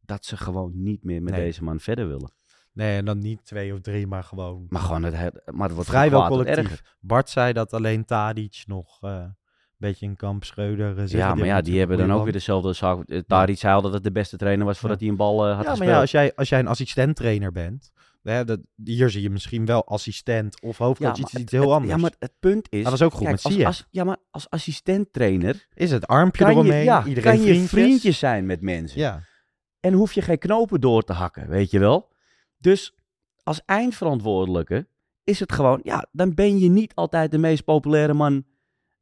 dat 0.00 0.24
ze 0.24 0.36
gewoon 0.36 0.70
niet 0.74 1.04
meer 1.04 1.22
met 1.22 1.32
Nee. 1.32 1.42
deze 1.44 1.64
man 1.64 1.80
verder 1.80 2.06
willen. 2.08 2.32
Nee, 2.72 2.96
en 2.96 3.04
dan 3.04 3.18
niet 3.18 3.44
twee 3.44 3.72
of 3.74 3.80
drie, 3.80 4.06
maar 4.06 4.24
gewoon 4.24 4.66
Maar 4.68 4.80
gewoon 4.82 5.02
het, 5.04 5.40
maar 5.52 5.66
het 5.66 5.74
wordt 5.74 5.90
vrijwel 5.90 6.26
collectief. 6.26 6.82
Bart 7.00 7.28
zei 7.30 7.52
dat 7.52 7.72
alleen 7.72 8.04
Tadic 8.04 8.62
nog 8.66 8.98
eh, 9.00 9.10
een 9.10 9.36
beetje 9.76 10.06
in 10.06 10.16
kamp 10.16 10.44
Schreuder 10.44 10.98
eh. 10.98 11.06
Ja, 11.06 11.34
maar 11.34 11.46
ja, 11.46 11.60
die 11.60 11.78
hebben 11.78 11.98
dan 11.98 12.10
ook 12.12 12.18
weer 12.18 12.26
een 12.26 12.32
dezelfde 12.32 12.72
zaak. 12.72 13.08
Eh, 13.08 13.18
Tadic 13.26 13.58
zei 13.58 13.74
al 13.74 13.82
dat 13.82 13.92
het 13.92 14.02
de 14.04 14.12
beste 14.12 14.36
trainer 14.36 14.66
was 14.66 14.78
voordat 14.78 15.00
hij 15.00 15.08
een 15.08 15.16
bal 15.16 15.46
had. 15.46 15.48
Ja, 15.48 15.54
maar 15.56 15.66
gespeeld. 15.68 15.90
ja, 15.90 16.00
als 16.00 16.10
jij, 16.10 16.34
als 16.34 16.48
jij 16.48 16.58
een 16.58 16.66
assistent-trainer 16.66 17.52
bent, 17.52 17.92
hè, 18.22 18.44
dat, 18.44 18.60
hier 18.84 19.10
zie 19.10 19.22
je 19.22 19.30
misschien 19.30 19.66
wel 19.66 19.86
assistent 19.86 20.60
of 20.62 20.78
hoofdcoach, 20.78 21.10
maar 21.10 21.20
iets, 21.20 21.34
iets 21.34 21.52
heel 21.52 21.60
het- 21.60 21.70
anders. 21.70 21.92
Ja, 21.92 21.98
maar 21.98 22.12
het 22.18 22.32
punt 22.40 22.66
is... 22.70 22.82
Dat 22.82 22.90
was 22.90 23.02
ook 23.02 23.12
goed 23.12 23.26
kijk, 23.26 23.42
met 23.42 23.44
als, 23.44 23.64
als, 23.64 23.86
Ja, 23.90 24.04
maar 24.04 24.16
als 24.30 24.50
assistent-trainer 24.50 25.66
Is 25.74 25.90
het 25.90 26.06
armpje 26.06 26.44
je, 26.44 26.50
eromheen, 26.50 26.84
ja, 26.84 27.04
iedereen 27.04 27.32
kan 27.32 27.40
je 27.40 27.46
vriendjes? 27.46 27.70
vriendjes 27.70 28.18
zijn 28.18 28.46
met 28.46 28.60
mensen. 28.60 29.00
Ja, 29.00 29.22
En 29.80 29.92
hoef 29.92 30.12
je 30.12 30.22
geen 30.22 30.38
knopen 30.38 30.80
door 30.80 31.02
te 31.02 31.12
hakken, 31.12 31.48
weet 31.48 31.70
je 31.70 31.78
wel. 31.78 32.08
Dus 32.60 32.94
als 33.42 33.62
eindverantwoordelijke 33.64 34.88
is 35.24 35.40
het 35.40 35.52
gewoon, 35.52 35.80
ja, 35.82 36.06
dan 36.12 36.34
ben 36.34 36.58
je 36.58 36.68
niet 36.68 36.94
altijd 36.94 37.30
de 37.30 37.38
meest 37.38 37.64
populaire 37.64 38.14
man 38.14 38.44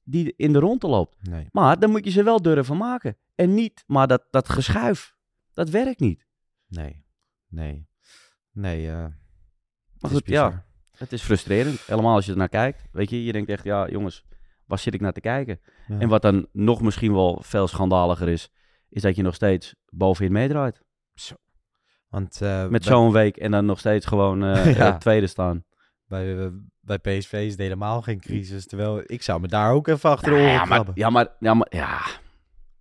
die 0.05 0.35
in 0.37 0.53
de 0.53 0.59
ronde 0.59 0.87
loopt. 0.87 1.16
nee. 1.29 1.49
Maar 1.53 1.79
dan 1.79 1.90
moet 1.90 2.05
je 2.05 2.11
ze 2.11 2.23
wel 2.23 2.42
durven 2.42 2.77
maken. 2.77 3.16
En 3.35 3.55
niet, 3.55 3.85
maar 3.87 4.07
dat, 4.07 4.25
dat 4.31 4.49
geschuif, 4.49 5.14
dat 5.53 5.71
werkt 5.71 6.01
niet. 6.01 6.27
Nee, 6.66 7.05
nee, 7.49 7.88
nee. 8.53 8.88
eh, 8.88 8.94
Maar 8.97 9.11
het 9.99 10.11
is 10.11 10.16
goed, 10.16 10.29
ja, 10.29 10.66
het 10.90 11.12
is 11.12 11.23
frustrerend. 11.23 11.81
Helemaal 11.81 12.14
als 12.14 12.25
je 12.27 12.31
er 12.33 12.38
naar 12.38 12.49
kijkt. 12.49 12.85
Weet 12.92 13.11
je, 13.11 13.25
je 13.25 13.33
denkt 13.33 13.51
echt, 13.51 13.64
ja 13.64 13.88
jongens, 13.88 14.25
waar 14.64 14.79
zit 14.79 14.94
ik 14.94 15.01
naar 15.01 15.12
te 15.12 15.21
kijken? 15.21 15.61
Ja. 15.88 15.99
En 15.99 16.09
wat 16.09 16.23
dan 16.23 16.47
nog 16.53 16.81
misschien 16.81 17.12
wel 17.12 17.38
veel 17.42 17.68
schandaliger 17.68 18.29
is, 18.29 18.51
is 18.88 19.03
dat 19.03 19.16
je 19.16 19.23
nog 19.23 19.35
steeds 19.35 19.75
bovenin 19.88 20.33
meedraait. 20.33 20.83
Want 22.09 22.40
eh, 22.42 22.66
Met 22.66 22.85
zo'n 22.85 23.12
week 23.12 23.37
en 23.37 23.51
dan 23.51 23.64
nog 23.66 23.79
steeds 23.79 24.07
gewoon 24.07 24.44
eh, 24.44 24.75
Ja. 24.77 24.92
eh, 24.92 24.97
tweede 24.97 25.27
staan. 25.27 25.64
bij, 26.07 26.51
bij 26.81 26.99
PSV 26.99 27.33
is 27.33 27.51
het 27.51 27.61
helemaal 27.61 28.03
geen 28.03 28.21
crisis. 28.21 28.66
Terwijl 28.66 29.03
ik 29.07 29.23
zou 29.23 29.40
me 29.40 29.49
daar 29.49 29.73
ook 29.73 29.87
even 29.88 30.11
achter 30.11 30.33
de 30.33 30.38
Ja, 30.38 30.64
maar, 30.64 30.85
ja, 30.94 31.11
maar, 31.11 31.29
ja, 31.38 31.55
maar, 31.55 31.66
ja. 31.71 32.01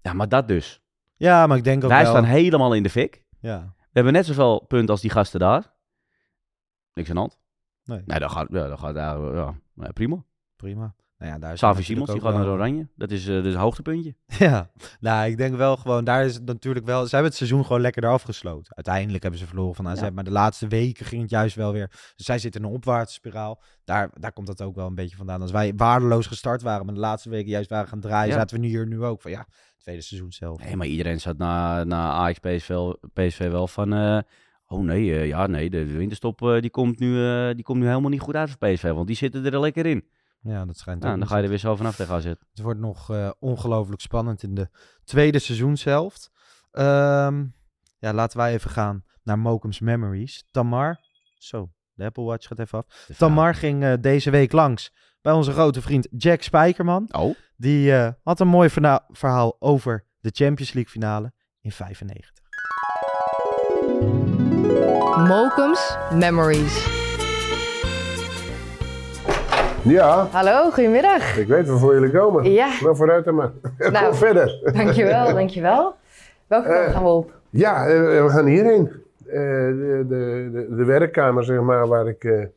ja, 0.02 0.14
maar 0.14 0.30
dat 0.30 0.48
dus. 0.48 0.82
Ja, 1.16 1.48
maar 1.48 1.58
ik 1.58 1.64
denk 1.64 1.84
ook 1.84 1.90
Wij 1.90 2.02
wel... 2.04 2.12
staan 2.12 2.24
helemaal 2.24 2.74
in 2.74 2.84
de 2.84 2.90
fik. 2.90 3.24
Ja, 3.40 3.76
We 3.78 3.90
hebben 3.92 4.14
net 4.14 4.26
zoveel 4.26 4.66
punten 4.68 4.90
als 4.90 5.02
die 5.02 5.10
gasten 5.10 5.40
daar. 5.40 5.76
Niks 6.94 7.10
aan 7.10 7.18
hand. 7.18 7.38
nee, 7.84 8.02
Nee, 8.06 8.20
dat 8.20 8.32
gaat, 8.32 8.48
ja, 8.52 8.68
dat 8.68 8.80
gaat 8.80 8.96
ja, 8.96 9.92
prima. 9.94 10.24
prima. 10.56 10.96
Nou 11.18 11.32
ja, 11.32 11.38
daar 11.40 11.54
is 11.54 11.60
Savi 11.60 11.78
het 11.78 11.86
Simons, 11.86 12.12
die 12.12 12.22
gaat 12.22 12.34
naar 12.34 12.48
Oranje. 12.48 12.88
Dat 12.96 13.12
is, 13.12 13.26
is 13.26 13.46
een 13.54 13.56
hoogtepuntje. 13.60 14.16
Ja, 14.40 14.70
nou, 15.00 15.30
ik 15.30 15.38
denk 15.38 15.56
wel 15.56 15.78
gewoon, 15.78 16.04
daar 16.04 16.26
is 16.26 16.34
het 16.34 16.46
natuurlijk 16.46 16.86
wel... 16.86 17.04
Ze 17.04 17.10
hebben 17.10 17.28
het 17.30 17.36
seizoen 17.38 17.66
gewoon 17.66 17.82
lekker 17.82 18.04
eraf 18.04 18.22
gesloten. 18.22 18.76
Uiteindelijk 18.76 19.22
hebben 19.24 19.40
ze 19.42 19.48
verloren 19.48 19.76
van 19.76 19.88
AZ, 19.88 20.02
Ja. 20.02 20.10
maar 20.10 20.24
de 20.24 20.32
laatste 20.32 20.68
weken 20.68 21.06
ging 21.06 21.22
het 21.22 21.30
juist 21.32 21.56
wel 21.56 21.72
weer... 21.74 21.88
Dus 22.16 22.26
zij 22.26 22.40
zitten 22.40 22.62
in 22.62 22.68
een 22.68 22.74
opwaartse 22.74 23.14
spiraal. 23.14 23.62
Daar, 23.84 24.10
daar 24.20 24.32
komt 24.34 24.48
dat 24.48 24.62
ook 24.62 24.76
wel 24.76 24.88
een 24.88 24.96
beetje 24.96 25.16
vandaan. 25.16 25.42
Als 25.42 25.52
wij 25.52 25.74
waardeloos 25.76 26.28
gestart 26.28 26.62
waren, 26.62 26.86
maar 26.86 26.94
de 26.96 27.00
laatste 27.00 27.30
weken 27.30 27.50
juist 27.50 27.70
waren 27.70 27.88
gaan 27.88 28.00
draaien, 28.00 28.30
Ja. 28.34 28.38
zaten 28.40 28.56
we 28.56 28.62
nu 28.62 28.68
hier 28.70 28.88
nu 28.88 29.04
ook 29.04 29.22
van, 29.22 29.32
ja, 29.32 29.46
tweede 29.78 30.02
seizoen 30.02 30.32
zelf. 30.32 30.64
Nee, 30.64 30.76
maar 30.76 30.88
iedereen 30.88 31.20
zat 31.20 31.38
na, 31.38 31.84
na 31.84 32.12
Ajax 32.12 32.40
PSV, 32.40 32.68
wel- 32.68 33.00
PSV 33.14 33.50
wel 33.52 33.68
van... 33.68 33.94
eh, 33.94 34.20
oh 34.68 34.84
nee, 34.84 35.14
eh, 35.20 35.28
ja, 35.28 35.48
nee, 35.48 35.70
de 35.70 35.86
winterstop 35.86 36.58
die 36.60 36.70
komt, 36.70 37.00
nu, 37.00 37.14
die 37.54 37.64
komt 37.64 37.80
nu 37.80 37.88
helemaal 37.88 38.10
niet 38.10 38.22
goed 38.22 38.36
uit 38.36 38.50
voor 38.50 38.70
PSV. 38.70 38.92
Want 38.92 39.08
die 39.08 39.16
zitten 39.16 39.46
er 39.46 39.60
lekker 39.60 39.86
in. 39.86 40.04
Ja, 40.40 40.66
dat 40.66 40.78
schijnt 40.78 41.02
Nou, 41.02 41.14
ook 41.14 41.20
dan 41.20 41.28
ga 41.28 41.38
je 41.38 41.44
er 41.44 41.50
weer 41.50 41.58
zo 41.58 41.76
vanaf 41.76 41.96
tegen 41.96 42.16
AZ. 42.16 42.26
Het 42.26 42.62
wordt 42.62 42.80
nog 42.80 43.10
eh, 43.10 43.30
ongelooflijk 43.40 44.02
spannend 44.02 44.44
in 44.44 44.56
de 44.56 44.70
tweede 45.04 45.40
seizoenshelft. 45.40 46.32
Ehm 46.72 47.46
ja, 48.00 48.14
laten 48.14 48.38
wij 48.38 48.54
even 48.54 48.70
gaan 48.70 49.04
naar 49.24 49.40
Mokum's 49.40 49.80
Memories. 49.80 50.46
Tamar, 50.52 51.00
zo, 51.38 51.70
de 51.94 52.06
Apple 52.06 52.24
Watch 52.24 52.48
gaat 52.48 52.60
even 52.60 52.78
af. 52.78 52.86
Tamar 53.18 53.56
ging 53.56 53.84
eh, 53.84 53.94
deze 54.00 54.30
week 54.30 54.52
langs 54.52 54.94
bij 55.22 55.34
onze 55.34 55.52
grote 55.52 55.82
vriend 55.82 56.08
Jack 56.18 56.42
Spijkerman. 56.42 57.08
Oh, 57.12 57.36
Die 57.56 57.94
eh, 57.96 58.12
had 58.24 58.40
een 58.40 58.48
mooi 58.48 58.70
verhaal 59.10 59.56
over 59.60 60.06
de 60.20 60.30
Champions 60.34 60.74
League 60.74 60.92
finale 60.92 61.34
in 61.62 61.72
95. 61.72 62.36
Mokum's 65.28 65.98
Memories. 66.14 67.07
Ja, 69.84 70.28
Hallo, 70.32 70.70
goedemiddag. 70.72 71.38
ik 71.38 71.48
weet 71.48 71.68
waarvoor 71.68 71.94
jullie 71.94 72.12
komen. 72.12 72.52
Ja, 72.52 72.70
Nou, 72.82 72.96
vooruit 72.96 73.26
dan 73.26 73.36
maar. 73.36 73.52
Nou. 73.92 74.06
Kom 74.06 74.14
verder. 74.14 74.72
dankjewel, 74.74 75.34
dankjewel. 75.34 75.96
Welke 76.48 76.68
kant 76.68 76.86
Eh, 76.86 76.92
gaan 76.94 77.04
we 77.04 77.10
op? 77.10 77.32
Ja, 77.50 77.88
eh, 77.88 78.00
we 78.24 78.30
gaan 78.30 78.46
hierheen. 78.46 78.92
Eh, 79.28 79.34
de, 79.34 80.06
de, 80.08 80.50
de, 80.54 80.76
de 80.76 80.84
werkkamer, 80.86 81.44
zeg 81.44 81.60
maar, 81.62 81.88
waar 81.88 82.08
ik 82.08 82.50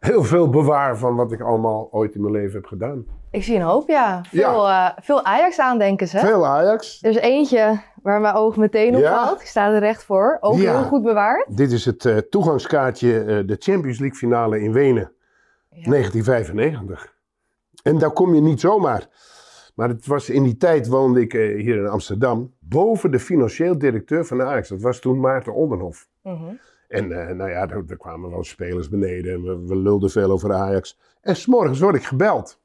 heel 0.00 0.24
veel 0.24 0.48
bewaar 0.50 0.96
van 0.98 1.14
wat 1.16 1.32
ik 1.32 1.40
allemaal 1.40 1.88
ooit 1.90 2.14
in 2.14 2.20
mijn 2.20 2.32
leven 2.32 2.52
heb 2.54 2.66
gedaan. 2.66 3.04
Ik 3.30 3.42
zie 3.44 3.56
een 3.56 3.62
hoop, 3.62 3.88
ja. 3.88 4.20
Veel, 4.30 4.68
eh, 4.68 4.88
veel 5.00 5.24
Ajax-aandenkers, 5.24 6.12
hè? 6.12 6.20
Veel 6.20 6.46
Ajax. 6.46 6.98
Er 7.02 7.10
is 7.10 7.16
eentje 7.16 7.80
waar 8.02 8.20
mijn 8.20 8.34
oog 8.34 8.56
meteen 8.56 8.94
op 8.94 9.00
Ja. 9.00 9.24
valt. 9.24 9.40
Ik 9.40 9.46
sta 9.46 9.72
er 9.72 9.78
recht 9.78 10.04
voor. 10.04 10.36
Ook 10.40 10.56
Ja. 10.56 10.70
heel 10.78 10.82
goed 10.88 11.02
bewaard. 11.02 11.56
Dit 11.56 11.72
is 11.72 11.84
het 11.84 12.26
toegangskaartje, 12.30 13.24
de 13.46 13.56
Champions 13.58 13.98
League 13.98 14.18
finale 14.18 14.60
in 14.60 14.72
Wenen, 14.72 15.12
1995. 15.70 17.14
En 17.82 17.98
daar 17.98 18.12
kom 18.12 18.34
je 18.34 18.40
niet 18.40 18.60
zomaar. 18.60 19.08
Maar 19.74 19.88
het 19.88 20.06
was 20.06 20.30
in 20.30 20.42
die 20.42 20.56
tijd 20.56 20.86
woonde 20.88 21.20
ik 21.20 21.34
eh, 21.34 21.40
hier 21.62 21.76
in 21.76 21.86
Amsterdam, 21.86 22.54
boven 22.58 23.10
de 23.10 23.18
financieel 23.20 23.78
directeur 23.78 24.24
van 24.24 24.36
de 24.36 24.44
Ajax. 24.44 24.68
Dat 24.68 24.80
was 24.80 25.00
toen 25.00 25.20
Maarten 25.20 25.54
Oldenhof. 25.54 26.08
Mhm. 26.22 26.54
En 26.88 27.28
eh, 27.28 27.34
nou 27.34 27.50
ja, 27.50 27.68
er, 27.68 27.84
er 27.88 27.96
kwamen 27.96 28.30
wel 28.30 28.44
spelers 28.44 28.88
beneden 28.88 29.32
en 29.34 29.42
we, 29.42 29.66
we 29.66 29.76
lulden 29.76 30.10
veel 30.10 30.30
over 30.30 30.52
Ajax. 30.52 30.98
En 31.20 31.36
s'morgens 31.36 31.80
word 31.80 31.94
ik 31.94 32.04
gebeld 32.04 32.60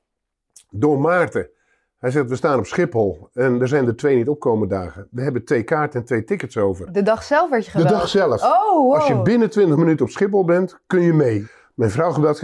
door 0.70 1.00
Maarten. 1.00 1.50
Hij 1.98 2.12
zegt, 2.12 2.30
we 2.30 2.36
staan 2.36 2.60
op 2.60 2.66
Schiphol 2.66 3.30
en 3.34 3.62
er 3.62 3.68
zijn 3.68 3.88
er 3.88 3.96
twee 3.96 4.16
niet 4.16 4.28
opkomen 4.30 4.68
dagen. 4.68 5.08
We 5.12 5.22
hebben 5.22 5.46
twee 5.46 5.64
kaarten 5.64 6.00
en 6.00 6.06
twee 6.06 6.24
tickets 6.24 6.58
over. 6.58 6.94
De 6.94 7.02
dag 7.02 7.24
zelf 7.24 7.50
werd 7.50 7.66
je 7.66 7.72
De 7.72 7.78
gebeld. 7.78 8.00
dag 8.00 8.08
zelf. 8.08 8.44
Oh, 8.44 8.72
wow. 8.72 8.94
Als 8.94 9.08
je 9.08 9.22
binnen 9.22 9.50
20 9.50 9.78
minuten 9.78 10.06
op 10.06 10.12
Schiphol 10.12 10.46
bent, 10.46 10.80
kun 10.88 11.02
je 11.02 11.14
mee. 11.14 11.48
Mijn 11.76 11.92
vrouw 11.92 12.12
gebeld, 12.12 12.42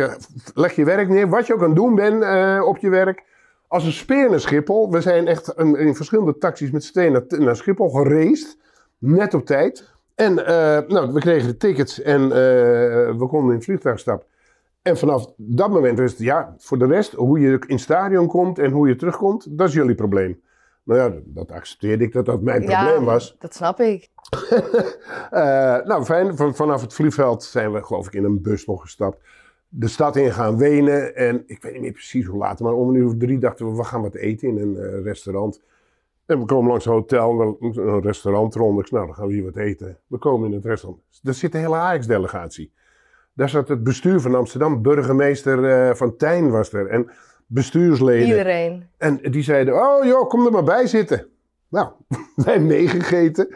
leg 0.53 0.75
je 0.75 0.85
werk 0.85 1.09
neer, 1.09 1.29
wat 1.29 1.47
je 1.47 1.53
ook 1.53 1.61
aan 1.61 1.69
het 1.69 1.75
doen 1.75 1.95
bent 1.95 2.23
eh, 2.23 2.61
op 2.65 2.77
je 2.77 2.89
werk. 2.89 3.23
Als 3.67 3.85
een 3.85 3.91
speer 3.91 4.29
naar 4.29 4.39
Schiphol. 4.39 4.91
We 4.91 5.01
zijn 5.01 5.27
echt 5.27 5.53
in 5.57 5.95
verschillende 5.95 6.37
taxis 6.37 6.71
met 6.71 6.83
z'n 6.83 6.91
tweeën 6.91 7.25
naar, 7.29 7.55
Schiphol 7.55 7.89
geraced. 7.89 8.57
Net 8.97 9.33
op 9.33 9.45
tijd. 9.45 9.89
En 10.15 10.45
eh, 10.45 10.87
nou, 10.87 11.13
we 11.13 11.19
kregen 11.19 11.47
de 11.47 11.57
tickets 11.57 12.01
en 12.01 12.23
eh, 12.23 12.29
we 13.17 13.27
konden 13.27 13.49
in 13.49 13.55
het 13.55 13.63
vliegtuig 13.63 13.99
stappen. 13.99 14.27
En 14.81 14.97
vanaf 14.97 15.33
dat 15.37 15.69
moment 15.69 15.97
het, 15.97 16.17
ja, 16.17 16.55
voor 16.57 16.77
de 16.77 16.85
rest, 16.85 17.13
hoe 17.13 17.39
je 17.39 17.51
in 17.51 17.61
het 17.67 17.79
stadion 17.79 18.27
komt 18.27 18.59
en 18.59 18.71
hoe 18.71 18.87
je 18.87 18.95
terugkomt, 18.95 19.57
dat 19.57 19.67
is 19.67 19.73
jullie 19.73 19.95
probleem. 19.95 20.41
Nou 20.83 20.99
ja, 20.99 21.19
dat 21.25 21.51
accepteerde 21.51 22.03
ik 22.03 22.13
dat 22.13 22.25
dat 22.25 22.41
mijn 22.41 22.61
ja, 22.61 22.83
probleem 22.83 23.05
was. 23.05 23.35
dat 23.39 23.55
snap 23.55 23.79
ik. 23.79 24.09
Eh, 25.31 25.85
nou, 25.85 26.03
fijn. 26.03 26.37
Van- 26.37 26.55
vanaf 26.55 26.81
het 26.81 26.93
vliegveld 26.93 27.43
zijn 27.43 27.71
we, 27.71 27.83
geloof 27.83 28.07
ik, 28.07 28.13
in 28.13 28.23
een 28.23 28.41
bus 28.41 28.65
nog 28.65 28.81
gestapt. 28.81 29.17
De 29.67 29.87
stad 29.87 30.15
in 30.15 30.31
gaan 30.31 30.57
wenen. 30.57 31.15
En 31.15 31.43
ik 31.45 31.61
weet 31.61 31.73
niet 31.73 31.81
meer 31.81 31.91
precies 31.91 32.25
hoe 32.25 32.37
laat, 32.37 32.59
maar 32.59 32.73
om 32.73 32.89
een 32.89 32.95
uur 32.95 33.05
of 33.05 33.17
drie 33.17 33.39
dachten 33.39 33.69
we, 33.69 33.75
we 33.75 33.83
gaan 33.83 34.01
wat 34.01 34.15
eten 34.15 34.47
in 34.47 34.57
een 34.57 34.77
eh, 34.77 35.03
restaurant. 35.03 35.61
En 36.25 36.39
we 36.39 36.45
komen 36.45 36.69
langs 36.69 36.85
een 36.85 36.91
hotel, 36.91 37.57
een 37.59 38.01
restaurant 38.01 38.55
rond. 38.55 38.79
Ik 38.79 38.91
nou, 38.91 39.05
dan 39.05 39.15
gaan 39.15 39.27
we 39.27 39.33
hier 39.33 39.43
wat 39.43 39.55
eten. 39.55 39.97
We 40.07 40.17
komen 40.17 40.49
in 40.49 40.55
het 40.55 40.65
restaurant. 40.65 41.03
Daar 41.21 41.33
zit 41.33 41.51
de 41.51 41.57
hele 41.57 41.75
Ajax-delegatie. 41.75 42.71
Daar 43.33 43.49
zat 43.49 43.67
het 43.67 43.83
bestuur 43.83 44.19
van 44.19 44.35
Amsterdam. 44.35 44.81
Burgemeester 44.81 45.89
eh, 45.89 45.95
Van 45.95 46.15
Tijn 46.15 46.49
was 46.49 46.73
er. 46.73 46.87
En 46.87 47.09
bestuursleden. 47.53 48.27
Iedereen. 48.27 48.87
En 48.97 49.19
die 49.31 49.43
zeiden, 49.43 49.73
oh 49.73 50.05
joh, 50.05 50.29
kom 50.29 50.45
er 50.45 50.51
maar 50.51 50.63
bij 50.63 50.87
zitten. 50.87 51.27
Nou, 51.69 51.87
wij 52.45 52.59
meegegeten. 52.59 53.55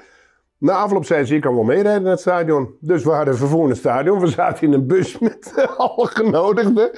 Na 0.57 0.73
afloop 0.73 1.05
zeiden 1.05 1.27
ze, 1.27 1.33
je 1.33 1.39
kan 1.39 1.55
wel 1.55 1.63
meerijden 1.63 2.01
naar 2.01 2.11
het 2.11 2.19
stadion. 2.19 2.75
Dus 2.79 3.03
we 3.03 3.11
hadden 3.11 3.37
vervoer 3.37 3.59
naar 3.59 3.69
het 3.69 3.77
stadion. 3.77 4.19
We 4.19 4.27
zaten 4.27 4.67
in 4.67 4.73
een 4.73 4.87
bus 4.87 5.17
met 5.29 5.67
alle 5.77 6.07
genodigden. 6.07 6.89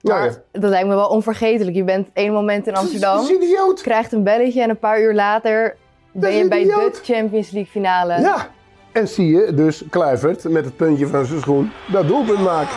Nou 0.00 0.24
ja, 0.24 0.30
Dat 0.52 0.70
lijkt 0.70 0.88
me 0.88 0.94
wel 0.94 1.08
onvergetelijk. 1.08 1.76
Je 1.76 1.84
bent 1.84 2.08
één 2.12 2.32
moment 2.32 2.66
in 2.66 2.74
Amsterdam. 2.74 3.16
Dat 3.16 3.30
is 3.30 3.36
idioot. 3.36 3.80
Krijgt 3.82 4.12
een 4.12 4.22
belletje 4.24 4.62
en 4.62 4.70
een 4.70 4.78
paar 4.78 5.00
uur 5.02 5.14
later 5.14 5.76
ben 6.12 6.32
je 6.32 6.48
bij 6.48 6.60
idioot. 6.60 6.94
de 7.06 7.12
Champions 7.12 7.50
League 7.50 7.70
finale. 7.70 8.20
ja. 8.20 8.50
En 8.92 9.08
zie 9.08 9.26
je 9.26 9.54
dus 9.54 9.84
Kluivert 9.90 10.44
met 10.48 10.64
het 10.64 10.76
puntje 10.76 11.06
van 11.06 11.24
zijn 11.26 11.40
schoen 11.40 11.70
dat 11.92 12.06
doelpunt 12.08 12.40
maken. 12.42 12.76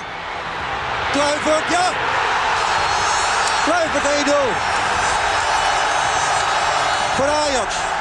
Kluivert, 1.11 1.69
ja! 1.69 1.91
1-0. 4.01 4.03
Voor 7.15 7.25
Ajax. 7.25 7.91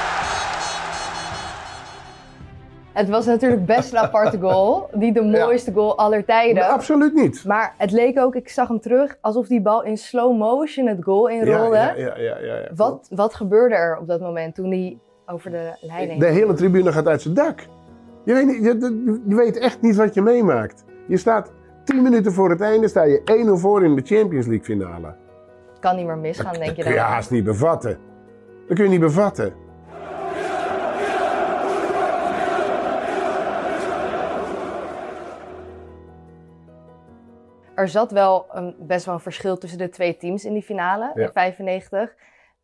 Het 2.92 3.08
was 3.08 3.26
natuurlijk 3.26 3.66
best 3.66 3.92
een 3.92 3.98
aparte 3.98 4.38
goal. 4.40 4.88
Niet 4.92 5.14
de 5.14 5.22
mooiste 5.22 5.72
goal 5.72 5.98
aller 5.98 6.24
tijden. 6.24 6.68
absoluut 6.68 7.14
niet. 7.14 7.44
Maar 7.44 7.74
het 7.78 7.90
leek 7.90 8.18
ook, 8.18 8.34
ik 8.34 8.48
zag 8.48 8.68
hem 8.68 8.80
terug, 8.80 9.16
alsof 9.20 9.46
die 9.46 9.60
bal 9.60 9.84
in 9.84 9.96
slow 9.96 10.38
motion 10.38 10.86
het 10.86 11.04
goal 11.04 11.28
inrolde. 11.28 11.76
Ja, 11.76 11.94
ja, 11.96 12.18
ja, 12.18 12.38
ja, 12.38 12.56
ja. 12.56 12.68
Wat, 12.74 13.06
wat 13.10 13.34
gebeurde 13.34 13.74
er 13.74 13.98
op 13.98 14.06
dat 14.06 14.20
moment 14.20 14.54
toen 14.54 14.70
hij 14.70 14.98
over 15.26 15.50
de 15.50 15.76
leiding 15.80 16.20
De 16.20 16.26
hele 16.26 16.54
tribune 16.54 16.92
gaat 16.92 17.06
uit 17.06 17.22
zijn 17.22 17.34
dak. 17.34 17.66
Je 18.24 18.34
weet, 18.34 18.64
je 19.28 19.34
weet 19.36 19.58
echt 19.58 19.80
niet 19.80 19.96
wat 19.96 20.14
je 20.14 20.22
meemaakt. 20.22 20.84
Je 21.06 21.16
staat 21.16 21.52
10 21.84 22.02
minuten 22.02 22.32
voor 22.32 22.50
het 22.50 22.60
einde, 22.60 22.88
sta 22.88 23.02
je 23.02 23.46
1-0 23.56 23.60
voor 23.60 23.84
in 23.84 23.96
de 23.96 24.02
Champions 24.04 24.46
League 24.46 24.64
finale. 24.64 25.14
Kan 25.82 25.96
niet 25.96 26.06
meer 26.06 26.18
misgaan, 26.18 26.52
denk 26.52 26.64
je 26.64 26.66
Dat 26.66 26.76
dan. 26.76 26.84
kun 26.84 26.94
je 26.94 26.98
haast 27.00 27.30
niet 27.30 27.44
bevatten. 27.44 27.98
Dat 28.68 28.76
kun 28.76 28.84
je 28.84 28.90
niet 28.90 29.00
bevatten. 29.00 29.54
Er 37.74 37.88
zat 37.88 38.10
wel 38.10 38.46
een, 38.52 38.74
best 38.78 39.04
wel 39.04 39.14
een 39.14 39.20
verschil 39.20 39.58
tussen 39.58 39.78
de 39.78 39.88
twee 39.88 40.16
teams 40.16 40.44
in 40.44 40.52
die 40.52 40.62
finale 40.62 41.10
Ja. 41.14 41.22
in 41.22 41.30
95. 41.32 42.14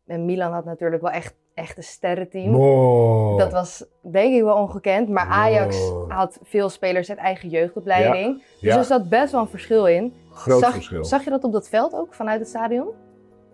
En 0.07 0.25
Milan 0.25 0.53
had 0.53 0.65
natuurlijk 0.65 1.01
wel 1.01 1.11
echt, 1.11 1.35
echt 1.53 1.77
een 1.77 1.83
sterrenteam. 1.83 2.51
Wow. 2.51 3.39
Dat 3.39 3.51
was 3.51 3.85
denk 4.01 4.33
ik 4.35 4.43
wel 4.43 4.55
ongekend. 4.55 5.09
Maar 5.09 5.27
Ajax 5.27 5.77
Wow. 5.89 6.11
had 6.11 6.39
veel 6.43 6.69
spelers 6.69 7.09
uit 7.09 7.17
eigen 7.19 7.49
jeugdopleiding. 7.49 8.35
Ja. 8.37 8.43
Dus 8.61 8.73
Ja. 8.73 8.77
er 8.77 8.83
zat 8.83 9.09
best 9.09 9.31
wel 9.31 9.41
een 9.41 9.47
verschil 9.47 9.85
in. 9.87 10.13
Groot 10.31 10.59
zag, 10.59 10.73
verschil. 10.73 11.05
Zag 11.05 11.23
je 11.23 11.29
dat 11.29 11.43
op 11.43 11.51
dat 11.51 11.69
veld 11.69 11.93
ook, 11.93 12.13
vanuit 12.13 12.39
het 12.39 12.49
stadion? 12.49 12.87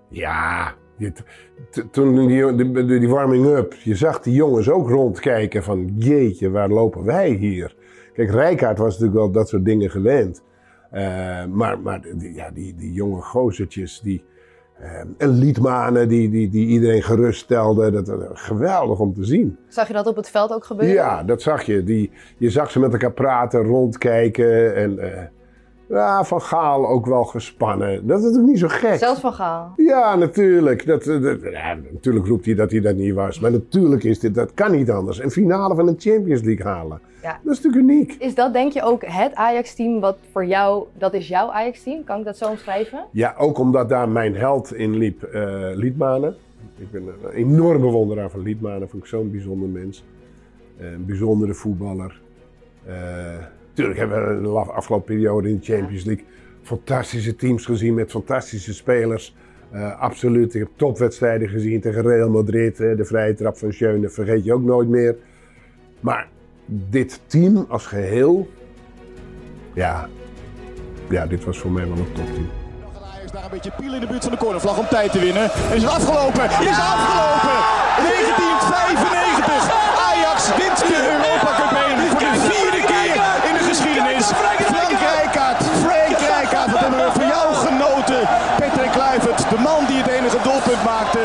Ja, 0.09 0.75
toen 1.91 2.27
die, 2.27 2.55
die, 2.55 2.85
die 2.85 3.09
warming-up, 3.09 3.73
je 3.73 3.95
zag 3.95 4.19
die 4.19 4.33
jongens 4.33 4.69
ook 4.69 4.89
rondkijken 4.89 5.63
van 5.63 5.93
jeetje, 5.97 6.49
waar 6.49 6.69
lopen 6.69 7.03
wij 7.03 7.29
hier? 7.29 7.75
Kijk, 8.13 8.29
Rijkaard 8.29 8.77
was 8.77 8.91
natuurlijk 8.91 9.17
wel 9.17 9.31
dat 9.31 9.49
soort 9.49 9.65
dingen 9.65 9.89
gewend. 9.89 10.43
Eh, 10.91 11.45
maar 11.45 11.79
maar 11.79 12.01
die, 12.01 12.33
ja, 12.33 12.51
die, 12.51 12.75
die 12.75 12.93
jonge 12.93 13.21
gozertjes, 13.21 13.99
die, 14.03 14.23
eh, 14.77 14.99
en 15.17 15.29
Liedmanen 15.29 16.07
die, 16.07 16.29
die, 16.29 16.49
die 16.49 16.67
iedereen 16.67 17.03
geruststelde, 17.03 17.91
dat 17.91 18.07
was 18.07 18.41
geweldig 18.41 18.99
om 18.99 19.13
te 19.13 19.23
zien. 19.23 19.57
Zag 19.67 19.87
je 19.87 19.93
dat 19.93 20.07
op 20.07 20.15
het 20.15 20.29
veld 20.29 20.51
ook 20.51 20.65
gebeuren? 20.65 20.95
Ja, 20.95 21.23
dat 21.23 21.41
zag 21.41 21.63
je. 21.63 21.83
Die, 21.83 22.11
je 22.37 22.49
zag 22.49 22.71
ze 22.71 22.79
met 22.79 22.91
elkaar 22.91 23.13
praten, 23.13 23.63
rondkijken 23.63 24.75
en 24.75 24.99
eh, 24.99 25.23
ja, 25.89 26.23
Van 26.23 26.41
Gaal 26.41 26.87
ook 26.87 27.05
wel 27.05 27.23
gespannen. 27.23 28.07
Dat 28.07 28.17
is 28.17 28.23
natuurlijk 28.23 28.49
niet 28.51 28.59
zo 28.59 28.67
gek. 28.67 28.97
Zelfs 28.97 29.19
van 29.19 29.33
Gaal. 29.33 29.73
Ja, 29.75 30.15
natuurlijk. 30.15 30.85
Dat, 30.85 31.07
eh, 31.07 31.21
dat- 31.21 31.41
ja, 31.41 31.77
natuurlijk 31.91 32.25
roept 32.27 32.45
hij 32.45 32.55
dat 32.55 32.71
hij 32.71 32.79
dat 32.81 32.95
niet 32.95 33.13
was. 33.13 33.39
Maar 33.39 33.51
natuurlijk 33.51 34.03
is 34.03 34.19
dit, 34.19 34.35
dat 34.35 34.53
kan 34.53 34.71
niet 34.71 34.91
anders. 34.91 35.19
Een 35.19 35.31
finale 35.31 35.75
van 35.75 35.85
de 35.85 35.95
Champions 35.97 36.41
League 36.41 36.65
halen. 36.65 36.99
Ja. 37.21 37.39
Dat 37.43 37.53
is 37.53 37.61
natuurlijk 37.61 37.91
uniek. 37.91 38.15
Is 38.19 38.35
dat 38.35 38.53
denk 38.53 38.71
je 38.71 38.81
ook 38.83 39.01
het 39.05 39.35
Ajax-team 39.35 39.99
wat 39.99 40.17
voor 40.31 40.45
jou, 40.45 40.85
dat 40.97 41.13
is 41.13 41.27
jouw 41.27 41.49
Ajax-team? 41.51 42.03
Kan 42.03 42.19
ik 42.19 42.25
dat 42.25 42.37
zo 42.37 42.49
omschrijven? 42.49 43.05
Ja, 43.11 43.35
ook 43.37 43.57
omdat 43.57 43.89
daar 43.89 44.09
mijn 44.09 44.35
held 44.35 44.73
in 44.73 44.97
liep, 44.97 45.23
eh 45.23 45.69
Liedmanen. 45.73 46.35
Ik 46.77 46.91
ben 46.91 47.03
een 47.23 47.29
enorm 47.31 47.81
bewonderaar 47.81 48.29
van 48.29 48.41
Liedmanen. 48.41 48.89
Vond 48.89 49.03
ik 49.03 49.09
zo'n 49.09 49.31
bijzonder 49.31 49.69
mens. 49.69 50.03
Eh, 50.77 50.91
Een 50.91 51.05
bijzondere 51.05 51.53
voetballer. 51.53 52.21
Eh 52.85 52.93
tuurlijk 53.75 53.99
hebben 53.99 54.41
we 54.41 54.41
de 54.41 54.49
afgelopen 54.49 55.15
periode 55.15 55.49
in 55.49 55.59
de 55.59 55.73
Champions 55.73 56.03
League 56.03 56.25
fantastische 56.63 57.35
teams 57.35 57.65
gezien 57.65 57.93
met 57.93 58.11
fantastische 58.11 58.73
spelers. 58.73 59.35
Eh, 59.71 59.99
absoluut. 59.99 60.53
Ik 60.53 60.59
heb 60.59 60.69
topwedstrijden 60.75 61.49
gezien 61.49 61.81
tegen 61.81 62.01
Real 62.01 62.29
Madrid. 62.29 62.79
eh, 62.79 62.97
de 62.97 63.05
vrije 63.05 63.33
trap 63.33 63.57
van 63.57 63.73
Schöne 63.73 64.09
vergeet 64.09 64.43
je 64.43 64.53
ook 64.53 64.63
nooit 64.63 64.89
meer. 64.89 65.15
Maar 65.99 66.27
dit 66.65 67.19
team 67.27 67.65
als 67.69 67.85
geheel, 67.85 68.49
ja, 69.73 70.09
ja 71.09 71.25
dit 71.25 71.43
was 71.43 71.57
voor 71.57 71.71
mij 71.71 71.87
wel 71.87 71.97
een 71.97 72.11
topteam. 72.13 72.49
Ajax 73.13 73.31
daar 73.31 73.43
een 73.43 73.49
beetje 73.49 73.71
piel 73.77 73.93
in 73.93 73.99
de 73.99 74.07
buurt 74.07 74.23
van 74.23 74.31
de 74.31 74.37
cornervlag 74.37 74.77
om 74.79 74.87
tijd 74.87 75.11
te 75.11 75.19
winnen. 75.19 75.43
En 75.69 75.75
is 75.75 75.83
het 75.83 75.91
afgelopen? 75.91 76.43
Is 76.43 76.71
het 76.75 76.85
afgelopen? 76.95 77.57
1995. 77.95 79.63
Ajax 80.09 80.39
wint 80.59 80.79
de 80.91 80.99
Europa 81.13 81.49
Cup 81.59 81.73
1 81.87 81.97
voor 82.09 82.19
de 82.19 82.33
vierde 82.49 82.81
keer 82.93 83.15
in 83.49 83.53
de 83.57 83.63
geschiedenis. 83.71 84.25
Frank 84.41 84.91
Rijkaard, 85.09 85.59
Frank 85.85 86.17
Rijkaard, 86.33 86.69
wat 86.71 86.81
hebben 86.85 87.01
we 87.05 87.11
van 87.19 87.27
jou 87.35 87.47
genoten. 87.67 88.21
Patrick 88.59 88.91
Kluivert, 88.97 89.41
de 89.53 89.59
man 89.67 89.81
die 89.89 89.99
het 90.03 90.11
enige 90.17 90.39
doelpunt 90.47 90.83
maakte. 90.93 91.21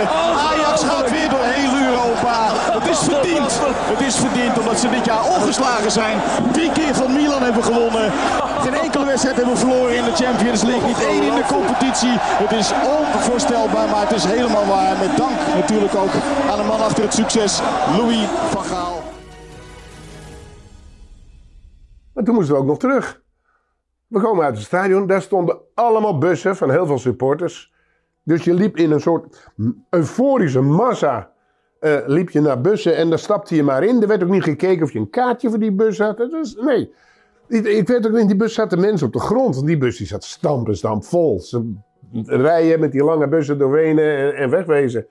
Ajax 0.51 0.77
gaat 0.91 1.09
weer 1.17 1.31
door 1.35 1.47
heel 1.57 1.75
Europa. 1.89 2.37
Het 2.77 2.87
is 4.11 4.25
verdiend. 4.27 4.59
Omdat 4.59 4.79
ze 4.79 4.89
dit 4.89 5.05
jaar 5.05 5.25
ongeslagen 5.37 5.91
zijn. 5.91 6.17
Drie 6.53 6.73
keer 6.73 6.95
van 6.95 7.13
Milan 7.13 7.43
hebben 7.43 7.65
gewonnen. 7.65 8.07
Geen 8.65 8.75
enkele 8.75 9.05
wedstrijd 9.05 9.37
hebben 9.37 9.57
verloren 9.57 9.97
in 9.97 10.05
de 10.05 10.15
Champions 10.23 10.63
League. 10.63 10.87
Niet 10.87 11.05
één 11.13 11.23
in 11.31 11.35
de 11.41 11.47
competitie. 11.57 12.17
Het 12.45 12.53
is 12.61 12.69
onvoorstelbaar, 12.99 13.89
maar 13.89 14.05
het 14.07 14.17
is 14.21 14.25
helemaal 14.25 14.67
waar. 14.67 14.99
Met 14.99 15.17
dank 15.17 15.37
natuurlijk 15.55 15.95
ook 15.95 16.15
aan 16.51 16.59
de 16.59 16.67
man 16.73 16.81
achter 16.81 17.03
het 17.05 17.15
succes, 17.15 17.61
Louis 17.97 18.27
van 18.55 18.65
Gaal. 18.65 19.03
Maar 22.13 22.25
toen 22.25 22.35
moesten 22.35 22.55
we 22.55 22.61
ook 22.61 22.67
nog 22.67 22.79
terug. 22.79 23.23
We 24.07 24.21
komen 24.21 24.45
uit 24.45 24.57
het 24.57 24.67
stadion, 24.67 25.07
daar 25.07 25.23
stonden 25.23 25.59
allemaal 25.75 26.19
bussen 26.19 26.57
van 26.57 26.71
heel 26.71 26.87
veel 26.87 26.99
supporters. 26.99 27.73
Dus 28.25 28.45
je 28.45 28.55
liep 28.55 28.77
in 28.77 28.91
een 28.91 29.01
soort 29.01 29.53
euforische 29.91 30.61
massa. 30.61 31.31
Eh, 31.81 31.97
liep 32.07 32.31
je 32.31 32.41
naar 32.41 32.61
bussen 32.61 32.97
en 32.97 33.09
daar 33.09 33.19
stapte 33.19 33.55
je 33.55 33.63
maar 33.63 33.85
in. 33.85 34.03
Er 34.03 34.09
werd 34.09 34.23
ook 34.23 34.29
niet 34.29 34.43
gekeken 34.43 34.83
of 34.83 34.93
je 34.93 34.99
een 34.99 35.11
kaartje 35.11 35.49
voor 35.49 35.59
die 35.59 35.73
bus 35.73 35.99
had. 35.99 36.19
Nee. 36.61 36.93
Ik, 37.49 37.65
ik 37.65 37.89
weet 37.89 38.07
ook, 38.07 38.17
in 38.17 38.27
die 38.27 38.37
bus 38.37 38.55
zaten 38.55 38.81
mensen 38.81 39.07
op 39.07 39.13
de 39.13 39.19
grond. 39.19 39.67
Die 39.67 39.79
bus 39.79 39.97
die 39.97 40.07
zat 40.07 40.25
stamp 40.25 40.69
en 40.69 40.77
stamp 40.77 41.05
vol. 41.05 41.41
Ze 41.41 41.73
rijden 42.25 42.81
met 42.81 42.93
die 42.93 43.05
lange 43.05 43.29
bussen 43.29 43.59
doorheen 43.59 43.99
en, 43.99 44.35
en 44.35 44.51
wegwezen. 44.51 45.07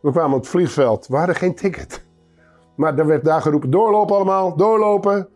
We 0.00 0.10
kwamen 0.10 0.36
op 0.36 0.40
het 0.40 0.50
vliegveld. 0.50 1.06
We 1.06 1.16
hadden 1.16 1.34
geen 1.34 1.54
ticket. 1.54 2.04
Maar 2.74 2.98
er 2.98 3.06
werd 3.06 3.24
daar 3.24 3.42
geroepen, 3.42 3.70
doorlopen 3.70 4.16
allemaal, 4.16 4.56
doorlopen. 4.56 5.28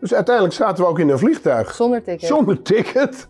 Dus 0.00 0.14
uiteindelijk 0.14 0.54
zaten 0.54 0.84
we 0.84 0.90
ook 0.90 0.98
in 0.98 1.08
een 1.08 1.18
vliegtuig. 1.18 1.74
Zonder 1.74 2.02
ticket. 2.02 2.28
Zonder 2.28 2.62
ticket. 2.62 3.28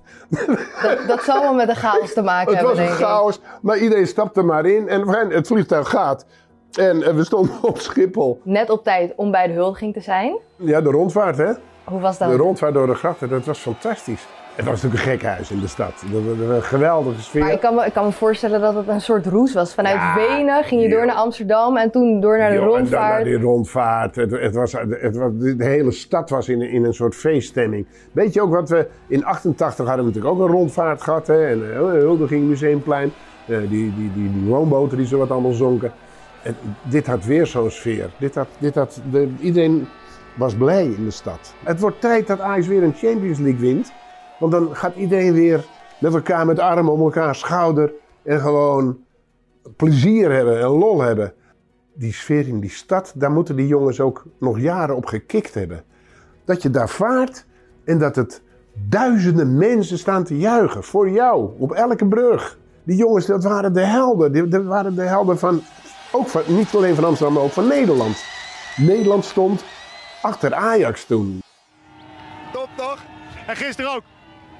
Dat, 0.82 0.98
dat 1.06 1.22
zal 1.22 1.40
wel 1.40 1.54
met 1.54 1.68
de 1.68 1.74
chaos 1.74 2.12
te 2.12 2.22
maken 2.22 2.52
Het 2.56 2.64
hebben, 2.64 2.70
was 2.70 2.78
een 2.78 2.84
denk 2.84 2.98
ik. 2.98 3.04
chaos, 3.06 3.40
maar 3.62 3.78
iedereen 3.78 4.06
stapte 4.06 4.42
maar 4.42 4.66
in 4.66 4.88
en 4.88 5.08
het 5.30 5.46
vliegtuig 5.46 5.88
gaat. 5.88 6.26
En 6.76 7.02
eh, 7.02 7.14
we 7.14 7.24
stonden 7.24 7.54
op 7.62 7.78
Schiphol. 7.78 8.40
Net 8.42 8.70
op 8.70 8.84
tijd 8.84 9.12
om 9.16 9.30
bij 9.30 9.46
de 9.46 9.52
huldiging 9.52 9.92
te 9.92 10.00
zijn. 10.00 10.38
Ja, 10.56 10.80
de 10.80 10.90
rondvaart 10.90 11.36
hè. 11.36 11.52
Hoe 11.84 12.00
was 12.00 12.18
dat? 12.18 12.30
De 12.30 12.36
rondvaart 12.36 12.74
door 12.74 12.86
de 12.86 12.94
grachten, 12.94 13.28
dat 13.28 13.44
was 13.44 13.58
fantastisch. 13.58 14.26
Het 14.54 14.64
was 14.64 14.82
natuurlijk 14.82 15.04
een 15.04 15.10
gek 15.10 15.22
huis 15.22 15.50
in 15.50 15.60
de 15.60 15.66
stad. 15.68 15.92
Een 16.12 16.62
geweldige 16.62 17.22
sfeer. 17.22 17.42
Maar 17.42 17.52
ik 17.52 17.60
kan, 17.60 17.74
me, 17.74 17.86
ik 17.86 17.92
kan 17.92 18.04
me 18.04 18.12
voorstellen 18.12 18.60
dat 18.60 18.74
het 18.74 18.88
een 18.88 19.00
soort 19.00 19.26
roes 19.26 19.52
was. 19.52 19.74
Vanuit 19.74 19.94
Ja, 19.94 20.14
Wenen 20.14 20.64
ging 20.64 20.82
je 20.82 20.88
door 20.88 21.06
naar 21.06 21.14
Amsterdam 21.14 21.76
en 21.76 21.90
toen 21.90 22.20
door 22.20 22.38
naar 22.38 22.50
de 22.50 22.54
en 22.56 22.60
dan 22.60 22.68
rondvaart. 22.68 23.14
naar 23.14 23.24
die 23.24 23.38
rondvaart. 23.40 24.16
Het, 24.16 24.30
het 24.30 24.54
was, 24.54 24.72
het 24.88 25.16
was, 25.16 25.30
de 25.38 25.64
hele 25.64 25.90
stad 25.90 26.30
was 26.30 26.48
in, 26.48 26.62
in 26.62 26.84
een 26.84 26.94
soort 26.94 27.14
feeststemming. 27.14 27.86
Weet 28.12 28.34
je 28.34 28.42
ook 28.42 28.52
wat 28.52 28.68
we 28.68 28.88
in 29.06 29.24
88 29.24 29.86
hadden 29.86 30.04
we 30.04 30.10
natuurlijk 30.10 30.40
ook 30.40 30.46
een 30.46 30.54
rondvaart 30.54 31.02
gehad. 31.02 31.26
Hè? 31.26 31.46
En 31.46 31.58
uh, 31.58 31.76
Huldiging 31.76 32.48
Museumplein. 32.48 33.12
Uh, 33.46 33.58
die, 33.58 33.68
die, 33.68 34.12
die, 34.14 34.32
die 34.32 34.44
woonboten 34.44 34.96
die 34.96 35.06
zo 35.06 35.18
wat 35.18 35.30
allemaal 35.30 35.52
zonken. 35.52 35.92
Dit 36.82 37.06
had 37.06 37.24
weer 37.24 37.46
zo'n 37.46 37.70
sfeer. 37.70 38.10
Dit 38.18 38.34
had, 38.34 38.48
dit 38.58 38.74
had, 38.74 39.00
de, 39.10 39.28
iedereen 39.40 39.86
was 40.34 40.54
blij 40.54 40.86
in 40.86 41.04
de 41.04 41.10
stad. 41.10 41.54
Het 41.64 41.80
wordt 41.80 42.00
tijd 42.00 42.26
dat 42.26 42.40
Ajax 42.40 42.66
weer 42.66 42.82
een 42.82 42.94
Champions 42.94 43.38
League 43.38 43.60
wint. 43.60 43.92
Want 44.38 44.52
dan 44.52 44.76
gaat 44.76 44.96
iedereen 44.96 45.32
weer 45.32 45.64
met 46.00 46.14
elkaar 46.14 46.46
met 46.46 46.58
armen 46.58 46.92
om 46.92 47.00
elkaar 47.00 47.34
schouder. 47.34 47.92
En 48.22 48.40
gewoon 48.40 48.98
plezier 49.76 50.32
hebben 50.32 50.60
en 50.60 50.68
lol 50.68 51.00
hebben. 51.00 51.32
Die 51.94 52.12
sfeer 52.12 52.48
in 52.48 52.60
die 52.60 52.70
stad, 52.70 53.12
daar 53.16 53.30
moeten 53.30 53.56
die 53.56 53.66
jongens 53.66 54.00
ook 54.00 54.24
nog 54.38 54.58
jaren 54.58 54.96
op 54.96 55.06
gekikt 55.06 55.54
hebben. 55.54 55.84
Dat 56.44 56.62
je 56.62 56.70
daar 56.70 56.88
vaart 56.88 57.46
en 57.84 57.98
dat 57.98 58.16
het 58.16 58.42
duizenden 58.88 59.56
mensen 59.56 59.98
staan 59.98 60.24
te 60.24 60.38
juichen 60.38 60.82
voor 60.82 61.10
jou 61.10 61.50
op 61.58 61.72
elke 61.72 62.06
brug. 62.06 62.58
Die 62.84 62.96
jongens, 62.96 63.26
dat 63.26 63.44
waren 63.44 63.72
de 63.72 63.80
helden. 63.80 64.50
Dat 64.50 64.64
waren 64.64 64.94
de 64.94 65.02
helden 65.02 65.38
van, 65.38 65.60
ook 66.14 66.28
van, 66.28 66.42
niet 66.46 66.74
alleen 66.74 66.94
van 66.94 67.04
Amsterdam, 67.04 67.34
maar 67.34 67.42
ook 67.42 67.52
van 67.52 67.68
Nederland. 67.68 68.24
Nederland 68.76 69.24
stond 69.24 69.64
achter 70.22 70.54
Ajax 70.54 71.04
toen. 71.04 71.42
Top 72.52 72.68
toch? 72.76 72.98
En 73.46 73.56
gisteren 73.56 73.94
ook? 73.94 74.02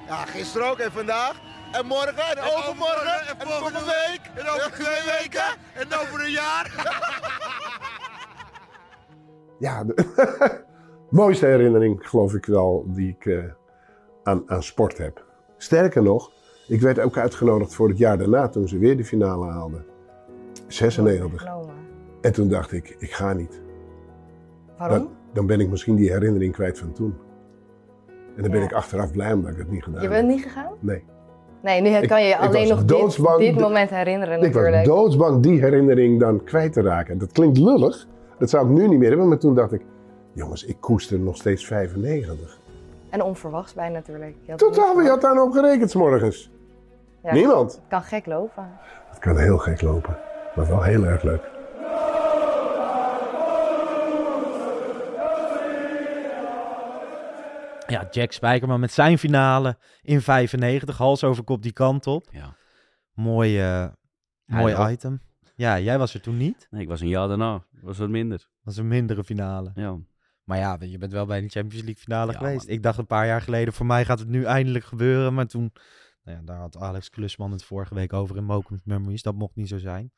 Ja, 0.07 0.25
gisteren 0.25 0.69
ook 0.69 0.77
en 0.77 0.91
vandaag. 0.91 1.35
En 1.71 1.85
morgen 1.85 2.15
en, 2.15 2.43
overmorgen 2.57 3.27
en, 3.27 3.47
volgende 3.47 3.79
week. 3.79 4.21
En 4.35 4.49
over 4.49 4.71
twee 4.71 5.19
weken. 5.19 5.43
En 5.73 5.87
over 6.01 6.25
een 6.25 6.31
jaar. 6.31 6.71
ja, 9.59 9.83
de 9.83 10.63
mooiste 11.09 11.45
herinnering 11.45 12.09
geloof 12.09 12.33
ik 12.33 12.45
wel 12.45 12.85
die 12.87 13.09
ik 13.09 13.25
uh, 13.25 13.43
aan, 14.23 14.43
aan 14.47 14.63
sport 14.63 14.97
heb. 14.97 15.23
Sterker 15.57 16.03
nog, 16.03 16.31
ik 16.67 16.81
werd 16.81 16.99
ook 16.99 17.17
uitgenodigd 17.17 17.75
voor 17.75 17.89
het 17.89 17.97
jaar 17.97 18.17
daarna 18.17 18.49
toen 18.49 18.67
ze 18.67 18.77
weer 18.77 18.97
de 18.97 19.05
finale 19.05 19.51
haalden. 19.51 19.94
96. 20.67 21.45
En 22.21 22.33
toen 22.33 22.49
dacht 22.49 22.71
ik, 22.71 22.95
ik 22.99 23.11
ga 23.11 23.33
niet. 23.33 23.61
Waarom? 24.77 24.97
Dan, 24.97 25.09
dan 25.33 25.45
ben 25.45 25.59
ik 25.59 25.69
misschien 25.69 25.95
die 25.95 26.11
herinnering 26.11 26.53
kwijt 26.53 26.79
van 26.79 26.91
toen. 26.91 27.15
En 28.35 28.41
dan 28.41 28.51
ben 28.51 28.61
ik 28.63 28.73
achteraf 28.73 29.11
blij 29.11 29.33
omdat 29.33 29.51
ik 29.51 29.57
het 29.57 29.71
niet 29.71 29.83
gedaan 29.83 30.01
Je 30.01 30.07
heb. 30.07 30.17
bent 30.17 30.27
niet 30.27 30.43
gegaan? 30.43 30.73
Nee. 30.79 31.03
Nee, 31.61 31.81
nu 31.81 32.07
kan 32.07 32.21
je 32.21 32.27
je 32.27 32.37
alleen 32.37 32.67
nog 32.67 32.85
dit, 32.85 33.17
dit 33.37 33.59
moment 33.59 33.89
herinneren 33.89 34.35
ik 34.35 34.41
natuurlijk. 34.41 34.85
was 34.85 34.95
doodsbang 34.95 35.43
die 35.43 35.59
herinnering 35.59 36.19
dan 36.19 36.43
kwijt 36.43 36.73
te 36.73 36.81
raken. 36.81 37.17
Dat 37.17 37.31
klinkt 37.31 37.57
lullig. 37.57 38.07
Dat 38.39 38.49
zou 38.49 38.65
ik 38.65 38.77
nu 38.77 38.87
niet 38.87 38.99
meer 38.99 39.09
hebben. 39.09 39.27
Maar 39.27 39.37
toen 39.37 39.55
dacht 39.55 39.71
ik, 39.71 39.81
jongens, 40.33 40.65
ik 40.65 40.77
koester 40.79 41.19
nog 41.19 41.35
steeds 41.35 41.65
95. 41.65 42.59
En 43.09 43.21
onverwachts 43.21 43.73
bij 43.73 43.89
natuurlijk. 43.89 44.35
Je 44.41 44.55
Totaal, 44.55 44.97
wie 44.97 45.07
had 45.09 45.21
daar 45.21 45.33
nou 45.35 45.47
op 45.47 45.53
gerekend 45.53 45.89
's 45.91 45.95
morgens? 45.95 46.51
Ja, 47.23 47.33
Niemand. 47.33 47.71
Het 47.71 47.81
kan 47.87 48.01
gek 48.01 48.25
lopen. 48.25 48.69
Het 49.09 49.19
kan 49.19 49.37
heel 49.37 49.57
gek 49.57 49.81
lopen. 49.81 50.17
Maar 50.55 50.67
wel 50.67 50.83
heel 50.83 51.05
erg 51.05 51.23
leuk. 51.23 51.53
Ja, 57.87 58.07
Jack 58.11 58.31
Spijkerman 58.31 58.79
met 58.79 58.91
zijn 58.91 59.17
finale 59.17 59.77
in 60.01 60.21
95. 60.21 60.97
Hals 60.97 61.23
over 61.23 61.43
kop 61.43 61.61
die 61.61 61.71
kant 61.73 62.07
op. 62.07 62.27
Ja. 62.31 62.55
Mooi, 63.13 63.61
uh, 63.81 63.87
mooi 64.45 64.75
ook. 64.75 64.89
item. 64.89 65.21
Ja, 65.55 65.79
jij 65.79 65.97
was 65.97 66.13
er 66.13 66.21
toen 66.21 66.37
niet. 66.37 66.67
Nee, 66.69 66.81
ik 66.81 66.87
was 66.87 67.01
een 67.01 67.07
jaar 67.07 67.27
daarna. 67.27 67.63
Was 67.81 67.97
wat 67.97 68.09
minder. 68.09 68.37
Dat 68.37 68.47
was 68.63 68.77
een 68.77 68.87
mindere 68.87 69.23
finale. 69.23 69.71
Ja. 69.75 69.97
Maar 70.43 70.57
ja, 70.57 70.77
je 70.79 70.97
bent 70.97 71.11
wel 71.11 71.25
bij 71.25 71.41
de 71.41 71.49
Champions 71.49 71.83
League 71.83 72.03
finale 72.03 72.31
Ja, 72.31 72.37
geweest. 72.37 72.65
man. 72.65 72.75
Ik 72.75 72.83
dacht 72.83 72.97
een 72.97 73.05
paar 73.07 73.25
jaar 73.25 73.41
geleden, 73.41 73.73
voor 73.73 73.85
mij 73.85 74.05
gaat 74.05 74.19
het 74.19 74.27
nu 74.27 74.43
eindelijk 74.43 74.85
gebeuren. 74.85 75.33
Maar 75.33 75.45
toen, 75.45 75.73
nou 76.25 76.37
ja, 76.37 76.43
daar 76.43 76.57
had 76.57 76.77
Alex 76.77 77.09
Klusman 77.09 77.51
het 77.51 77.63
vorige 77.63 77.95
week 77.95 78.13
over 78.13 78.37
in 78.37 78.43
Mokum 78.43 78.79
Memories. 78.83 79.21
Dat 79.21 79.35
mocht 79.35 79.55
niet 79.55 79.67
zo 79.67 79.77
zijn. 79.77 80.11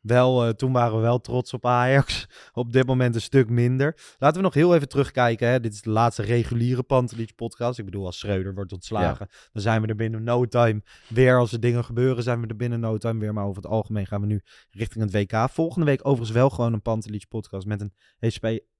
Wel, 0.00 0.46
uh, 0.46 0.52
toen 0.52 0.72
waren 0.72 0.96
we 0.96 1.02
wel 1.02 1.20
trots 1.20 1.52
op 1.52 1.66
Ajax. 1.66 2.26
Op 2.52 2.72
dit 2.72 2.86
moment 2.86 3.14
een 3.14 3.20
stuk 3.20 3.48
minder. 3.48 4.14
Laten 4.18 4.36
we 4.36 4.42
nog 4.42 4.54
heel 4.54 4.74
even 4.74 4.88
terugkijken. 4.88 5.48
Hè. 5.48 5.60
Dit 5.60 5.72
is 5.72 5.82
de 5.82 5.90
laatste 5.90 6.22
reguliere 6.22 6.82
Pantelich 6.82 7.34
podcast. 7.34 7.78
Ik 7.78 7.84
bedoel, 7.84 8.06
als 8.06 8.18
Schreuder 8.18 8.54
wordt 8.54 8.72
ontslagen, 8.72 9.26
ja. 9.30 9.36
dan 9.52 9.62
zijn 9.62 9.82
we 9.82 9.86
er 9.86 9.96
binnen 9.96 10.22
no 10.22 10.46
time 10.46 10.82
weer. 11.08 11.38
Als 11.38 11.52
er 11.52 11.60
dingen 11.60 11.84
gebeuren, 11.84 12.22
zijn 12.22 12.40
we 12.40 12.46
er 12.46 12.56
binnen 12.56 12.80
no 12.80 12.98
time 12.98 13.20
weer. 13.20 13.32
Maar 13.32 13.44
over 13.44 13.62
het 13.62 13.70
algemeen 13.70 14.06
gaan 14.06 14.20
we 14.20 14.26
nu 14.26 14.40
richting 14.70 15.04
het 15.04 15.12
WK. 15.12 15.50
Volgende 15.50 15.86
week 15.86 16.00
overigens 16.02 16.30
wel 16.30 16.50
gewoon 16.50 16.72
een 16.72 16.82
Pantelich 16.82 17.28
podcast 17.28 17.66
met 17.66 17.80
een 17.80 17.92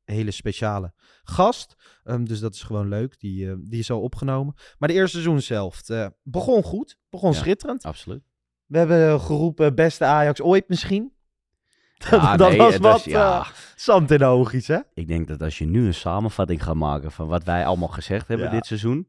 hele 0.05 0.31
speciale 0.31 0.93
gast. 1.23 1.75
Um, 2.05 2.29
dus 2.29 2.41
dat 2.41 2.55
is 2.55 2.63
gewoon 2.63 2.89
leuk. 2.89 3.21
Die, 3.21 3.45
uh, 3.45 3.55
die 3.59 3.79
is 3.79 3.91
al 3.91 4.01
opgenomen. 4.01 4.55
Maar 4.79 4.89
de 4.89 4.95
eerste 4.95 5.11
seizoen 5.17 5.41
zelf 5.41 5.89
uh, 5.89 6.07
begon 6.23 6.63
goed. 6.63 6.99
Begon 7.11 7.33
ja, 7.33 7.39
schitterend. 7.39 7.85
Absoluut. 7.85 8.23
We 8.67 8.79
hebben 8.79 9.21
geroepen 9.21 9.75
beste 9.75 10.05
Ajax 10.05 10.41
ooit 10.43 10.69
misschien. 10.69 11.13
Ja, 12.11 12.37
dat 12.37 12.49
nee, 12.49 12.59
was 12.59 12.77
wat 12.77 13.05
ja. 13.05 13.39
uh, 13.39 13.47
zand 13.77 14.11
in 14.11 14.19
de 14.19 14.25
oogjes, 14.25 14.67
hè? 14.67 14.79
Ik 14.95 15.09
denk 15.09 15.29
dat 15.29 15.43
als 15.43 15.59
je 15.59 15.67
nu 15.67 15.87
een 15.87 15.95
samenvatting 15.95 16.63
gaat 16.63 16.75
maken 16.75 17.13
van 17.13 17.27
wat 17.27 17.45
wij 17.45 17.67
allemaal 17.67 17.89
gezegd 17.89 18.29
hebben 18.29 18.47
Ja. 18.47 18.53
dit 18.53 18.67
seizoen. 18.67 19.09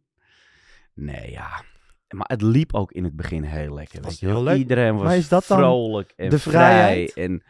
Nee, 0.93 1.31
ja. 1.31 1.63
Maar 2.09 2.27
het 2.27 2.41
liep 2.41 2.73
ook 2.73 2.91
in 2.91 3.03
het 3.03 3.15
begin 3.15 3.43
heel 3.43 3.73
lekker. 3.73 4.01
was 4.01 4.09
Weet 4.09 4.19
je 4.19 4.25
heel 4.25 4.43
leuk. 4.43 4.57
Iedereen 4.57 4.93
was 4.95 5.03
Maar 5.03 5.17
is 5.17 5.27
dat 5.27 5.45
dan 5.47 5.57
vrolijk 5.57 6.13
en 6.15 6.29
de 6.29 6.39
vrij. 6.39 6.53
vrijheid? 6.53 7.13
En, 7.13 7.43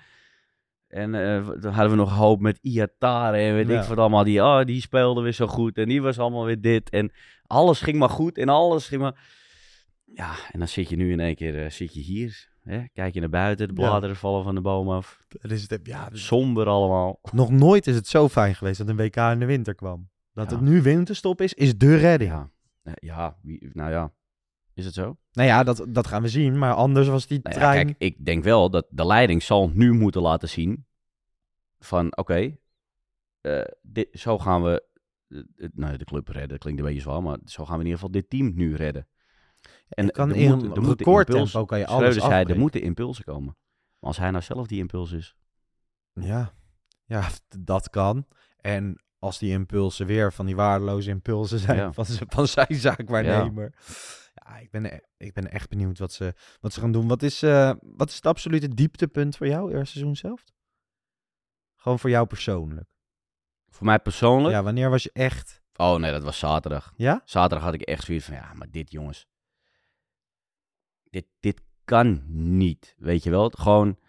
en 0.96 1.16
eh, 1.16 1.48
dan 1.62 1.74
hadden 1.74 1.90
we 1.92 1.98
nog 1.98 2.12
hoop 2.18 2.40
met 2.40 2.60
Iatare 2.62 3.38
en 3.38 3.54
weet 3.56 3.68
Ja. 3.68 3.82
ik 3.82 3.88
wat 3.88 3.98
allemaal. 3.98 4.24
Die, 4.24 4.44
oh, 4.44 4.64
die 4.64 4.82
speelde 4.82 5.22
weer 5.22 5.32
zo 5.34 5.48
goed 5.48 5.78
en 5.78 5.88
die 5.88 6.02
was 6.02 6.20
allemaal 6.20 6.46
weer 6.46 6.62
dit. 6.62 6.90
En 6.90 7.12
alles 7.48 7.82
ging 7.82 7.98
maar 7.98 8.10
goed 8.10 8.38
en 8.38 8.50
alles 8.50 8.88
ging 8.88 9.02
maar... 9.02 9.16
Ja, 10.06 10.32
en 10.52 10.60
dan 10.60 10.68
zit 10.68 10.90
je 10.90 10.96
nu 10.96 11.12
in 11.12 11.20
één 11.20 11.36
keer 11.36 11.64
eh, 11.64 11.70
zit 11.70 11.94
je 11.94 12.00
hier. 12.02 12.54
Hè? 12.64 12.84
Kijk 12.94 13.14
je 13.14 13.20
naar 13.20 13.30
buiten, 13.30 13.68
de 13.68 13.82
Ja. 13.82 13.88
bladeren 13.88 14.16
vallen 14.16 14.44
van 14.44 14.56
de 14.56 14.62
boom 14.62 14.90
af. 14.90 15.20
Het 15.40 15.52
is 15.52 15.70
het, 15.70 15.80
ja, 15.84 16.10
Somber 16.12 16.68
allemaal. 16.68 17.20
nog 17.32 17.50
nooit 17.52 17.88
is 17.88 17.96
het 17.96 18.08
zo 18.08 18.28
fijn 18.30 18.56
geweest 18.56 18.78
dat 18.78 18.88
een 18.88 18.96
WK 18.98 19.16
in 19.16 19.40
de 19.40 19.46
winter 19.46 19.76
kwam. 19.76 20.10
Dat 20.34 20.50
Ja. 20.50 20.56
het 20.58 20.66
nu 20.66 20.82
winterstop 20.82 21.42
is, 21.42 21.54
is 21.54 21.78
de 21.78 21.96
redding. 21.98 22.32
Ja, 22.32 22.50
Eh, 22.84 22.94
ja 23.00 23.38
wie, 23.42 23.70
nou 23.74 23.92
ja. 23.92 24.12
Is 24.76 24.86
het 24.86 24.94
zo? 24.94 25.18
Nou 25.32 25.48
ja, 25.48 25.64
dat, 25.64 25.86
dat 25.90 26.08
gaan 26.08 26.22
we 26.22 26.28
zien. 26.28 26.58
Maar 26.58 26.74
anders 26.74 27.08
was 27.08 27.28
die 27.28 27.40
Nou 27.44 27.56
ja, 27.56 27.62
trein... 27.62 27.86
kijk, 27.86 27.96
ik 27.98 28.26
denk 28.26 28.44
wel 28.44 28.70
dat 28.70 28.86
de 28.90 29.06
leiding 29.06 29.44
zal 29.44 29.70
nu 29.74 29.92
moeten 29.94 30.22
laten 30.22 30.50
zien 30.50 30.86
van 31.80 32.18
oké, 32.18 32.58
eh, 33.42 33.62
dit, 33.82 34.08
zo 34.12 34.40
gaan 34.40 34.64
we 34.64 34.84
het- 35.58 35.78
nou, 35.78 35.98
de 35.98 36.06
club 36.06 36.28
redden. 36.28 36.50
Dat 36.50 36.58
klinkt 36.58 36.80
een 36.80 36.86
beetje 36.86 37.02
zwaar, 37.02 37.24
maar 37.24 37.38
zo 37.46 37.66
gaan 37.66 37.74
we 37.74 37.80
in 37.84 37.86
ieder 37.90 38.00
geval 38.00 38.12
dit 38.22 38.30
team 38.30 38.52
nu 38.56 38.76
redden. 38.76 39.08
En 39.90 40.12
kan 40.12 40.30
er 40.30 40.36
in 40.36 40.52
moet- 40.52 40.62
er 40.64 40.68
moeten 40.82 40.98
recordtempo 40.98 41.44
impuls- 41.44 41.66
kan 41.68 41.80
je 41.80 41.88
alles 41.88 42.16
zei, 42.16 42.46
er 42.46 42.58
moeten 42.60 42.82
impulsen 42.82 43.24
komen. 43.24 43.56
Maar 44.00 44.10
als 44.10 44.18
hij 44.18 44.32
nou 44.32 44.44
zelf 44.44 44.68
die 44.68 44.80
impuls 44.80 45.12
is. 45.12 45.36
Ja. 46.14 46.54
ja, 47.06 47.28
dat 47.60 47.90
kan. 47.90 48.26
En 48.62 49.02
als 49.20 49.40
die 49.40 49.52
impulsen 49.52 50.06
weer 50.06 50.34
van 50.34 50.46
die 50.46 50.56
waardeloze 50.56 51.10
impulsen 51.10 51.60
zijn 51.60 51.78
Ja. 51.78 51.94
van, 51.94 52.06
van 52.28 52.48
zijn 52.48 52.76
zaakwaarnemer. 52.76 53.74
Ja, 53.76 53.94
ik, 54.62 54.72
ben, 54.72 54.86
e- 54.86 55.00
ik 55.18 55.34
ben 55.34 55.52
echt 55.52 55.70
benieuwd 55.70 56.00
wat 56.00 56.14
ze, 56.14 56.34
wat 56.60 56.74
ze 56.74 56.80
gaan 56.80 56.92
doen. 56.92 57.08
Wat 57.08 57.24
is, 57.24 57.44
eh, 57.44 57.72
wat 57.82 58.10
is 58.10 58.16
het 58.16 58.26
absolute 58.26 58.68
dieptepunt 58.68 59.38
voor 59.38 59.48
jou, 59.48 59.72
eerste 59.74 59.92
seizoen 59.98 60.16
zelf? 60.16 60.44
Gewoon 61.76 62.00
voor 62.00 62.10
jou 62.10 62.28
persoonlijk. 62.28 62.90
Voor 63.70 63.86
mij 63.86 64.00
persoonlijk? 64.00 64.54
Ja, 64.56 64.64
wanneer 64.64 64.90
was 64.90 65.04
je 65.04 65.10
echt... 65.14 65.64
Oh 65.76 65.96
nee, 65.96 66.12
dat 66.12 66.24
was 66.24 66.40
zaterdag. 66.40 66.94
Ja? 66.96 67.22
Zaterdag 67.26 67.66
had 67.66 67.74
ik 67.74 67.82
echt 67.82 68.04
zoiets 68.04 68.26
van, 68.26 68.34
ja, 68.36 68.54
maar 68.54 68.70
dit 68.72 68.92
jongens. 68.92 69.28
Dit, 71.04 71.26
dit 71.40 71.62
kan 71.84 72.24
niet, 72.58 72.96
weet 72.98 73.24
je 73.24 73.30
wel. 73.30 73.50
Gewoon 73.50 74.00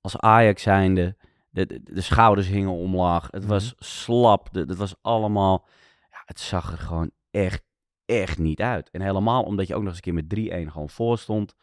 als 0.00 0.16
Ajax 0.18 0.62
zijnde, 0.62 1.16
de, 1.50 1.66
de, 1.66 1.82
de 1.82 2.00
schouders 2.00 2.46
hingen 2.46 2.72
omlaag. 2.72 3.28
Het 3.30 3.44
was 3.46 3.74
slap, 3.78 4.48
de- 4.52 4.60
het 4.60 4.76
was 4.76 4.94
allemaal... 5.00 5.66
Ja, 6.10 6.22
het 6.24 6.40
zag 6.40 6.72
er 6.72 6.78
gewoon 6.78 7.10
echt, 7.30 7.62
echt 8.06 8.38
niet 8.38 8.60
uit. 8.60 8.90
En 8.90 9.00
helemaal 9.00 9.42
omdat 9.42 9.66
je 9.66 9.74
ook 9.74 9.82
nog 9.82 9.88
eens 9.88 10.06
een 10.06 10.26
keer 10.26 10.48
met 10.48 10.66
3-1 10.66 10.72
gewoon 10.72 10.90
voor 10.90 11.18
stond. 11.18 11.54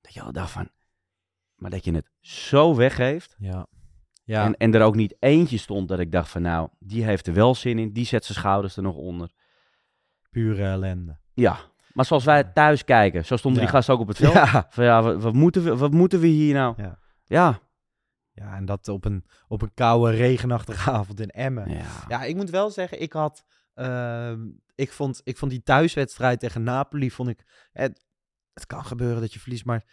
Dat 0.00 0.14
je 0.14 0.22
al 0.22 0.32
dacht 0.32 0.50
van... 0.50 0.68
Maar 1.54 1.70
dat 1.70 1.84
je 1.84 1.94
het 1.94 2.10
zo 2.20 2.74
weggeeft. 2.74 3.36
Ja. 3.38 3.66
Ja. 4.24 4.44
En, 4.44 4.56
en 4.56 4.74
er 4.74 4.82
ook 4.82 4.94
niet 4.94 5.16
eentje 5.18 5.58
stond 5.58 5.88
dat 5.88 5.98
ik 5.98 6.12
dacht 6.12 6.30
van 6.30 6.42
nou, 6.42 6.68
die 6.78 7.04
heeft 7.04 7.26
er 7.26 7.34
wel 7.34 7.54
zin 7.54 7.78
in. 7.78 7.92
Die 7.92 8.06
zet 8.06 8.24
zijn 8.24 8.38
schouders 8.38 8.76
er 8.76 8.82
nog 8.82 8.94
onder. 8.94 9.30
Pure 10.30 10.64
ellende. 10.64 11.18
Ja, 11.32 11.58
maar 11.92 12.04
zoals 12.04 12.24
wij 12.24 12.44
thuis 12.44 12.84
kijken, 12.84 13.24
zo 13.24 13.36
stonden 13.36 13.60
Ja. 13.60 13.66
die 13.66 13.76
gasten 13.76 13.94
ook 13.94 14.00
op 14.00 14.08
het 14.08 14.16
veld. 14.16 14.32
Ja. 14.32 14.66
Van 14.70 14.84
ja, 14.84 15.02
wat, 15.02 15.22
wat 15.22 15.34
moeten 15.34 15.64
we, 15.64 15.76
wat 15.76 15.92
moeten 15.92 16.20
we 16.20 16.26
hier 16.26 16.54
nou? 16.54 16.74
Ja. 16.76 16.98
Ja. 17.24 17.60
Ja, 18.32 18.56
en 18.56 18.64
dat 18.64 18.88
op 18.88 19.04
een, 19.04 19.24
op 19.48 19.62
een 19.62 19.74
koude, 19.74 20.16
regenachtige 20.16 20.90
avond 20.90 21.20
in 21.20 21.30
Emmen. 21.30 21.82
Ja, 22.08 22.22
ik 22.22 22.36
moet 22.36 22.50
wel 22.50 22.70
zeggen, 22.70 23.00
ik 23.00 23.12
had... 23.12 23.44
ehm, 23.80 24.48
ik, 24.74 24.92
vond, 24.92 25.20
ik 25.24 25.36
vond 25.36 25.50
die 25.50 25.62
thuiswedstrijd 25.62 26.40
tegen 26.40 26.62
Napoli, 26.62 27.10
vond 27.10 27.28
ik... 27.28 27.44
Het, 27.72 28.04
het 28.52 28.66
kan 28.66 28.84
gebeuren 28.84 29.20
dat 29.20 29.32
je 29.32 29.40
verliest, 29.40 29.64
maar 29.64 29.84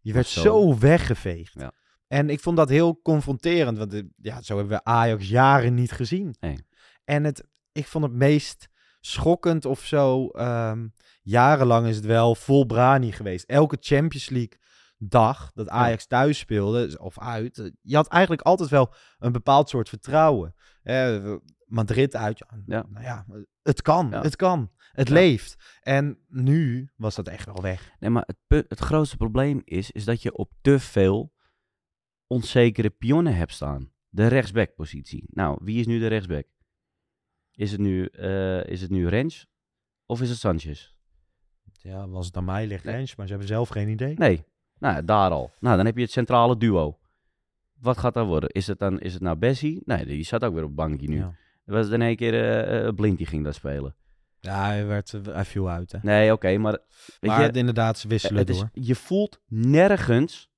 je 0.00 0.12
werd 0.12 0.26
zo. 0.26 0.40
zo, 0.40 0.78
weggeveegd. 0.78 1.52
Ja. 1.54 1.72
En 2.06 2.30
ik 2.30 2.40
vond 2.40 2.56
dat 2.56 2.68
heel 2.68 3.00
confronterend, 3.02 3.78
want 3.78 3.94
eh, 3.94 4.02
ja, 4.16 4.42
zo 4.42 4.56
hebben 4.56 4.76
we 4.76 4.84
Ajax 4.84 5.28
jaren 5.28 5.74
niet 5.74 5.92
gezien. 5.92 6.34
Nee. 6.40 6.66
En 7.04 7.24
het, 7.24 7.44
ik 7.72 7.86
vond 7.86 8.04
het 8.04 8.12
meest 8.12 8.68
schokkend 9.00 9.64
of 9.64 9.84
zo. 9.84 10.28
ehm, 10.28 10.88
jarenlang 11.22 11.86
is 11.86 11.96
het 11.96 12.04
wel 12.04 12.34
vol 12.34 12.64
brani 12.64 13.12
geweest. 13.12 13.44
Elke 13.44 13.76
Champions 13.80 14.28
League 14.28 14.60
dag 14.98 15.52
dat 15.54 15.68
Ajax 15.68 16.06
thuis 16.06 16.38
speelde, 16.38 16.98
of 17.00 17.18
uit, 17.18 17.58
eh, 17.58 17.66
je 17.82 17.96
had 17.96 18.08
eigenlijk 18.08 18.42
altijd 18.42 18.68
wel 18.68 18.94
een 19.18 19.32
bepaald 19.32 19.68
soort 19.68 19.88
vertrouwen. 19.88 20.54
Eh, 20.82 21.34
Madrid 21.72 22.16
uit, 22.16 22.38
ja, 22.66 22.86
nou 22.88 23.04
ja, 23.04 23.26
het 23.62 23.82
kan, 23.82 24.08
Ja. 24.10 24.22
het 24.22 24.36
kan, 24.36 24.70
het 24.92 25.08
Ja. 25.08 25.14
leeft. 25.14 25.78
En 25.80 26.18
nu 26.28 26.90
was 26.96 27.14
dat 27.14 27.28
echt 27.28 27.46
wel 27.46 27.62
weg. 27.62 27.92
Nee, 28.00 28.10
maar 28.10 28.28
het, 28.46 28.64
het 28.68 28.78
grootste 28.78 29.16
probleem 29.16 29.60
is, 29.64 29.90
is 29.90 30.04
dat 30.04 30.22
je 30.22 30.36
op 30.36 30.52
te 30.60 30.78
veel 30.78 31.32
onzekere 32.26 32.90
pionnen 32.90 33.36
hebt 33.36 33.52
staan. 33.52 33.90
De 34.08 34.26
rechtsbackpositie. 34.26 35.24
Nou, 35.30 35.58
wie 35.62 35.80
is 35.80 35.86
nu 35.86 35.98
de 35.98 36.06
rechtsback? 36.06 36.46
Is 37.52 37.70
het 37.72 37.80
nu, 37.80 38.04
eh 38.06 38.64
is 38.66 38.80
het 38.80 38.90
nu 38.90 39.08
Rens 39.08 39.46
of 40.06 40.20
is 40.20 40.28
het 40.28 40.38
Sanchez? 40.38 40.92
Ja, 41.72 42.08
was 42.08 42.26
het 42.26 42.36
aan 42.36 42.44
mij 42.44 42.66
ligt 42.66 42.84
Rens, 42.84 43.16
maar 43.16 43.26
ze 43.26 43.30
hebben 43.32 43.48
zelf 43.50 43.68
geen 43.68 43.88
idee. 43.88 44.14
Nee, 44.14 44.44
nou, 44.78 45.04
daar 45.04 45.30
al. 45.30 45.52
Nou, 45.60 45.76
dan 45.76 45.86
heb 45.86 45.96
je 45.96 46.02
het 46.02 46.10
centrale 46.10 46.56
duo. 46.56 46.98
Wat 47.80 47.98
gaat 47.98 48.14
dat 48.14 48.26
worden? 48.26 48.48
Is 48.48 48.66
het 48.66 48.78
dan 48.78 49.00
is 49.00 49.12
het 49.12 49.22
nou 49.22 49.36
Bessie? 49.36 49.82
Nee, 49.84 50.04
die 50.06 50.24
zat 50.24 50.44
ook 50.44 50.54
weer 50.54 50.64
op 50.64 50.76
bankje 50.76 51.08
nu. 51.08 51.16
Ja. 51.16 51.34
Er 51.64 51.72
was 51.72 51.88
in 51.88 52.02
één 52.02 52.16
keer 52.16 52.34
eh, 52.34 52.86
eh, 52.86 52.94
Blind 52.94 53.18
die 53.18 53.26
ging 53.26 53.44
daar 53.44 53.54
spelen. 53.54 53.94
Ja, 54.40 54.64
hij, 54.66 54.86
werd, 54.86 55.14
hij 55.30 55.44
viel 55.44 55.70
uit. 55.70 55.92
Hè. 55.92 55.98
Nee, 56.02 56.32
oké, 56.32 56.58
maar... 56.58 56.72
Weet 56.72 57.30
maar 57.30 57.40
je, 57.40 57.46
het- 57.46 57.56
inderdaad, 57.56 57.98
ze 57.98 58.08
wisselen 58.08 58.38
het 58.38 58.48
is- 58.48 58.58
door. 58.58 58.68
je 58.72 58.94
voelt 58.94 59.40
nergens 59.46 60.50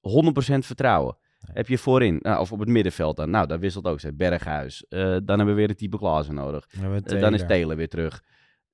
100% 0.00 0.64
vertrouwen. 0.66 1.16
Heb 1.52 1.68
je 1.68 1.78
voorin, 1.78 2.18
nou, 2.22 2.40
of 2.40 2.52
op 2.52 2.58
het 2.58 2.68
middenveld 2.68 3.16
dan. 3.16 3.30
Nou, 3.30 3.46
daar 3.46 3.58
wisselt 3.58 3.84
ook 3.86 4.00
ze. 4.00 4.14
Berghuis. 4.14 4.84
Eh, 4.88 5.00
dan 5.00 5.12
hebben 5.26 5.46
we 5.46 5.52
weer 5.52 5.68
een 5.68 5.76
type 5.76 5.98
Klaassen 5.98 6.34
nodig. 6.34 6.66
Dan 7.04 7.34
is. 7.34 7.40
Taylor 7.46 7.76
weer 7.76 7.88
terug. 7.88 8.22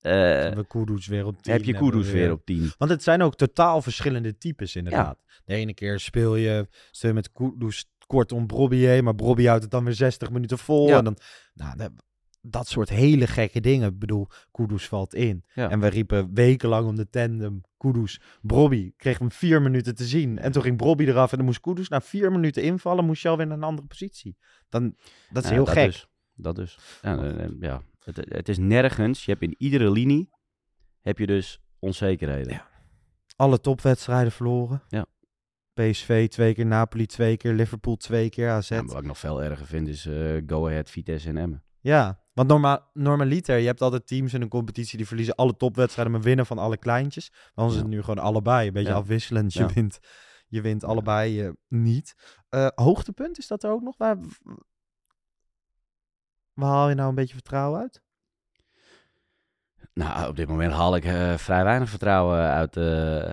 Hebben 0.00 0.56
we 0.56 0.66
Kudus 0.66 1.06
weer 1.06 1.26
op 1.26 1.42
10. 1.42 1.52
heb 1.52 1.64
je 1.64 1.74
Kudus 1.74 2.10
weer 2.10 2.32
op 2.32 2.44
10. 2.44 2.70
Want 2.78 2.90
het 2.90 3.02
zijn 3.02 3.22
ook 3.22 3.34
totaal 3.36 3.82
verschillende 3.82 4.38
types 4.38 4.76
inderdaad. 4.76 5.18
De 5.44 5.54
ene 5.54 5.74
keer 5.74 6.00
speel 6.00 6.36
je, 6.36 6.68
speel 6.90 7.10
je 7.10 7.16
met 7.16 7.32
Kudus 7.32 7.90
kort 8.06 8.32
om 8.32 8.46
Brobbier, 8.46 9.04
maar 9.04 9.14
Brobby 9.14 9.44
houdt 9.44 9.62
het 9.62 9.70
dan 9.70 9.84
weer 9.84 9.94
60 9.94 10.30
minuten 10.30 10.58
vol. 10.58 10.88
Ja. 10.88 10.98
En 10.98 11.04
dan, 11.04 11.16
nou, 11.54 11.90
dat, 12.40 12.68
soort 12.68 12.88
hele 12.88 13.26
gekke 13.26 13.60
dingen. 13.60 13.88
Ik 13.88 13.98
bedoel, 13.98 14.28
Kudus 14.50 14.88
valt 14.88 15.14
in. 15.14 15.44
Ja. 15.54 15.70
En 15.70 15.80
we 15.80 15.86
riepen 15.86 16.34
wekenlang 16.34 16.86
om 16.86 16.96
de 16.96 17.10
tandem 17.10 17.60
Kudus, 17.76 18.20
Brobby. 18.42 18.92
Kreeg 18.96 19.18
hem 19.18 19.30
vier 19.30 19.62
minuten 19.62 19.94
te 19.94 20.04
zien. 20.04 20.38
En 20.38 20.52
toen 20.52 20.62
ging 20.62 20.76
Brobby 20.76 21.04
eraf 21.04 21.30
en 21.30 21.36
dan 21.36 21.46
moest 21.46 21.60
Kudus 21.60 21.88
na 21.88 22.00
vier 22.00 22.32
minuten 22.32 22.62
invallen, 22.62 23.04
moest 23.04 23.22
je 23.22 23.28
alweer 23.28 23.46
naar 23.46 23.56
een 23.56 23.62
andere 23.62 23.86
positie. 23.86 24.36
Dan, 24.68 24.96
dat 25.30 25.42
is 25.42 25.48
Ja, 25.48 25.54
heel 25.54 25.64
dat 25.64 25.74
gek. 25.74 25.86
Dus, 25.86 26.08
dat 26.34 26.56
dus. 26.56 26.78
Ja, 27.02 27.18
eh, 27.18 27.44
eh, 27.44 27.50
ja. 27.60 27.82
Het, 28.04 28.16
het 28.28 28.48
is 28.48 28.58
nergens. 28.58 29.24
Je 29.24 29.30
hebt 29.30 29.42
in 29.42 29.54
iedere 29.58 29.90
linie 29.90 30.30
heb 31.00 31.18
je 31.18 31.26
dus 31.26 31.60
onzekerheden. 31.78 32.62
Alle 33.36 33.60
topwedstrijden 33.60 34.32
verloren. 34.32 34.82
Ja. 34.88 35.06
PSV 35.76 36.28
twee 36.28 36.54
keer, 36.54 36.66
Napoli 36.66 37.06
twee 37.06 37.36
keer, 37.36 37.52
Liverpool 37.52 37.96
twee 37.96 38.28
keer, 38.28 38.50
AZ. 38.50 38.68
Ja, 38.68 38.84
wat 38.84 38.98
ik 38.98 39.04
nog 39.04 39.18
veel 39.18 39.42
erger 39.42 39.66
vind 39.66 39.88
is 39.88 40.06
eh, 40.06 40.42
Go 40.46 40.66
Ahead, 40.68 40.90
Vitesse 40.90 41.28
en 41.28 41.36
Emmen. 41.36 41.64
Ja, 41.80 42.20
want 42.32 42.48
norma 42.48 42.88
normaliter, 42.92 43.56
je 43.58 43.66
hebt 43.66 43.80
altijd 43.82 44.06
teams 44.06 44.34
in 44.34 44.42
een 44.42 44.48
competitie 44.48 44.96
die 44.96 45.06
verliezen 45.06 45.34
alle 45.34 45.56
topwedstrijden, 45.56 46.12
maar 46.12 46.22
winnen 46.22 46.46
van 46.46 46.58
alle 46.58 46.76
kleintjes. 46.76 47.30
Maar 47.30 47.50
dan 47.54 47.68
is 47.68 47.74
het 47.76 47.86
nu 47.86 48.00
gewoon 48.02 48.24
allebei, 48.24 48.66
een 48.66 48.72
beetje 48.72 48.88
Ja. 48.92 48.94
afwisselend. 48.98 49.52
Je 49.52 49.66
wint, 49.74 49.98
je 50.48 50.60
wint 50.60 50.84
allebei 50.84 51.42
eh, 51.42 51.50
niet. 51.68 52.14
Eh, 52.48 52.66
hoogtepunt, 52.74 53.38
is 53.38 53.46
dat 53.46 53.62
er 53.62 53.70
ook 53.70 53.82
nog? 53.82 53.96
Waar, 53.96 54.16
waar 56.54 56.70
haal 56.70 56.88
je 56.88 56.94
nou 56.94 57.08
een 57.08 57.14
beetje 57.14 57.34
vertrouwen 57.34 57.80
uit? 57.80 58.02
Nou, 59.94 60.28
op 60.28 60.36
dit 60.36 60.48
moment 60.48 60.72
haal 60.72 60.96
ik 60.96 61.04
eh, 61.04 61.34
vrij 61.36 61.64
weinig 61.64 61.88
vertrouwen 61.88 62.38
uit, 62.38 62.76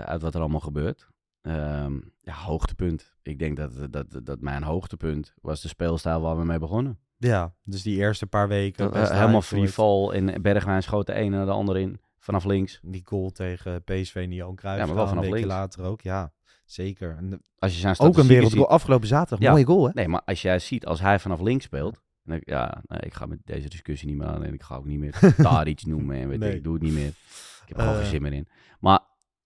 uit 0.05 0.21
wat 0.21 0.33
er 0.35 0.39
allemaal 0.41 0.59
gebeurt. 0.59 1.07
Ehm, 1.41 1.99
ja, 2.23 2.33
hoogtepunt. 2.33 3.13
Ik 3.21 3.39
denk 3.39 3.57
dat, 3.57 3.71
dat, 3.93 4.05
dat 4.23 4.39
mijn 4.41 4.63
hoogtepunt 4.63 5.33
was 5.41 5.61
de 5.61 5.67
speelstijl 5.67 6.21
waar 6.21 6.37
we 6.37 6.45
mee 6.45 6.59
begonnen. 6.59 6.99
Ja, 7.17 7.53
dus 7.63 7.81
die 7.81 7.97
eerste 7.97 8.27
paar 8.27 8.47
weken. 8.47 8.91
Dat, 8.91 9.09
eh, 9.09 9.17
helemaal 9.17 9.41
free 9.41 9.67
fall 9.69 10.09
en 10.09 10.41
Bergwijn 10.41 10.83
schoot 10.83 11.05
de 11.05 11.13
ene 11.13 11.35
naar 11.37 11.45
de 11.45 11.51
andere 11.51 11.79
in, 11.81 11.99
vanaf 12.19 12.43
links. 12.45 12.79
Die 12.83 13.01
goal 13.05 13.29
tegen 13.29 13.83
PSV 13.83 14.15
en 14.15 14.31
Johan 14.31 14.55
Cruijff. 14.55 14.79
Ja, 14.79 14.85
maar 14.85 14.95
wel 14.95 15.03
een 15.03 15.09
vanaf 15.09 15.23
weekje 15.23 15.39
links. 15.39 15.55
later 15.55 15.83
ook, 15.83 16.01
ja. 16.01 16.31
Zeker. 16.65 17.15
En 17.17 17.29
de- 17.29 17.39
Als 17.57 17.73
je 17.73 17.79
zijn 17.79 17.99
ook 17.99 18.17
een 18.17 18.27
wereldgoal 18.27 18.69
afgelopen 18.69 19.07
zaterdag. 19.07 19.39
Ja. 19.39 19.51
Mooie 19.51 19.65
goal, 19.65 19.85
hè? 19.85 19.91
Nee, 19.93 20.07
maar 20.07 20.21
als 20.25 20.41
jij 20.41 20.59
ziet, 20.59 20.85
als 20.85 20.99
hij 21.01 21.19
vanaf 21.19 21.39
links 21.41 21.65
speelt. 21.65 22.01
Dan 22.23 22.39
ja, 22.43 22.81
nee, 22.87 22.99
ik 22.99 23.13
ga 23.13 23.25
met 23.25 23.39
deze 23.45 23.69
discussie 23.69 24.07
niet 24.07 24.17
meer 24.17 24.27
aan. 24.27 24.43
En 24.43 24.53
ik 24.53 24.63
ga 24.63 24.75
ook 24.75 24.85
niet 24.85 24.99
meer 24.99 25.19
daar 25.37 25.67
iets 25.67 25.83
noemen. 25.85 26.15
En 26.17 26.27
weet 26.27 26.39
Nee. 26.39 26.49
ik, 26.49 26.55
ik 26.57 26.63
doe 26.63 26.73
het 26.73 26.81
niet 26.83 26.93
meer. 26.93 27.07
Ik 27.07 27.15
heb 27.65 27.77
er 27.77 27.83
gewoon 27.83 27.93
Eh. 27.95 28.01
geen 28.01 28.09
zin 28.11 28.21
meer 28.21 28.33
in. 28.33 28.47
Maar 28.79 28.99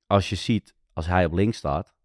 als 0.08 0.30
je 0.30 0.36
ziet, 0.36 0.76
als 0.94 1.08
hij 1.08 1.26
op 1.26 1.34
links 1.34 1.58
staat. 1.58 1.96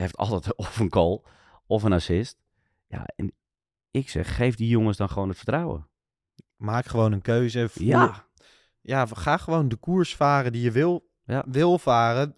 Heeft 0.00 0.16
altijd 0.16 0.56
of 0.66 0.78
een 0.78 0.92
goal 0.92 1.24
of 1.66 1.82
een 1.82 1.92
assist. 1.92 2.38
Ja, 2.86 3.04
en 3.16 3.32
ik 3.90 4.08
zeg, 4.08 4.36
geef 4.36 4.56
die 4.56 4.68
jongens 4.68 4.96
dan 4.96 5.08
gewoon 5.08 5.28
het 5.28 5.36
vertrouwen. 5.36 5.88
Maak 6.56 6.86
gewoon 6.86 7.12
een 7.12 7.22
keuze. 7.22 7.68
Voer- 7.68 7.84
Ja. 7.86 8.28
Ja, 8.80 9.06
ga 9.06 9.36
gewoon 9.36 9.68
de 9.68 9.76
koers 9.76 10.16
varen 10.16 10.52
die 10.52 10.62
je 10.62 10.70
wil, 10.70 11.10
Ja. 11.24 11.44
wil 11.48 11.78
varen. 11.78 12.34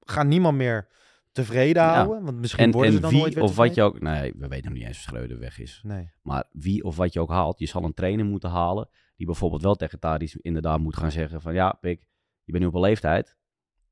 Ga 0.00 0.22
niemand 0.22 0.56
meer 0.56 0.88
tevreden 1.32 1.82
Ja. 1.82 1.94
houden. 1.94 2.24
Want 2.24 2.38
misschien 2.38 2.64
en, 2.64 2.70
worden 2.70 2.90
en 2.90 2.96
ze 2.96 3.02
dan 3.02 3.10
wie 3.10 3.20
nooit 3.20 3.36
of 3.36 3.56
wat 3.56 3.74
je 3.74 3.82
ook... 3.82 4.00
Nee, 4.00 4.32
we 4.36 4.48
weten 4.48 4.64
nog 4.70 4.78
niet 4.78 4.86
eens 4.86 4.96
of 4.96 5.02
Schreuder 5.02 5.38
weg 5.38 5.58
is. 5.58 5.80
Nee. 5.82 6.10
Maar 6.22 6.44
wie 6.52 6.84
of 6.84 6.96
wat 6.96 7.12
je 7.12 7.20
ook 7.20 7.30
haalt, 7.30 7.58
je 7.58 7.66
zal 7.66 7.84
een 7.84 7.94
trainer 7.94 8.24
moeten 8.24 8.50
halen... 8.50 8.88
die 9.16 9.26
bijvoorbeeld 9.26 9.62
wel 9.62 9.74
tegen 9.74 9.98
Tadic 9.98 10.34
inderdaad 10.40 10.78
moet 10.80 10.96
gaan 10.96 11.10
zeggen 11.10 11.40
van... 11.40 11.54
ja, 11.54 11.72
Pik, 11.72 12.00
je 12.44 12.52
bent 12.52 12.62
nu 12.64 12.68
op 12.68 12.74
een 12.74 12.80
leeftijd. 12.80 13.36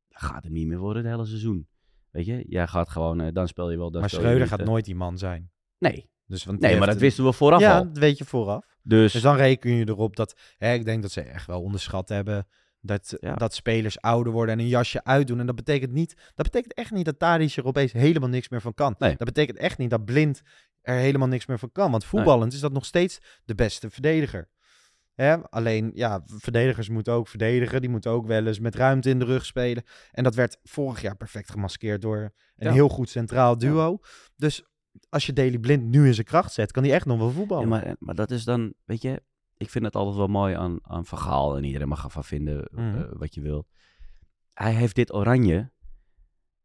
Dat 0.09 0.23
gaat 0.23 0.43
het 0.45 0.53
niet 0.53 0.67
meer 0.67 0.79
worden 0.79 1.03
het 1.05 1.13
hele 1.13 1.27
seizoen. 1.27 1.69
Weet 2.15 2.27
je, 2.27 2.45
jij 2.49 2.67
gaat 2.67 2.89
gewoon... 2.89 3.21
eh, 3.21 3.33
dan 3.33 3.49
speel 3.49 3.71
je 3.71 3.77
wel... 3.77 3.91
Dan 3.91 4.01
Maar 4.01 4.11
Schreuder 4.11 4.47
gaat 4.47 4.61
eh. 4.61 4.67
nooit 4.67 4.85
die 4.85 4.95
man 4.95 5.19
zijn. 5.19 5.51
Nee. 5.79 6.09
Dus, 6.27 6.45
want 6.45 6.61
Nee, 6.61 6.77
maar 6.79 6.87
dat 6.87 6.97
wisten 6.97 7.25
we 7.25 7.33
vooraf 7.33 7.61
ja, 7.61 7.79
al. 7.79 7.85
dat 7.85 7.99
weet 7.99 8.19
je 8.19 8.25
vooraf. 8.25 8.77
Dus- 8.83 9.13
Dus 9.13 9.23
dan 9.23 9.37
reken 9.37 9.71
je 9.71 9.89
erop 9.89 10.17
dat... 10.17 10.35
Hè, 10.57 10.73
ik 10.73 10.85
denk 10.85 11.03
dat 11.03 11.11
ze 11.11 11.21
echt 11.21 11.47
wel 11.47 11.63
onderschat 11.63 12.09
hebben... 12.09 12.47
Dat, 12.81 13.17
dat 13.35 13.55
spelers 13.55 14.01
ouder 14.01 14.33
worden 14.33 14.55
en 14.55 14.61
een 14.61 14.69
jasje 14.69 15.05
uitdoen. 15.05 15.41
En 15.41 15.47
dat 15.47 15.55
betekent 15.55 15.93
niet... 15.93 16.15
Dat 16.35 16.47
betekent 16.47 16.75
echt 16.75 16.91
niet 16.91 17.05
dat 17.05 17.19
Tadic 17.19 17.57
er 17.57 17.65
opeens 17.65 17.93
helemaal 17.93 18.29
niks 18.29 18.49
meer 18.49 18.61
van 18.61 18.75
kan. 18.75 18.95
Nee. 18.99 19.17
Dat 19.17 19.27
betekent 19.27 19.59
echt 19.59 19.79
niet 19.79 19.91
dat 19.91 20.05
Blind 20.05 20.43
er 20.83 20.95
helemaal 20.97 21.29
niks 21.29 21.47
meer 21.47 21.59
van 21.59 21.73
kan. 21.73 21.91
Want 21.91 22.05
voetballend 22.05 22.53
is 22.53 22.61
dat 22.61 22.73
nog 22.73 22.85
steeds 22.85 23.19
de 23.45 23.55
beste 23.55 23.91
verdediger. 23.91 24.49
Hè? 25.15 25.43
Alleen, 25.51 25.91
ja, 25.95 26.23
verdedigers 26.27 26.89
moeten 26.89 27.13
ook 27.13 27.29
verdedigen. 27.29 27.81
Die 27.81 27.91
moeten 27.91 28.11
ook 28.11 28.27
wel 28.27 28.47
eens 28.47 28.59
met 28.59 28.75
ruimte 28.75 29.11
in 29.11 29.19
de 29.19 29.25
rug 29.25 29.45
spelen. 29.47 29.83
En 30.13 30.25
dat 30.25 30.35
werd 30.35 30.59
vorig 30.63 31.01
jaar 31.03 31.17
perfect 31.17 31.51
gemaskeerd 31.51 32.03
door 32.03 32.19
een 32.57 32.67
Ja. 32.67 32.73
heel 32.73 32.89
goed 32.89 33.09
centraal 33.09 33.59
duo. 33.59 33.99
Dus 34.37 34.65
als 35.09 35.27
je 35.27 35.33
Daily 35.33 35.59
Blind 35.59 35.85
nu 35.85 36.07
in 36.07 36.15
zijn 36.15 36.27
kracht 36.27 36.53
zet, 36.53 36.73
kan 36.73 36.83
hij 36.83 36.93
echt 36.93 37.07
nog 37.07 37.19
wel 37.19 37.31
voetballen. 37.31 37.63
Ja, 37.65 37.69
maar, 37.69 37.97
maar 37.99 38.15
dat 38.15 38.31
is 38.31 38.45
dan, 38.45 38.75
weet 38.85 39.03
je, 39.03 39.23
ik 39.57 39.71
vind 39.71 39.85
het 39.85 39.97
altijd 39.97 40.17
wel 40.17 40.27
mooi 40.27 40.55
aan, 40.55 40.79
aan 40.83 41.07
Van 41.07 41.19
Gaal. 41.19 41.57
En 41.57 41.65
iedereen 41.65 41.89
mag 41.89 42.05
ervan 42.05 42.25
vinden 42.25 42.65
eh, 42.65 42.79
Mhm. 42.85 43.19
wat 43.19 43.35
je 43.35 43.41
wil. 43.41 43.67
Hij 44.53 44.73
heeft 44.75 44.95
dit 44.95 45.13
oranje, 45.15 45.73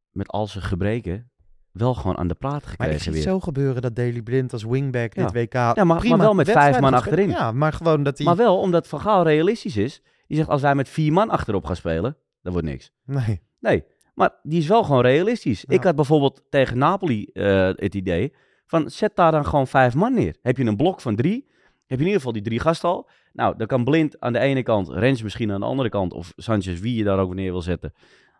met 0.09 0.27
al 0.27 0.47
zijn 0.47 0.63
gebreken, 0.63 1.28
wel 1.71 1.93
gewoon 1.93 2.17
aan 2.17 2.27
de 2.27 2.33
praat 2.33 2.51
Maar 2.63 2.63
ik 2.63 2.77
gekregen 2.77 3.01
zie 3.03 3.11
weer. 3.11 3.21
het 3.21 3.31
zo 3.31 3.39
gebeuren 3.39 3.81
dat 3.81 3.95
Daily 3.95 4.21
Blind 4.21 4.53
als 4.53 4.63
wingback 4.63 5.15
dit 5.15 5.31
WK... 5.31 5.53
Ja, 5.53 5.73
maar- 5.73 5.85
maar 5.85 5.97
prima 5.97 6.17
wel 6.17 6.33
met 6.33 6.49
vijf 6.51 6.79
man 6.79 6.93
achterin. 6.93 7.29
Ja, 7.29 7.51
maar 7.51 7.73
gewoon 7.73 8.03
dat 8.03 8.17
hij... 8.17 8.27
Maar 8.27 8.35
wel 8.35 8.57
omdat 8.59 8.87
Van 8.87 8.99
Gaal 9.01 9.23
realistisch 9.23 9.77
is. 9.77 10.01
Die 10.27 10.37
zegt, 10.37 10.49
als 10.49 10.61
wij 10.61 10.75
met 10.75 10.89
vier 10.89 11.13
man 11.13 11.29
achterop 11.29 11.65
gaan 11.65 11.75
spelen, 11.75 12.17
dan 12.41 12.51
wordt 12.53 12.67
niks. 12.67 12.91
Nee. 13.05 13.41
Nee, 13.59 13.83
maar 14.13 14.29
die 14.43 14.59
is 14.59 14.67
wel 14.67 14.83
gewoon 14.83 15.01
realistisch. 15.01 15.65
Ik 15.65 15.83
had 15.83 15.95
bijvoorbeeld 15.95 16.43
tegen 16.49 16.77
Napoli 16.77 17.25
eh, 17.33 17.69
het 17.75 17.95
idee 17.95 18.33
van 18.65 18.89
zet 18.89 19.15
daar 19.15 19.31
dan 19.31 19.45
gewoon 19.45 19.67
vijf 19.67 19.95
man 19.95 20.13
neer. 20.13 20.35
Heb 20.41 20.57
je 20.57 20.63
een 20.65 20.75
blok 20.77 21.01
van 21.01 21.15
drie, 21.15 21.47
heb 21.87 21.87
je 21.87 21.95
in 21.95 21.99
ieder 21.99 22.15
geval 22.15 22.31
die 22.31 22.41
drie 22.41 22.59
gasten 22.59 22.89
al. 22.89 23.09
Nou, 23.33 23.57
dan 23.57 23.67
kan 23.67 23.83
Blind 23.83 24.19
aan 24.19 24.33
de 24.33 24.39
ene 24.39 24.63
kant, 24.63 24.87
Rens 24.89 25.21
misschien 25.23 25.51
aan 25.51 25.59
de 25.59 25.65
andere 25.65 25.89
kant 25.89 26.13
of 26.13 26.33
Sanchez, 26.35 26.79
wie 26.79 26.95
je 26.95 27.03
daar 27.03 27.19
ook 27.19 27.33
neer 27.33 27.51
wil 27.51 27.61
zetten. 27.61 27.91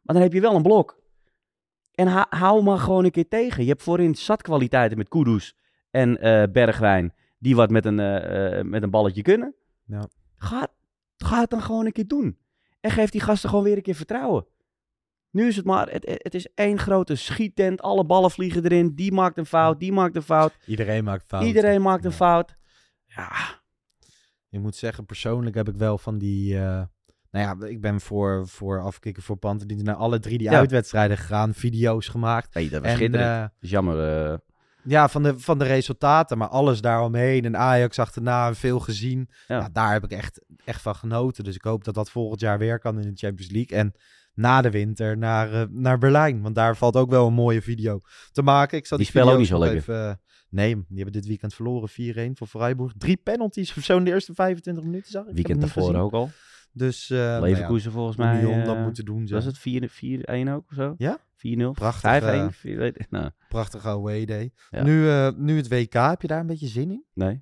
Maar 0.03 0.15
dan 0.15 0.23
heb 0.23 0.34
je 0.34 0.41
wel 0.41 0.55
een 0.55 0.61
blok. 0.61 0.97
En 2.00 2.08
ha- 2.08 2.28
hou 2.30 2.64
maar 2.64 2.78
gewoon 2.78 3.06
een 3.06 3.12
keer 3.12 3.28
tegen. 3.28 3.64
Je 3.64 3.70
hebt 3.70 3.84
voorin 3.84 4.16
zat 4.16 4.41
kwaliteiten 4.41 4.97
met 4.97 5.08
Kudus 5.08 5.56
en 5.91 6.22
eh, 6.22 6.52
Bergwijn 6.52 7.14
die 7.39 7.56
wat 7.56 7.70
met 7.70 7.86
een, 7.86 8.00
eh, 8.00 8.60
eh, 8.60 8.66
met 8.66 8.84
een 8.84 8.89
balletje 8.89 9.22
kunnen. 9.22 9.56
Ja. 9.86 10.08
Ga, 10.38 10.68
ga 11.18 11.39
het 11.39 11.50
dan 11.50 11.62
gewoon 11.62 11.86
een 11.86 11.91
keer 11.91 12.08
doen. 12.08 12.38
En 12.80 12.91
geef 12.91 13.10
die 13.10 13.22
gasten 13.22 13.50
gewoon 13.50 13.64
weer 13.64 13.76
een 13.76 13.82
keer 13.82 13.95
vertrouwen. 13.95 14.45
Nu 15.32 15.47
is 15.47 15.56
het 15.56 15.66
maar, 15.66 15.89
het, 15.89 16.20
het 16.24 16.34
is 16.34 16.47
één 16.54 16.78
grote 16.78 17.16
schiettent. 17.16 17.82
Alle 17.82 18.06
ballen 18.06 18.32
vliegen 18.32 18.64
erin. 18.64 18.95
Die 18.95 19.12
maakt 19.12 19.38
een 19.38 19.45
fout, 19.45 19.80
die 19.80 19.91
maakt 19.91 20.16
een 20.16 20.22
fout. 20.22 20.58
Iedereen 20.66 21.04
maakt 21.04 21.26
fouten. 21.28 21.50
Iedereen 21.50 21.82
maakt 21.82 22.06
een 22.06 22.12
fout. 22.12 22.56
Ik 24.50 24.60
moet 24.60 24.76
zeggen, 24.76 25.06
persoonlijk 25.06 25.56
heb 25.56 25.68
ik 25.68 25.76
wel 25.76 25.97
van 25.97 26.18
die... 26.18 26.60
nou 27.32 27.45
ja, 27.61 27.67
ik 27.67 27.82
ben 27.82 28.01
voor, 28.01 28.47
voor 28.47 28.82
afkikken 28.82 29.23
voor 29.23 29.38
Panterdienst 29.38 29.84
naar 29.86 29.95
alle 29.95 30.19
drie 30.19 30.38
die 30.38 30.49
Ja. 30.49 30.57
uitwedstrijden 30.57 31.17
gegaan. 31.17 31.53
Video's 31.53 32.07
gemaakt. 32.07 32.53
Nee, 32.53 32.69
dat 32.69 32.82
was 32.84 32.99
En, 32.99 33.15
eh, 33.15 33.45
is 33.59 33.69
jammer. 33.69 34.30
eh, 34.32 34.38
Ja, 34.84 35.07
van 35.09 35.23
de, 35.23 35.39
van 35.39 35.57
de 35.59 35.65
resultaten, 35.65 36.38
maar 36.38 36.47
alles 36.47 36.82
daaromheen. 36.82 37.45
En 37.45 37.57
Ajax 37.57 37.99
achterna 37.99 38.47
en 38.47 38.55
veel 38.55 38.80
gezien. 38.80 39.30
Ja. 39.47 39.69
daar 39.73 39.91
heb 39.91 40.03
ik 40.03 40.11
echt, 40.11 40.41
echt 40.65 40.82
van 40.82 40.95
genoten. 40.95 41.43
Dus 41.43 41.55
ik 41.55 41.63
hoop 41.63 41.84
dat 41.84 41.93
dat 41.93 42.09
volgend 42.11 42.39
jaar 42.41 42.57
weer 42.57 42.80
kan 42.80 42.95
in 42.99 43.09
de 43.09 43.17
Champions 43.17 43.51
League. 43.51 43.77
En 43.77 43.93
na 44.34 44.61
de 44.61 44.69
winter 44.69 45.17
naar, 45.17 45.53
eh, 45.53 45.63
naar 45.69 45.97
Berlijn. 45.97 46.41
Want 46.41 46.55
daar 46.55 46.77
valt 46.77 46.95
ook 46.95 47.09
wel 47.09 47.27
een 47.27 47.34
mooie 47.34 47.61
video 47.61 47.99
te 48.32 48.41
maken. 48.41 48.77
Ik 48.77 48.86
zal 48.86 48.97
Die 48.97 49.05
die, 49.05 49.15
spelen 49.15 49.34
ook 49.34 49.39
niet 49.39 49.47
zo 49.49 49.53
nog 49.57 49.63
lekker. 49.63 49.80
Even, 49.82 50.09
eh, 50.09 50.15
nee, 50.49 50.75
die 50.75 50.95
hebben 50.95 51.13
dit 51.13 51.25
weekend 51.25 51.53
verloren 51.53 51.89
4-1 51.89 52.38
voor 52.38 52.47
Freiburg. 52.47 52.93
Drie 52.97 53.17
penalties 53.17 53.77
of 53.77 53.84
zo 53.84 53.97
in 53.97 54.03
de 54.03 54.11
eerste 54.11 54.34
25 54.34 54.84
minuten 54.84 55.11
zag 55.11 55.25
ik. 55.25 55.34
Weekend 55.36 55.59
daarvoor 55.61 55.95
ook 55.95 56.13
al. 56.13 56.30
Dus, 56.72 57.09
nou 57.09 57.41
Leverkusen 57.41 57.91
volgens 57.91 58.17
mij. 58.17 58.41
Union 58.41 58.63
dat 58.63 58.76
eh, 58.76 58.84
moeten 58.84 59.05
doen. 59.05 59.28
Was 59.28 59.43
ze. 59.43 59.49
het 59.49 59.57
4 59.57 60.45
4-1 60.47 60.49
ook 60.49 60.63
of 60.70 60.76
zo? 60.76 60.93
Ja? 60.97 61.17
4-0? 61.17 61.22
Prachtig, 61.74 62.22
5-1? 62.22 62.24
eh, 62.63 62.91
nou, 63.09 63.30
Prachtige 63.49 63.88
away 63.88 64.26
day. 64.26 64.51
Ja. 64.70 64.84
Nu, 64.84 65.32
nu 65.38 65.57
het 65.57 65.67
WK, 65.67 65.93
heb 65.93 66.22
je 66.22 66.28
daar 66.28 66.39
een 66.39 66.47
beetje 66.47 66.67
zin 66.67 66.91
in? 66.91 67.05
nee. 67.13 67.41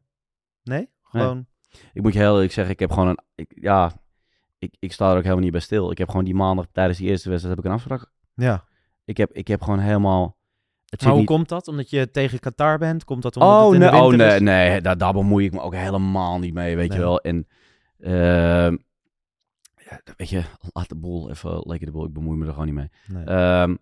Nee? 0.63 0.89
Gewoon... 1.03 1.45
Ik 1.93 2.01
moet 2.01 2.13
je 2.13 2.19
heel 2.19 2.33
eerlijk 2.33 2.51
zeggen, 2.51 2.73
ik 2.73 2.79
heb 2.79 2.91
gewoon 2.91 3.07
een... 3.07 3.19
Ik, 3.35 3.51
ja, 3.55 3.91
ik, 4.57 4.75
ik 4.79 4.91
sta 4.93 5.09
er 5.09 5.15
ook 5.15 5.21
helemaal 5.23 5.43
niet 5.43 5.51
bij 5.51 5.61
stil. 5.61 5.91
Ik 5.91 5.97
heb 5.97 6.09
gewoon 6.09 6.25
die 6.25 6.35
maandag 6.35 6.65
tijdens 6.71 6.97
die 6.97 7.07
eerste 7.09 7.29
wedstrijd 7.29 7.55
heb 7.55 7.65
ik 7.65 7.71
een 7.71 7.77
afspraak. 7.77 8.11
Ja. 8.33 8.63
Ik 9.05 9.17
heb, 9.17 9.31
ik 9.33 9.47
heb 9.47 9.61
gewoon 9.61 9.79
helemaal... 9.79 10.37
Het 10.85 11.01
Maar 11.01 11.09
hoe 11.11 11.19
niet... 11.19 11.27
komt 11.29 11.49
dat? 11.49 11.67
Omdat 11.67 11.89
je 11.89 12.11
tegen 12.11 12.39
Qatar 12.39 12.77
bent? 12.77 13.03
Komt 13.03 13.21
dat 13.21 13.35
omdat 13.37 13.51
Oh, 13.59 13.63
het 13.65 13.73
in 13.73 13.79
nee, 13.79 13.89
de 13.89 13.95
oh 13.95 14.09
winter 14.09 14.27
nee, 14.27 14.35
is? 14.35 14.41
nee 14.41 14.81
daar, 14.81 14.97
daar 14.97 15.13
bemoei 15.13 15.45
ik 15.45 15.51
me 15.51 15.59
ook 15.61 15.75
helemaal 15.75 16.39
niet 16.39 16.53
mee, 16.53 16.75
weet 16.75 16.89
Nee. 16.89 16.97
je 16.97 17.03
wel. 17.03 17.21
En, 17.21 17.47
ja, 17.97 18.77
weet 20.17 20.29
je, 20.29 20.41
laat 20.73 20.89
de 20.89 20.95
boel 20.95 21.29
even 21.29 21.61
lekker 21.65 21.85
de 21.87 21.91
boel. 21.93 22.05
Ik 22.05 22.13
bemoei 22.13 22.37
me 22.37 22.45
er 22.45 22.51
gewoon 22.51 22.65
niet 22.65 22.75
mee. 22.75 22.89
Nee. 23.05 23.23
Ehm, 23.25 23.75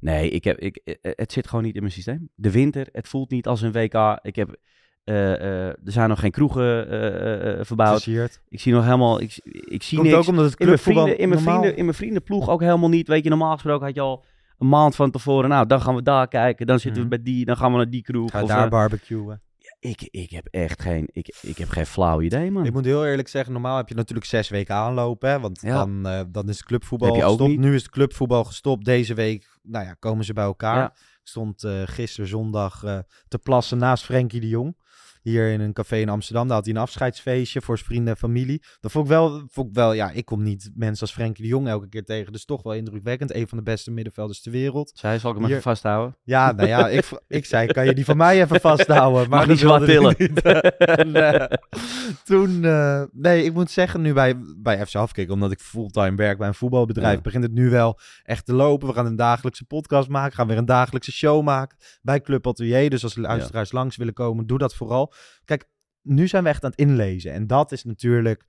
nee, 0.00 0.30
ik 0.30 0.44
heb, 0.44 0.58
ik, 0.58 0.76
eh, 0.76 0.94
het 1.16 1.32
zit 1.32 1.48
gewoon 1.48 1.64
niet 1.64 1.74
in 1.74 1.80
mijn 1.80 1.92
systeem. 1.92 2.28
De 2.34 2.50
winter, 2.50 2.88
het 2.92 3.08
voelt 3.08 3.30
niet 3.30 3.46
als 3.46 3.60
een 3.62 3.72
WK. 3.72 4.18
Ik 4.22 4.36
heb, 4.36 4.56
eh, 5.04 5.34
eh, 5.34 5.66
er 5.66 5.76
zijn 5.84 6.08
nog 6.08 6.20
geen 6.20 6.30
kroegen 6.30 6.88
eh, 6.90 7.58
eh, 7.58 7.64
verbouwd. 7.64 8.02
Versierd. 8.02 8.40
Ik 8.48 8.60
zie 8.60 8.72
nog 8.72 8.84
helemaal, 8.84 9.20
ik, 9.20 9.40
ik 9.44 9.82
zie 9.82 9.98
Komt 9.98 10.10
niks. 10.10 10.20
ook 10.20 10.28
omdat 10.28 10.44
het 10.50 10.60
in 10.60 10.66
mijn 10.66 10.78
vrienden, 10.78 11.18
in 11.18 11.28
mijn 11.28 11.40
vrienden, 11.40 11.76
in 11.76 11.84
mijn 11.84 11.96
vriendenploeg 11.96 12.48
ook 12.48 12.60
helemaal 12.60 12.88
niet. 12.88 13.08
Weet 13.08 13.22
je, 13.22 13.28
normaal 13.28 13.52
gesproken 13.52 13.86
had 13.86 13.94
je 13.94 14.00
al 14.00 14.24
een 14.58 14.68
maand 14.68 14.94
van 14.96 15.10
tevoren. 15.10 15.48
Nou, 15.48 15.66
dan 15.66 15.80
gaan 15.80 15.94
we 15.94 16.02
daar 16.02 16.28
kijken. 16.28 16.66
Dan 16.66 16.78
zitten 16.80 17.02
we 17.02 17.08
bij 17.08 17.22
die. 17.22 17.44
Dan 17.44 17.56
gaan 17.56 17.70
we 17.70 17.76
naar 17.76 17.90
die 17.90 18.02
kroeg. 18.02 18.26
Mhm. 18.26 18.36
Ga 18.36 18.42
of, 18.42 18.48
daar 18.48 18.64
eh, 18.64 18.70
barbecuen. 18.70 19.42
Ik, 19.80 20.08
ik 20.10 20.30
heb 20.30 20.46
echt 20.46 20.82
geen, 20.82 21.08
ik, 21.12 21.38
ik 21.42 21.58
heb 21.58 21.68
geen 21.68 21.86
flauw 21.86 22.20
idee, 22.20 22.50
man. 22.50 22.64
Ik 22.66 22.72
moet 22.72 22.84
heel 22.84 23.06
eerlijk 23.06 23.28
zeggen, 23.28 23.52
normaal 23.52 23.76
heb 23.76 23.88
je 23.88 23.94
natuurlijk 23.94 24.26
zes 24.28 24.48
weken 24.48 24.74
aanlopen. 24.74 25.30
Hè, 25.30 25.40
want 25.40 25.60
Ja. 25.60 25.74
dan, 25.74 26.06
eh, 26.06 26.20
dan 26.28 26.48
is 26.48 26.56
het 26.56 26.66
clubvoetbal 26.66 27.14
gestopt. 27.14 27.50
niet. 27.50 27.58
Nu 27.58 27.74
is 27.74 27.82
het 27.82 27.90
clubvoetbal 27.90 28.44
gestopt. 28.44 28.84
Deze 28.84 29.14
week 29.14 29.58
nou 29.62 29.84
ja, 29.84 29.94
komen 29.98 30.24
ze 30.24 30.32
bij 30.32 30.44
elkaar. 30.44 30.76
Ja. 30.76 30.92
Ik 30.94 31.28
stond 31.36 31.64
eh 31.64 31.82
gisteren 31.84 32.28
zondag 32.28 32.84
eh, 32.84 32.98
te 33.28 33.38
plassen 33.38 33.78
naast 33.78 34.04
Frenkie 34.04 34.40
de 34.40 34.48
Jong. 34.48 34.76
Hier 35.22 35.52
in 35.52 35.60
een 35.60 35.72
café 35.72 35.96
in 35.96 36.08
Amsterdam. 36.08 36.46
Daar 36.46 36.56
had 36.56 36.64
hij 36.66 36.74
een 36.74 36.80
afscheidsfeestje 36.80 37.60
voor 37.60 37.76
zijn 37.76 37.88
vrienden 37.88 38.12
en 38.14 38.18
familie. 38.18 38.62
Dat 38.80 38.90
vond 38.90 39.04
ik 39.04 39.10
wel, 39.10 39.42
vond 39.50 39.68
ik 39.68 39.74
wel 39.74 39.92
ja, 39.92 40.10
ik 40.10 40.24
kom 40.24 40.42
niet 40.42 40.70
mensen 40.74 41.00
als 41.06 41.12
Frenkie 41.12 41.42
de 41.42 41.48
Jong 41.48 41.68
elke 41.68 41.88
keer 41.88 42.04
tegen. 42.04 42.32
Dus 42.32 42.44
toch 42.44 42.62
wel 42.62 42.72
indrukwekkend. 42.74 43.34
Een 43.34 43.48
van 43.48 43.58
de 43.58 43.64
beste 43.64 43.90
middenvelders 43.90 44.40
ter 44.42 44.52
wereld. 44.52 44.92
Zij 44.94 45.18
zal 45.18 45.30
ik 45.30 45.36
hem 45.36 45.44
Hier- 45.46 45.56
even 45.56 45.70
vasthouden? 45.70 46.16
Ja, 46.22 46.52
nou 46.52 46.68
ja, 46.68 46.88
ik, 46.88 47.08
ik 47.28 47.44
zei, 47.44 47.66
kan 47.66 47.84
je 47.84 47.94
die 47.94 48.04
van 48.04 48.16
mij 48.16 48.42
even 48.42 48.60
vasthouden? 48.70 49.28
Maar 49.28 49.48
niet 49.48 49.60
hij 49.60 49.78
tillen. 49.84 50.16
En, 51.00 51.14
eh, 51.14 51.56
toen, 52.24 52.64
eh, 52.64 53.02
nee, 53.12 53.44
ik 53.44 53.52
moet 53.52 53.70
zeggen, 53.70 54.00
nu 54.00 54.12
bij, 54.12 54.34
bij 54.56 54.86
FC 54.86 54.94
Afkikken, 54.94 55.34
omdat 55.34 55.52
ik 55.52 55.60
fulltime 55.60 56.16
werk 56.16 56.38
bij 56.38 56.48
een 56.48 56.54
voetbalbedrijf, 56.54 57.14
Ja. 57.14 57.20
begint 57.20 57.42
het 57.42 57.52
nu 57.52 57.70
wel 57.70 57.98
echt 58.22 58.46
te 58.46 58.52
lopen. 58.54 58.88
We 58.88 58.94
gaan 58.94 59.06
een 59.06 59.16
dagelijkse 59.16 59.64
podcast 59.64 60.08
maken, 60.08 60.34
gaan 60.36 60.46
weer 60.46 60.56
een 60.58 60.64
dagelijkse 60.64 61.12
show 61.12 61.42
maken 61.44 61.78
bij 62.02 62.20
Club 62.20 62.46
Atelier. 62.46 62.90
Dus 62.90 63.02
als 63.02 63.16
luisteraars 63.16 63.72
langs 63.72 63.96
willen 63.96 64.14
komen, 64.14 64.46
doe 64.46 64.58
dat 64.58 64.74
vooral. 64.74 65.09
Kijk, 65.44 65.68
nu 66.02 66.28
zijn 66.28 66.42
we 66.42 66.48
echt 66.48 66.64
aan 66.64 66.70
het 66.70 66.78
inlezen 66.78 67.32
en 67.32 67.46
dat 67.46 67.72
is 67.72 67.84
natuurlijk 67.84 68.44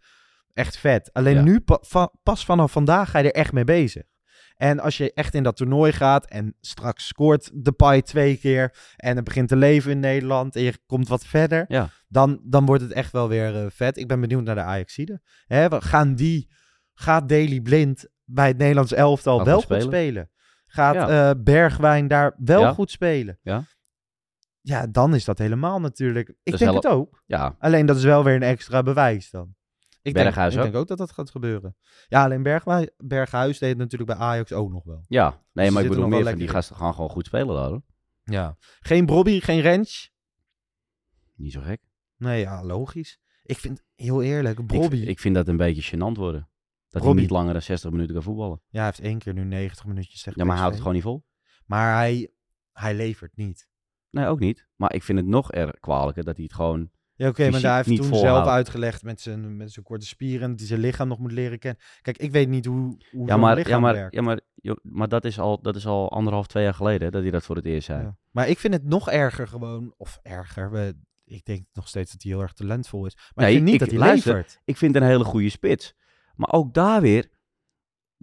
echt 0.54 0.78
vet. 0.78 1.10
Alleen 1.14 1.36
Ja. 1.36 1.42
nu, 1.42 1.60
pa- 1.60 1.80
va- 1.82 2.12
pas 2.24 2.46
vanaf 2.46 2.72
vandaag 2.72 3.10
ga 3.12 3.20
je 3.20 3.32
er 3.32 3.40
echt 3.42 3.54
mee 3.54 3.64
bezig. 3.64 4.04
En 4.56 4.80
als 4.80 4.98
je 4.98 5.14
echt 5.14 5.34
in 5.34 5.44
dat 5.44 5.56
toernooi 5.56 5.92
gaat 5.92 6.26
en 6.30 6.56
straks 6.60 7.08
scoort 7.08 7.50
de 7.54 7.72
Pai 7.72 8.02
twee 8.02 8.38
keer 8.38 8.76
en 8.96 9.16
het 9.16 9.26
begint 9.26 9.48
te 9.48 9.56
leven 9.56 9.92
in 9.92 10.00
Nederland 10.00 10.56
en 10.56 10.62
je 10.62 10.78
komt 10.86 11.08
wat 11.08 11.26
verder, 11.26 11.66
Ja. 11.68 11.90
dan, 12.08 12.40
dan 12.44 12.66
wordt 12.66 12.84
het 12.84 12.92
echt 12.92 13.12
wel 13.12 13.28
weer 13.30 13.56
eh, 13.56 13.66
vet. 13.70 13.98
Ik 13.98 14.08
ben 14.08 14.20
benieuwd 14.22 14.44
naar 14.44 14.56
de 14.56 14.62
Ajaxide. 14.62 15.22
Hè, 15.46 15.82
gaan 15.82 16.16
die, 16.16 16.50
gaat 16.94 17.30
Daily 17.30 17.60
Blind 17.62 18.06
bij 18.26 18.48
het 18.48 18.58
Nederlands 18.58 18.94
elftal 18.94 19.44
wel 19.44 19.56
goed 19.56 19.64
spelen. 19.64 19.82
spelen? 19.84 20.30
Gaat 20.66 20.94
Ja. 20.96 21.30
eh, 21.30 21.36
Bergwijn 21.44 22.08
daar 22.08 22.36
wel 22.38 22.62
Ja. 22.62 22.74
goed 22.74 22.92
spelen? 22.92 23.40
Ja. 23.42 23.64
Ja, 24.62 24.88
dan 24.88 25.16
is 25.16 25.26
dat 25.26 25.38
helemaal 25.38 25.80
natuurlijk. 25.80 26.30
Ik 26.30 26.52
Dus 26.52 26.60
denk 26.60 26.74
het 26.74 26.88
ook. 26.88 27.24
Ja. 27.26 27.56
Alleen 27.60 27.86
dat 27.86 27.98
is 27.98 28.04
wel 28.04 28.24
weer 28.24 28.36
een 28.36 28.44
extra 28.44 28.84
bewijs 28.84 29.30
dan. 29.30 29.56
Ik 30.02 30.14
denk, 30.14 30.26
Berghuis 30.26 30.54
ik 30.54 30.60
ook? 30.60 30.66
denk 30.66 30.78
ook 30.78 30.88
dat 30.88 30.98
dat 30.98 31.12
gaat 31.12 31.30
gebeuren. 31.30 31.76
Ja, 32.08 32.24
alleen 32.24 32.44
Bergwijn, 32.44 32.92
Berghuis 32.98 33.60
deed 33.60 33.70
het 33.70 33.78
natuurlijk 33.78 34.10
bij 34.18 34.20
Ajax 34.20 34.52
ook 34.54 34.72
nog 34.72 34.84
wel. 34.84 35.06
Ja, 35.08 35.30
Dus 35.30 35.40
nee, 35.54 35.68
ze 35.68 35.74
maar 35.74 35.84
ik 35.84 35.90
bedoel 35.90 36.08
meer 36.08 36.24
van 36.24 36.36
die 36.36 36.48
gasten 36.48 36.76
gaan 36.76 36.94
gewoon 36.94 37.10
goed 37.10 37.26
spelen 37.26 37.68
hoor. 37.68 37.82
Ja. 38.24 38.58
Geen 38.80 39.06
Brobby, 39.06 39.40
geen 39.40 39.62
Rens. 39.62 40.14
Niet 41.36 41.52
zo 41.52 41.62
gek. 41.62 41.82
Nee, 42.18 42.40
ja, 42.40 42.64
logisch. 42.64 43.20
Ik 43.44 43.58
vind, 43.58 43.84
heel 43.96 44.22
eerlijk, 44.22 44.60
Ik, 44.60 44.68
Brobby... 44.68 44.98
ik 44.98 45.20
vind 45.20 45.36
dat 45.36 45.48
een 45.48 45.58
beetje 45.58 45.96
gênant 45.96 46.18
worden. 46.18 46.50
Dat 46.90 47.02
Robbie. 47.02 47.12
hij 47.12 47.22
niet 47.22 47.30
langer 47.30 47.54
dan 47.54 47.62
60 47.62 47.92
minuten 47.92 48.14
kan 48.14 48.24
voetballen. 48.24 48.62
Ja, 48.68 48.78
hij 48.78 48.86
heeft 48.86 49.00
één 49.00 49.18
keer 49.18 49.34
nu 49.34 49.44
90 49.44 49.86
minuutjes 49.86 50.24
Ja, 50.24 50.32
maar 50.36 50.46
hij 50.46 50.56
houdt 50.56 50.72
het 50.72 50.78
gewoon 50.78 50.94
niet 50.94 51.04
vol. 51.04 51.26
Maar 51.66 51.96
hij, 51.96 52.32
hij 52.72 52.94
levert 52.96 53.36
niet. 53.36 53.70
Nee, 54.12 54.26
ook 54.26 54.40
niet. 54.40 54.68
Maar 54.76 54.94
ik 54.94 55.04
vind 55.04 55.18
het 55.18 55.28
nog 55.28 55.52
erg 55.52 55.80
kwalijker 55.80 56.24
dat 56.24 56.36
hij 56.36 56.44
het 56.44 56.54
gewoon 56.54 56.90
Ja, 57.14 57.28
oké, 57.28 57.42
maar 57.42 57.50
fysiek 57.50 57.64
daar 57.64 57.76
heeft 57.76 57.88
niet 57.88 58.02
toen 58.02 58.16
zelf 58.16 58.48
uitgelegd 58.48 59.04
met 59.04 59.22
zijn, 59.22 59.58
met 59.58 59.72
zijn 59.72 59.86
korte 59.86 60.06
spieren, 60.06 60.54
hij 60.56 60.66
zijn 60.66 60.80
lichaam 60.80 61.08
nog 61.08 61.20
moet 61.20 61.32
leren 61.32 61.60
kennen. 61.60 61.82
Kijk, 62.02 62.18
ik 62.18 62.32
weet 62.32 62.50
niet 62.50 62.66
hoe, 62.66 62.98
hoe 63.12 63.26
Ja, 63.26 63.32
zo'n 63.32 63.40
maar, 63.40 63.56
lichaam 63.56 63.74
ja, 63.74 63.80
maar, 63.80 63.94
werkt. 63.94 64.14
ja, 64.16 64.22
maar, 64.22 64.40
joh, 64.56 64.78
maar 64.82 65.08
dat, 65.08 65.26
is 65.26 65.40
al, 65.40 65.62
dat 65.62 65.76
is 65.76 65.86
al 65.86 66.12
anderhalf, 66.12 66.48
twee 66.48 66.64
jaar 66.64 66.74
geleden 66.74 67.02
hè, 67.06 67.10
dat 67.12 67.22
hij 67.22 67.32
dat 67.32 67.44
voor 67.44 67.56
het 67.56 67.66
eerst 67.66 67.86
zei. 67.86 68.04
Ja. 68.04 68.18
Maar 68.32 68.48
ik 68.50 68.60
vind 68.60 68.74
het 68.74 68.84
nog 68.84 69.10
erger 69.10 69.48
gewoon, 69.48 69.94
of 69.98 70.20
erger, 70.24 70.72
we, 70.72 70.96
ik 71.26 71.46
denk 71.46 71.66
nog 71.74 71.88
steeds 71.88 72.12
dat 72.12 72.22
hij 72.24 72.32
heel 72.32 72.42
erg 72.42 72.54
talentvol 72.54 73.06
is. 73.06 73.18
Maar 73.36 73.48
ik 73.48 73.54
vind 73.54 73.66
niet 73.66 73.80
dat 73.80 73.90
hij 73.90 73.98
luister, 73.98 74.34
levert. 74.34 74.62
Ik 74.66 74.78
vind 74.78 74.94
het 74.94 75.04
een 75.04 75.10
hele 75.10 75.24
goede 75.24 75.50
spits. 75.50 75.94
Maar 76.36 76.52
ook 76.52 76.74
daar 76.74 77.02
weer, 77.02 77.30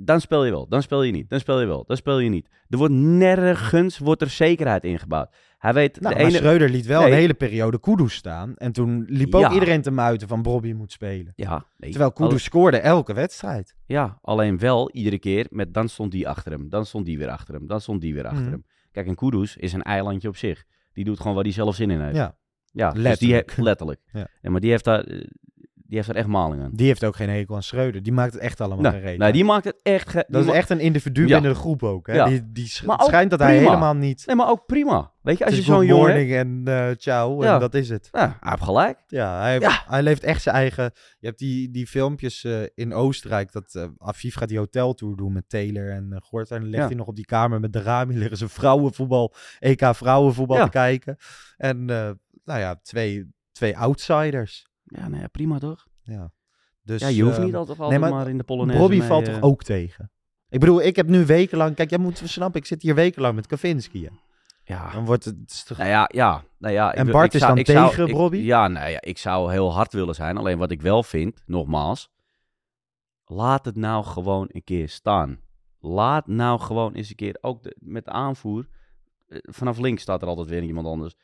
dan 0.01 0.21
speel 0.21 0.45
je 0.45 0.51
wel, 0.51 0.69
dan 0.69 0.83
speel 0.83 1.03
je 1.03 1.13
niet, 1.13 1.29
dan 1.31 1.41
speel 1.41 1.61
je 1.61 1.67
wel, 1.67 1.85
dan 1.87 1.97
speel 1.97 2.19
je 2.19 2.29
niet. 2.29 2.49
Er 2.69 2.79
wordt 2.79 2.95
nergens 2.95 3.99
wordt 3.99 4.23
er 4.23 4.31
zekerheid 4.31 4.85
ingebouwd. 4.85 5.37
Hij 5.59 5.73
weet, 5.75 6.01
Nou, 6.01 6.15
de 6.15 6.21
maar 6.21 6.29
ene... 6.31 6.39
Schreuder 6.39 6.69
liet 6.71 6.87
wel 6.87 7.01
Nee. 7.03 7.11
een 7.11 7.17
hele 7.17 7.35
periode 7.35 7.81
Kudus 7.81 8.15
staan. 8.15 8.57
En 8.57 8.73
toen 8.73 9.05
liep 9.09 9.35
ook 9.35 9.41
Ja. 9.43 9.53
iedereen 9.53 9.83
te 9.83 9.91
muiten 9.91 10.29
van 10.29 10.43
Bobby 10.43 10.73
moet 10.73 10.93
spelen. 10.93 11.33
Ja, 11.37 11.65
nee, 11.77 11.91
Terwijl 11.91 12.13
Kudus 12.13 12.43
scoorde 12.45 12.77
elke 12.79 13.13
wedstrijd. 13.15 13.75
Ja, 13.87 14.19
alleen 14.23 14.59
wel 14.59 14.91
iedere 14.91 15.19
keer 15.19 15.47
met 15.51 15.75
dan 15.75 15.89
stond 15.89 16.11
die 16.13 16.29
achter 16.29 16.53
hem, 16.53 16.69
dan 16.69 16.87
stond 16.87 17.07
die 17.07 17.19
weer 17.19 17.29
achter 17.31 17.55
hem, 17.55 17.67
dan 17.67 17.81
stond 17.81 18.01
die 18.01 18.15
weer 18.15 18.25
achter 18.27 18.43
Mhm. 18.43 18.51
hem. 18.51 18.65
Kijk, 18.93 19.07
en 19.07 19.15
Kudus 19.15 19.57
is 19.57 19.73
een 19.73 19.83
eilandje 19.83 20.29
op 20.29 20.37
zich. 20.37 20.65
Die 20.93 21.05
doet 21.05 21.19
gewoon 21.21 21.35
waar 21.35 21.45
hij 21.45 21.53
zelf 21.53 21.75
zin 21.75 21.91
in 21.91 22.01
heeft. 22.01 22.17
Ja. 22.17 22.37
Ja, 22.73 22.91
dus 22.91 23.03
Letterlijk. 23.03 23.19
die 23.21 23.33
heeft, 23.33 23.57
letterlijk. 23.69 24.01
Ja. 24.13 24.27
Ja, 24.43 24.51
maar 24.51 24.61
die 24.61 24.71
heeft, 24.71 24.85
daar, 24.85 25.05
eh, 25.05 25.21
die 25.89 25.97
heeft 25.97 26.09
daar 26.09 26.17
echt 26.17 26.27
maling 26.27 26.63
aan. 26.63 26.71
Die 26.73 26.87
heeft 26.87 27.05
ook 27.05 27.17
geen 27.17 27.29
hekel 27.29 27.55
aan 27.55 27.63
Schreuder. 27.63 28.03
Die 28.03 28.13
maakt 28.13 28.33
het 28.33 28.43
echt 28.43 28.61
allemaal 28.61 28.83
Nee, 28.83 28.91
geen 28.93 29.01
reden. 29.01 29.19
nee, 29.19 29.33
die 29.33 29.45
maakt 29.45 29.65
het 29.65 29.81
echt... 29.83 30.09
ge- 30.09 30.25
Dat 30.29 30.41
is 30.41 30.47
ma- 30.47 30.53
echt 30.55 30.71
een 30.71 30.81
individu 30.81 31.21
Ja. 31.27 31.27
binnen 31.33 31.53
de 31.53 31.59
groep 31.59 31.83
ook. 31.83 32.07
Hè? 32.07 32.15
Ja. 32.15 32.25
Die, 32.25 32.53
die 32.53 32.67
sch- 32.67 32.85
ook 32.87 33.03
schijnt 33.03 33.31
dat 33.31 33.39
hij 33.41 33.57
helemaal 33.59 33.95
niet... 33.95 34.23
Nee, 34.27 34.37
maar 34.37 34.49
ook 34.49 34.67
prima. 34.67 35.13
Weet 35.23 35.39
je, 35.39 35.45
als 35.45 35.55
je 35.57 35.63
zo'n 35.63 35.87
jongen 35.87 36.15
hebt... 36.15 36.31
en 36.31 36.63
eh 36.65 36.89
ciao 36.97 37.43
Ja. 37.43 37.55
en 37.55 37.61
dat 37.61 37.75
is 37.75 37.89
het. 37.89 38.09
Ja, 38.13 38.37
hij 38.41 38.51
heeft 38.51 38.63
gelijk. 38.63 38.99
Ja, 39.07 39.41
hij, 39.41 39.59
Ja. 39.61 39.83
hij 39.87 40.03
leeft 40.03 40.23
echt 40.23 40.43
zijn 40.43 40.55
eigen... 40.55 40.91
Je 41.19 41.27
hebt 41.27 41.39
die, 41.39 41.71
die 41.71 41.87
filmpjes 41.87 42.45
eh, 42.45 42.61
in 42.75 42.95
Oostenrijk, 42.95 43.53
dat 43.53 43.75
eh 43.75 43.85
Afif 43.99 44.35
gaat 44.35 44.49
die 44.49 44.59
hoteltour 44.59 45.17
doen 45.17 45.33
met 45.33 45.49
Taylor 45.49 45.91
en 45.91 46.09
uh, 46.13 46.19
Gort. 46.21 46.51
En 46.51 46.61
dan 46.61 46.69
ligt 46.71 46.85
hij 46.87 46.95
nog 46.95 47.07
op 47.07 47.17
die 47.17 47.25
kamer 47.27 47.61
met 47.61 47.73
de 47.73 47.83
Rami, 47.83 48.15
liggen 48.19 48.37
ze 48.37 48.49
vrouwenvoetbal, 48.49 49.35
EK 49.59 49.95
vrouwenvoetbal 49.95 50.65
te 50.65 50.71
kijken. 50.71 51.17
En 51.57 51.85
nou 51.85 52.61
ja, 52.61 52.81
twee, 52.83 53.31
twee 53.53 53.77
outsiders. 53.79 54.68
Ja, 54.89 55.09
nou 55.09 55.21
ja, 55.23 55.29
prima 55.29 55.59
toch? 55.59 55.87
Ja. 56.03 56.31
Dus, 56.83 57.01
ja, 57.01 57.09
je 57.09 57.23
hoeft 57.23 57.39
eh, 57.39 57.45
niet 57.45 57.55
altijd, 57.55 57.79
altijd 57.81 58.01
nee, 58.01 58.11
maar, 58.11 58.29
in 58.29 58.39
de 58.39 58.45
Polonaise 58.45 58.81
Bobby 58.83 58.99
mee, 58.99 59.07
valt 59.09 59.29
eh, 59.29 59.35
toch 59.35 59.43
ook 59.43 59.63
tegen? 59.63 60.11
Ik 60.49 60.61
bedoel, 60.61 60.83
ik 60.83 60.97
heb 60.97 61.07
nu 61.09 61.27
wekenlang... 61.27 61.75
Kijk, 61.75 61.91
jij 61.91 61.99
moet 61.99 62.23
snappen, 62.25 62.61
ik 62.61 62.67
zit 62.67 62.83
hier 62.83 62.95
wekenlang 62.95 63.35
met 63.35 63.47
Kavinski. 63.47 64.05
hè. 64.05 64.11
Ja. 64.65 64.91
Dan 64.93 65.05
wordt 65.05 65.25
het... 65.25 65.37
het 65.41 65.51
is 65.51 65.65
toch- 65.65 65.79
Nou 65.79 65.91
ja, 65.91 66.09
ja. 66.13 66.45
Nou 66.59 66.75
ja 66.75 66.93
ik 66.93 66.99
En 66.99 67.11
Bart 67.11 67.27
ik 67.27 67.33
is 67.33 67.39
zou- 67.41 67.51
dan 67.53 67.61
ik 67.61 67.67
zou- 67.71 67.89
tegen 67.91 68.07
ik- 68.07 68.15
Bobby? 68.15 68.37
Ja, 68.37 68.69
nou 68.69 68.91
ja, 68.91 69.01
ik 69.01 69.19
zou 69.19 69.51
heel 69.53 69.73
hard 69.73 69.93
willen 69.93 70.15
zijn. 70.15 70.37
Alleen 70.37 70.59
wat 70.59 70.71
ik 70.71 70.81
wel 70.83 71.03
vind, 71.03 71.43
nogmaals, 71.47 72.11
laat 73.25 73.65
het 73.65 73.77
nou 73.77 74.05
gewoon 74.05 74.49
een 74.53 74.65
keer 74.65 74.89
staan. 74.89 75.41
Laat 75.81 76.27
nou 76.27 76.61
gewoon 76.61 76.93
eens 76.95 77.11
een 77.11 77.17
keer, 77.17 77.39
ook 77.41 77.63
de- 77.63 77.77
met 77.81 78.05
de 78.05 78.11
aanvoer, 78.11 78.69
eh, 79.29 79.39
vanaf 79.43 79.79
links 79.79 80.03
staat 80.03 80.23
er 80.23 80.29
altijd 80.29 80.49
weer 80.49 80.63
iemand 80.63 80.87
anders. 80.87 81.15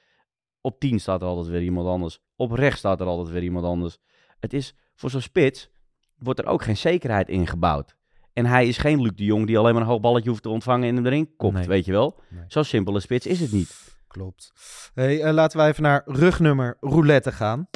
Op 0.66 0.80
10 0.80 1.00
staat 1.00 1.20
er 1.22 1.26
altijd 1.28 1.46
weer 1.46 1.62
iemand 1.62 1.86
anders. 1.88 2.18
Op 2.36 2.50
rechts 2.50 2.78
staat 2.78 3.00
er 3.00 3.06
altijd 3.06 3.28
weer 3.28 3.42
iemand 3.42 3.64
anders. 3.64 3.98
Het 4.40 4.52
is, 4.52 4.74
voor 4.94 5.10
zo'n 5.10 5.20
spits, 5.20 5.70
wordt 6.18 6.38
er 6.40 6.46
ook 6.46 6.62
geen 6.62 6.76
zekerheid 6.76 7.28
ingebouwd. 7.28 7.96
En 8.32 8.46
hij 8.46 8.66
is 8.68 8.78
geen 8.78 9.02
Luc 9.02 9.12
de 9.14 9.24
Jong 9.24 9.46
die 9.46 9.58
alleen 9.58 9.72
maar 9.72 9.82
een 9.82 9.88
hoog 9.88 10.00
balletje 10.00 10.28
hoeft 10.30 10.42
te 10.42 10.48
ontvangen 10.48 10.88
en 10.88 10.94
hem 10.94 11.06
erin 11.06 11.36
kopt, 11.36 11.54
Nee. 11.54 11.66
weet 11.66 11.84
je 11.84 11.92
wel. 11.92 12.20
Nee. 12.30 12.44
Zo 12.48 12.62
simpel 12.62 12.94
een 12.94 13.00
spits 13.00 13.26
is 13.26 13.40
het 13.40 13.52
niet. 13.52 13.96
Klopt. 14.08 14.52
Hey, 14.94 15.22
eh, 15.22 15.32
laten 15.32 15.60
we 15.60 15.66
even 15.66 15.82
naar 15.82 16.02
rugnummer 16.06 16.76
roulette 16.80 17.32
gaan. 17.32 17.68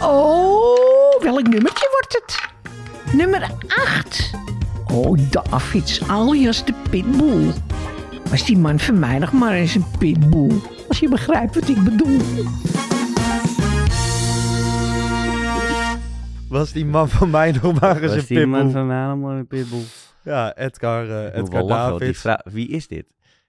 Oh, 0.00 1.20
welk 1.22 1.48
nummertje 1.48 1.88
wordt 1.90 2.12
het? 2.12 2.40
Nummer 3.14 3.50
8. 3.96 4.30
Oh, 4.92 5.18
Davids, 5.30 6.08
alias 6.08 6.64
de 6.64 6.72
Pitbull. 6.90 7.52
Was 8.30 8.44
die 8.44 8.58
man 8.58 8.78
van 8.78 8.98
mij 8.98 9.18
nog 9.18 9.32
maar 9.32 9.52
eens 9.52 9.74
een 9.74 9.84
pitbull. 9.98 10.50
Als 10.88 10.98
je 10.98 11.08
begrijpt 11.08 11.54
wat 11.54 11.68
ik 11.68 11.84
bedoel. 11.84 12.18
Was 16.48 16.72
die 16.72 16.84
man 16.84 17.08
van 17.08 17.30
mij 17.30 17.52
nog 17.62 17.80
maar 17.80 18.02
eens 18.02 18.14
Was 18.14 18.28
een 18.28 18.36
die 18.36 18.46
man 18.46 18.60
pitbull? 18.60 18.72
van 18.72 18.86
mij 18.86 19.06
nog 19.06 19.18
maar 19.18 19.36
een 19.36 19.46
pitbull? 19.46 19.82
Ja, 20.22 20.56
Edgar, 20.56 21.04
moet 21.06 21.34
Edgar 21.34 21.62
lachen, 21.62 21.98
Davids. 21.98 22.24
Wie 22.44 22.68
is 22.68 22.86
dit? 22.86 23.04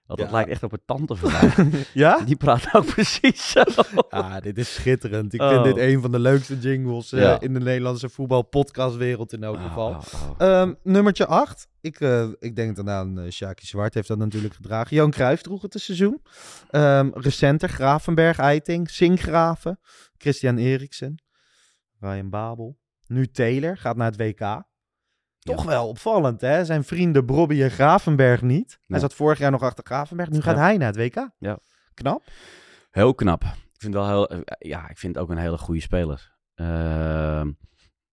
Want 0.06 0.18
dat 0.18 0.28
Ja. 0.28 0.34
lijkt 0.34 0.50
echt 0.50 0.62
op 0.62 0.72
een 0.72 0.82
tante 0.86 1.16
van. 1.16 1.30
Ja? 1.92 2.20
Die 2.20 2.36
praat 2.36 2.74
ook 2.74 2.86
precies 2.94 3.50
zo. 3.50 3.62
Ah, 4.08 4.36
dit 4.42 4.58
is 4.58 4.74
schitterend. 4.74 5.32
Ik 5.34 5.40
Oh. 5.40 5.50
vind 5.50 5.64
dit 5.64 5.76
een 5.76 6.00
van 6.00 6.12
de 6.12 6.18
leukste 6.18 6.58
jingles 6.58 7.12
eh, 7.12 7.20
Ja. 7.20 7.40
in 7.40 7.52
de 7.54 7.60
Nederlandse 7.60 8.08
voetbalpodcastwereld 8.08 9.32
in 9.32 9.42
elk 9.44 9.56
Oh, 9.56 9.64
geval. 9.66 9.88
oh, 9.90 9.98
oh. 10.38 10.46
Ehm, 10.48 10.72
nummertje 10.82 11.26
8. 11.26 11.68
Ik, 11.80 12.00
eh, 12.00 12.28
ik 12.38 12.56
denk 12.56 12.76
dan 12.76 12.90
aan 12.90 13.18
uh, 13.18 13.30
Sjaki 13.30 13.66
Zwart 13.66 13.94
heeft 13.94 14.08
dat 14.08 14.18
natuurlijk 14.18 14.54
gedragen. 14.54 14.96
Johan 14.96 15.10
Cruijff 15.10 15.42
droeg 15.42 15.62
het 15.62 15.74
een 15.74 15.80
seizoen. 15.80 16.22
Ehm, 16.70 17.10
recenter 17.14 17.68
Gravenberg, 17.68 18.38
Eiting, 18.38 18.90
Sinkgraven, 18.90 19.78
Christian 20.18 20.56
Eriksen, 20.56 21.22
Ryan 22.00 22.30
Babel. 22.30 22.78
Nu 23.06 23.26
Taylor, 23.26 23.76
gaat 23.76 23.96
naar 23.96 24.10
het 24.12 24.16
WK. 24.20 24.62
Toch 25.44 25.64
wel 25.64 25.88
opvallend, 25.88 26.40
hè? 26.40 26.64
Zijn 26.64 26.84
vrienden 26.84 27.24
Brobby 27.24 27.62
en 27.62 27.70
Gravenberg 27.70 28.42
niet. 28.42 28.78
Hij 28.86 28.98
zat 28.98 29.14
vorig 29.14 29.38
jaar 29.38 29.50
nog 29.50 29.62
achter 29.62 29.84
Gravenberg. 29.84 30.30
Nu 30.30 30.40
gaat 30.40 30.56
Ja. 30.56 30.62
hij 30.62 30.76
naar 30.76 30.86
het 30.86 30.96
WK. 30.96 31.28
Ja. 31.38 31.58
Knap. 31.94 32.22
Heel 32.90 33.14
knap. 33.14 33.42
Ik 33.44 33.80
vind 33.80 33.94
wel 33.94 34.06
heel, 34.06 34.28
eh, 34.28 34.40
ja, 34.58 34.88
ik 34.88 34.98
vind 34.98 35.18
ook 35.18 35.30
een 35.30 35.36
hele 35.38 35.58
goede 35.58 35.80
speler. 35.80 36.32
Ehm, 36.54 37.46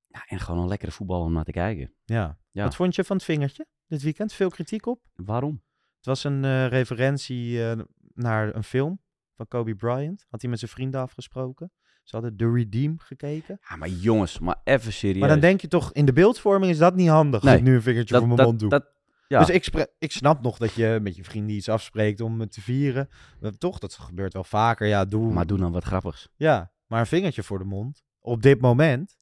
ja, 0.08 0.26
en 0.28 0.40
gewoon 0.40 0.62
een 0.62 0.68
lekkere 0.68 0.92
voetbal 0.92 1.22
om 1.22 1.34
naar 1.34 1.44
te 1.44 1.52
kijken. 1.52 1.94
Ja. 2.06 2.38
Ja. 2.52 2.64
Wat 2.64 2.76
vond 2.76 2.96
je 2.96 3.04
van 3.04 3.16
het 3.16 3.26
vingertje 3.26 3.66
dit 3.88 4.02
weekend? 4.02 4.34
Veel 4.34 4.50
kritiek 4.50 4.86
op? 4.86 5.02
Waarom? 5.16 5.64
Het 5.96 6.06
was 6.06 6.24
een 6.24 6.46
eh, 6.46 6.68
referentie 6.68 7.70
eh, 7.70 7.80
naar 8.14 8.56
een 8.56 8.64
film 8.64 9.02
van 9.36 9.48
Kobe 9.48 9.76
Bryant. 9.76 10.26
Had 10.30 10.42
hij 10.42 10.50
met 10.50 10.60
zijn 10.60 10.72
vrienden 10.72 11.02
afgesproken. 11.02 11.72
Ze 12.12 12.18
hadden 12.18 12.38
The 12.38 12.52
Redeem 12.52 13.00
gekeken. 13.00 13.60
Ja, 13.70 13.76
maar 13.76 13.88
jongens, 13.90 14.40
maar 14.40 14.62
even 14.64 14.94
serieus. 14.94 15.20
Maar 15.20 15.30
dan 15.30 15.40
denk 15.40 15.62
je 15.62 15.68
toch, 15.68 15.94
in 15.94 16.06
de 16.06 16.14
beeldvorming 16.14 16.72
is 16.72 16.78
dat 16.78 16.96
niet 16.96 17.08
handig. 17.10 17.42
Nee, 17.44 17.52
dat 17.52 17.62
ik 17.62 17.68
nu 17.68 17.76
een 17.76 17.82
vingertje 17.82 18.14
dat- 18.14 18.24
voor 18.24 18.36
mijn 18.36 18.48
mond 18.48 18.60
doe. 18.60 18.70
dat- 18.70 18.90
ja. 19.28 19.40
Dus 19.40 19.50
ik, 19.50 19.88
ik 20.00 20.12
snap 20.12 20.42
nog 20.42 20.58
dat 20.58 20.74
je 20.74 21.00
met 21.02 21.16
je 21.16 21.24
vrienden 21.24 21.56
iets 21.56 21.70
afspreekt 21.70 22.22
om 22.22 22.40
het 22.40 22.52
te 22.52 22.62
vieren. 22.62 23.10
Maar 23.40 23.52
toch, 23.58 23.80
dat 23.80 23.94
gebeurt 23.94 24.34
wel 24.34 24.44
vaker. 24.44 24.88
Ja, 24.88 25.06
doe, 25.06 25.34
Maar 25.34 25.46
doe 25.48 25.58
dan 25.58 25.72
wat 25.72 25.84
grappigs. 25.84 26.28
ja, 26.36 26.72
maar 26.88 27.00
een 27.00 27.06
vingertje 27.06 27.44
voor 27.44 27.60
de 27.60 27.66
mond. 27.66 28.04
Op 28.20 28.42
dit 28.42 28.62
moment. 28.62 29.16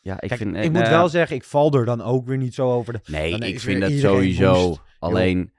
Ja, 0.00 0.20
ik 0.20 0.28
Kijk, 0.28 0.40
vind... 0.40 0.54
eh, 0.56 0.62
ik 0.64 0.70
moet 0.72 0.80
nou, 0.80 0.90
wel 0.94 1.08
zeggen, 1.08 1.36
ik 1.36 1.44
val 1.44 1.72
er 1.72 1.84
dan 1.84 2.00
ook 2.02 2.26
weer 2.26 2.36
niet 2.38 2.54
zo 2.54 2.72
over. 2.72 2.92
De, 2.92 3.00
Nee, 3.04 3.38
ik 3.38 3.60
vind 3.60 3.80
dat 3.80 3.90
sowieso. 3.92 4.76
Alleen, 4.98 5.52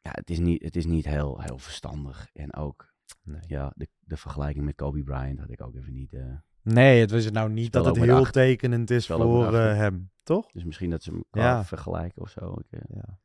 ja, 0.00 0.10
het 0.12 0.30
is 0.30 0.38
niet, 0.38 0.62
het 0.62 0.76
is 0.76 0.86
niet 0.86 1.04
heel, 1.04 1.40
heel 1.40 1.58
verstandig. 1.58 2.28
En 2.32 2.54
ook, 2.54 2.92
Nee. 3.22 3.40
ja, 3.46 3.72
de, 3.74 3.88
de 4.08 4.16
vergelijking 4.16 4.64
met 4.64 4.74
Kobe 4.74 5.02
Bryant 5.02 5.38
had 5.38 5.50
ik 5.50 5.62
ook 5.62 5.74
even 5.76 5.92
niet... 5.92 6.12
eh, 6.12 6.20
Nee, 6.62 7.00
het 7.00 7.10
was 7.10 7.30
nou 7.30 7.50
niet 7.50 7.72
dat 7.72 7.84
het 7.84 7.96
heel 7.96 8.16
acht. 8.16 8.32
tekenend 8.32 8.90
is 8.90 9.06
voor 9.06 9.54
eh, 9.54 9.76
hem, 9.76 10.10
toch? 10.22 10.50
dus 10.52 10.64
misschien 10.64 10.90
dat 10.90 11.02
ze 11.02 11.10
elkaar 11.12 11.42
Ja. 11.42 11.64
vergelijken 11.64 12.22
of 12.22 12.30
zo. 12.30 12.52
Ik, 12.52 12.80
eh, 12.80 12.80
Ja, 12.96 13.18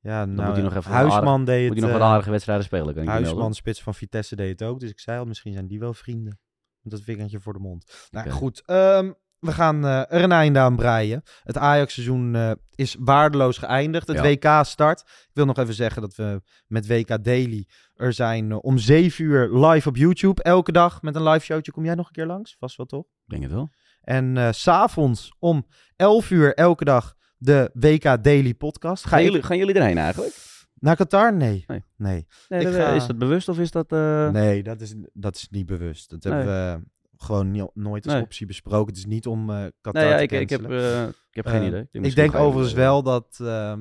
ja 0.00 0.24
nou, 0.24 0.46
moet 0.46 0.54
hij 0.54 0.64
nog 0.64 0.74
even 0.74 0.90
Huisman 0.92 1.26
aardig- 1.28 1.46
deed 1.46 1.66
moet 1.66 1.68
het. 1.76 1.78
hij 1.84 1.88
nog 1.92 1.98
wat 2.00 2.08
aardige 2.10 2.30
wedstrijden 2.30 2.64
spelen, 2.64 2.94
kan 2.94 3.02
ik 3.02 3.08
Huisman, 3.08 3.36
melden. 3.36 3.54
spits 3.54 3.82
van 3.82 3.94
Vitesse, 3.94 4.36
deed 4.36 4.60
het 4.60 4.68
ook. 4.68 4.80
Dus 4.80 4.90
ik 4.90 5.00
zei 5.00 5.18
al, 5.18 5.24
misschien 5.24 5.52
zijn 5.52 5.66
die 5.66 5.78
wel 5.78 5.94
vrienden. 5.94 6.38
Dat 6.82 7.00
vingertje 7.00 7.40
voor 7.40 7.52
de 7.52 7.58
mond. 7.58 8.08
Nou 8.10 8.30
goed, 8.30 8.62
ehm, 8.66 9.12
we 9.44 9.52
gaan 9.52 9.84
eh, 9.84 9.98
er 9.98 10.22
een 10.22 10.32
einde 10.32 10.58
aan 10.58 10.76
breien. 10.76 11.22
Het 11.42 11.58
Ajax-seizoen 11.58 12.34
eh, 12.34 12.50
is 12.74 12.96
waardeloos 12.98 13.58
geëindigd. 13.58 14.08
Het 14.08 14.16
Ja. 14.40 14.58
WK 14.60 14.64
start. 14.66 15.00
Ik 15.00 15.30
wil 15.32 15.44
nog 15.44 15.58
even 15.58 15.74
zeggen 15.74 16.02
dat 16.02 16.14
we 16.14 16.42
met 16.66 16.86
WK 16.86 17.24
Daily 17.24 17.66
er 17.94 18.12
zijn 18.12 18.50
eh, 18.50 18.58
om 18.60 18.78
7 18.78 19.24
uur 19.24 19.66
live 19.66 19.88
op 19.88 19.96
YouTube. 19.96 20.42
Elke 20.42 20.72
dag 20.72 21.02
met 21.02 21.14
een 21.16 21.22
live 21.28 21.44
showtje. 21.44 21.72
Kom 21.72 21.84
jij 21.84 21.94
nog 21.94 22.06
een 22.06 22.12
keer 22.12 22.26
langs? 22.26 22.56
Vast 22.58 22.76
wel 22.76 22.86
toch? 22.86 23.04
Ik 23.04 23.30
denk 23.30 23.42
het 23.42 23.52
wel. 23.52 23.70
En 24.00 24.54
s 24.54 24.62
s'avonds 24.62 25.34
om 25.38 25.66
11 25.96 26.30
uur 26.30 26.54
elke 26.54 26.84
dag 26.84 27.14
de 27.36 27.70
WK 27.74 28.24
Daily 28.24 28.54
podcast. 28.54 29.02
Ga 29.04 29.08
Gaan 29.08 29.24
jullie, 29.24 29.42
gaan 29.42 29.56
jullie 29.58 29.74
erheen 29.74 29.98
eigenlijk? 29.98 30.34
naar 30.74 30.96
Qatar? 30.96 31.34
Nee. 31.34 31.64
Nee. 31.66 31.82
Nee. 31.96 32.26
Nee, 32.48 32.60
Ik 32.60 32.66
dat- 32.66 32.74
ga- 32.74 32.92
Is 32.92 33.06
dat 33.06 33.18
bewust 33.18 33.48
of 33.48 33.58
is 33.58 33.70
dat... 33.70 33.90
Nee, 34.32 34.62
dat 34.62 34.80
is, 34.80 34.94
dat 35.12 35.36
is 35.36 35.48
niet 35.50 35.66
bewust. 35.66 36.10
Dat 36.10 36.22
hebben 36.24 36.46
we 36.46 36.80
gewoon 37.16 37.50
niet, 37.50 37.70
nooit 37.74 38.04
als 38.04 38.14
Nee. 38.14 38.22
optie 38.22 38.46
besproken. 38.46 38.86
Het 38.88 38.96
is 38.96 39.06
niet 39.06 39.26
om 39.26 39.50
eh 39.50 39.56
Qatar 39.80 40.02
Nee, 40.02 40.10
ja, 40.10 40.16
te 40.16 40.22
ik, 40.22 40.30
ik 40.30 40.50
heb, 40.50 40.70
eh, 40.70 41.02
ik 41.02 41.14
heb 41.30 41.46
geen 41.46 41.60
Eh, 41.60 41.66
idee. 41.66 41.88
Ik 41.90 42.14
denk 42.14 42.34
overigens 42.34 42.74
wel 42.74 43.02
dat, 43.02 43.38
ehm, 43.42 43.80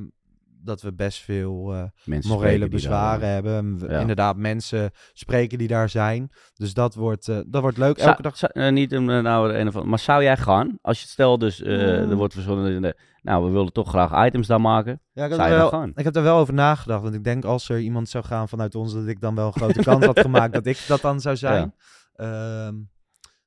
dat 0.66 0.82
we 0.82 0.94
best 0.94 1.22
veel 1.22 1.74
eh, 1.74 2.20
morele 2.28 2.68
bezwaren 2.68 3.30
hebben. 3.30 3.80
We- 3.80 3.92
Ja. 3.92 4.00
Inderdaad, 4.00 4.38
mensen 4.38 4.92
spreken 5.14 5.58
die 5.58 5.68
daar 5.68 5.90
zijn. 5.90 6.32
Dus 6.54 6.74
dat 6.74 6.96
wordt, 6.96 7.28
eh, 7.28 7.40
dat 7.48 7.62
wordt 7.62 7.78
leuk. 7.78 7.98
Zou- 7.98 8.10
Elke 8.10 8.22
dag. 8.22 8.38
zou- 8.38 8.72
niet 8.72 8.96
om 8.96 9.06
nou 9.06 9.50
een 9.54 9.68
of 9.68 9.74
andere- 9.74 9.86
maar 9.86 10.00
zou 10.00 10.24
jij 10.24 10.38
gaan? 10.38 10.78
Als 10.82 10.98
je 10.98 11.04
het 11.04 11.12
stel 11.12 11.38
dus, 11.38 11.62
eh, 11.62 11.72
Mm. 11.78 12.10
er 12.10 12.16
wordt 12.16 12.34
verzonnen, 12.34 12.96
nou 13.22 13.46
we 13.46 13.52
willen 13.52 13.72
toch 13.74 13.90
graag 13.90 14.26
items 14.28 14.48
daar 14.48 14.62
maken. 14.62 15.02
Ja, 15.12 15.24
ik, 15.24 15.30
heb 15.30 15.40
zou 15.40 15.52
er 15.52 15.64
je 15.64 15.70
wel, 15.72 15.84
ik 15.96 16.04
heb 16.04 16.16
er 16.16 16.24
wel 16.24 16.38
over 16.38 16.54
nagedacht. 16.54 17.02
Want 17.04 17.16
ik 17.16 17.24
denk 17.24 17.46
als 17.46 17.70
er 17.70 17.80
iemand 17.80 18.10
zou 18.10 18.24
gaan 18.24 18.50
vanuit 18.50 18.76
ons, 18.76 18.94
dat 18.94 19.08
ik 19.08 19.20
dan 19.22 19.36
wel 19.36 19.46
een 19.48 19.54
grote 19.54 19.84
kans 19.84 20.06
had 20.06 20.20
gemaakt 20.20 20.54
dat 20.54 20.66
ik 20.66 20.86
dat 20.88 21.02
dan 21.02 21.20
zou 21.22 21.36
zijn. 21.36 21.74
Ehm, 22.16 22.76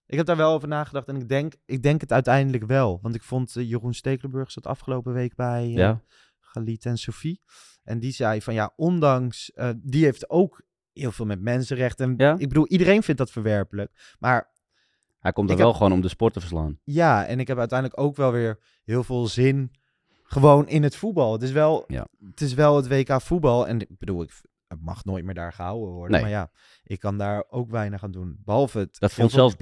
ik 0.07 0.17
heb 0.17 0.27
daar 0.27 0.37
wel 0.37 0.53
over 0.53 0.69
nagedacht 0.69 1.09
en 1.09 1.17
ik 1.17 1.29
denk, 1.29 1.55
ik 1.65 1.83
denk 1.83 2.01
het 2.01 2.13
uiteindelijk 2.13 2.65
wel. 2.67 2.99
Want 3.03 3.15
ik 3.15 3.23
vond 3.23 3.57
eh, 3.57 3.69
Jeroen 3.69 3.95
Stekelenburg 3.95 4.51
zat 4.51 4.67
afgelopen 4.67 5.13
week 5.13 5.35
bij 5.35 5.63
eh 5.65 5.73
Ja. 5.75 6.01
Galit 6.41 6.85
en 6.87 6.99
Sophie. 6.99 7.41
En 7.85 7.99
die 7.99 8.13
zei 8.13 8.43
van 8.43 8.55
ja, 8.55 8.73
ondanks, 8.77 9.53
eh, 9.53 9.71
die 9.77 10.05
heeft 10.05 10.31
ook 10.31 10.63
heel 10.93 11.13
veel 11.13 11.27
met 11.27 11.41
mensenrechten. 11.41 12.15
Ja. 12.17 12.33
Ik 12.39 12.49
bedoel, 12.49 12.67
iedereen 12.69 13.03
vindt 13.03 13.21
dat 13.21 13.31
verwerpelijk. 13.31 14.17
Maar 14.19 14.51
Hij 15.19 15.33
komt 15.33 15.51
er 15.51 15.57
wel 15.57 15.67
heb- 15.67 15.77
gewoon 15.77 15.93
om 15.93 16.01
de 16.01 16.09
sport 16.09 16.33
te 16.33 16.41
verslaan. 16.41 16.79
ja, 16.85 17.27
en 17.27 17.41
ik 17.41 17.47
heb 17.49 17.59
uiteindelijk 17.59 18.01
ook 18.01 18.17
wel 18.17 18.33
weer 18.33 18.59
heel 18.85 19.05
veel 19.05 19.27
zin 19.27 19.71
gewoon 20.23 20.69
in 20.69 20.83
het 20.83 20.97
voetbal. 20.97 21.33
Het 21.33 21.43
is 21.43 21.53
wel, 21.53 21.85
Ja. 21.87 22.07
het, 22.31 22.41
is 22.41 22.55
wel 22.55 22.77
het 22.77 22.89
WK 22.89 23.21
voetbal. 23.21 23.67
En 23.67 23.81
ik 23.81 23.99
bedoel, 23.99 24.23
ik, 24.23 24.31
het 24.69 24.83
mag 24.83 25.05
nooit 25.05 25.25
meer 25.25 25.35
daar 25.35 25.53
gehouden 25.53 25.93
worden. 25.95 26.11
Nee. 26.13 26.21
Maar 26.21 26.31
ja, 26.31 26.51
ik 26.83 27.01
kan 27.01 27.19
daar 27.19 27.45
ook 27.49 27.71
weinig 27.71 28.03
aan 28.03 28.11
doen. 28.11 28.41
Behalve 28.45 28.79
het. 28.79 28.97
Dat 28.99 29.13
vond 29.13 29.31
zelfs 29.31 29.51
te 29.51 29.57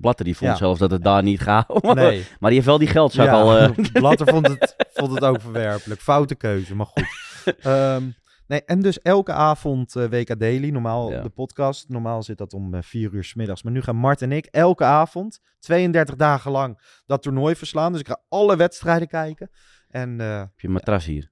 Blatter. 0.00 0.24
die 0.24 0.36
vond 0.36 0.50
Ja. 0.50 0.56
zelfs 0.56 0.78
dat 0.80 0.90
het 0.90 1.02
daar 1.02 1.22
niet 1.22 1.40
gehouden 1.40 1.94
Nee. 1.94 2.18
Maar 2.40 2.50
die 2.50 2.58
heeft 2.58 2.66
wel 2.66 2.78
die 2.78 2.88
geldzak 2.88 3.26
Ja, 3.26 3.32
al... 3.32 3.56
eh, 3.58 3.70
Blatter 3.92 4.26
vond 4.26 4.46
het, 4.48 4.74
vond 4.92 5.12
het 5.14 5.24
ook 5.24 5.40
verwerpelijk. 5.40 6.00
Foute 6.00 6.34
keuze, 6.34 6.74
maar 6.74 6.86
goed. 6.86 7.04
Ehm, 7.60 8.08
nee, 8.46 8.64
en 8.64 8.80
dus 8.80 9.00
elke 9.00 9.32
avond 9.32 9.96
eh, 9.96 10.04
WK 10.08 10.38
Daily, 10.40 10.70
normaal 10.70 11.10
Ja. 11.12 11.22
de 11.22 11.28
podcast. 11.28 11.88
Normaal 11.88 12.22
zit 12.22 12.38
dat 12.38 12.52
om 12.52 12.74
eh, 12.74 12.82
vier 12.82 13.12
uur 13.12 13.24
's 13.24 13.34
middags. 13.34 13.62
Maar 13.62 13.72
nu 13.72 13.82
gaan 13.82 13.96
Mart 13.96 14.22
en 14.22 14.32
ik 14.32 14.46
elke 14.46 14.84
avond, 14.84 15.40
32 15.58 16.16
dagen 16.16 16.50
lang, 16.50 17.00
dat 17.06 17.22
toernooi 17.22 17.54
verslaan. 17.56 17.92
Dus 17.92 18.00
ik 18.00 18.08
ga 18.08 18.22
alle 18.28 18.56
wedstrijden 18.56 19.08
kijken. 19.08 19.50
En, 19.88 20.18
Heb 20.18 20.60
je 20.60 20.66
een 20.66 20.72
matras 20.72 21.04
hier? 21.04 21.30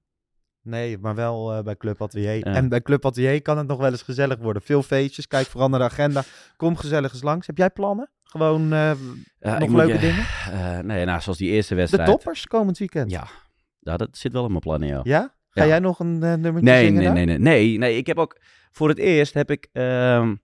Nee, 0.65 0.97
maar 0.97 1.15
wel 1.15 1.53
eh, 1.53 1.63
bij 1.63 1.75
Club 1.75 2.01
Atelier. 2.01 2.35
Ja. 2.35 2.43
En 2.43 2.69
bij 2.69 2.81
Club 2.81 3.05
Atelier 3.05 3.41
kan 3.41 3.57
het 3.57 3.67
nog 3.67 3.77
wel 3.79 3.91
eens 3.91 4.01
gezellig 4.01 4.37
worden. 4.39 4.61
Veel 4.61 4.83
feestjes, 4.83 5.27
kijk 5.27 5.47
vooral 5.47 5.69
naar 5.69 5.79
de 5.79 5.85
agenda. 5.85 6.23
Kom 6.57 6.75
gezellig 6.77 7.13
eens 7.13 7.23
langs. 7.23 7.47
Heb 7.47 7.57
jij 7.57 7.69
plannen? 7.69 8.09
Gewoon 8.23 8.67
Ja, 8.67 8.95
nog 9.59 9.69
leuke 9.69 9.93
je- 9.93 9.99
dingen? 9.99 10.25
eh, 10.51 10.79
nee, 10.79 11.05
nou, 11.05 11.21
zoals 11.21 11.37
die 11.37 11.49
eerste 11.51 11.73
De 11.73 11.79
wedstrijd. 11.79 12.09
toppers 12.09 12.45
komend 12.47 12.77
weekend. 12.77 13.11
Ja. 13.11 13.27
ja, 13.79 13.97
dat 13.97 14.17
zit 14.17 14.31
wel 14.33 14.43
in 14.43 14.49
mijn 14.49 14.61
plannen, 14.61 14.87
ja. 14.87 14.99
Ja? 15.03 15.33
Ga 15.49 15.61
Ja. 15.63 15.67
jij 15.67 15.79
nog 15.79 15.99
een 15.99 16.17
nummertje 16.19 16.61
Nee, 16.61 16.85
zingen 16.85 17.13
nee, 17.13 17.25
nee, 17.25 17.25
nee, 17.25 17.37
nee, 17.37 17.77
nee. 17.77 17.97
Ik 17.97 18.07
heb 18.07 18.17
ook 18.17 18.37
voor 18.71 18.89
het 18.89 18.97
eerst 18.97 19.33
heb 19.33 19.51
ik 19.51 19.67
ehm, 19.71 20.35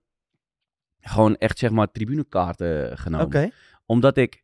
gewoon 1.00 1.36
echt 1.36 1.58
zeg 1.58 1.70
maar 1.70 1.90
tribunekaarten 1.90 2.98
genomen. 2.98 3.26
Oké. 3.26 3.50
Omdat 3.86 4.16
ik, 4.16 4.42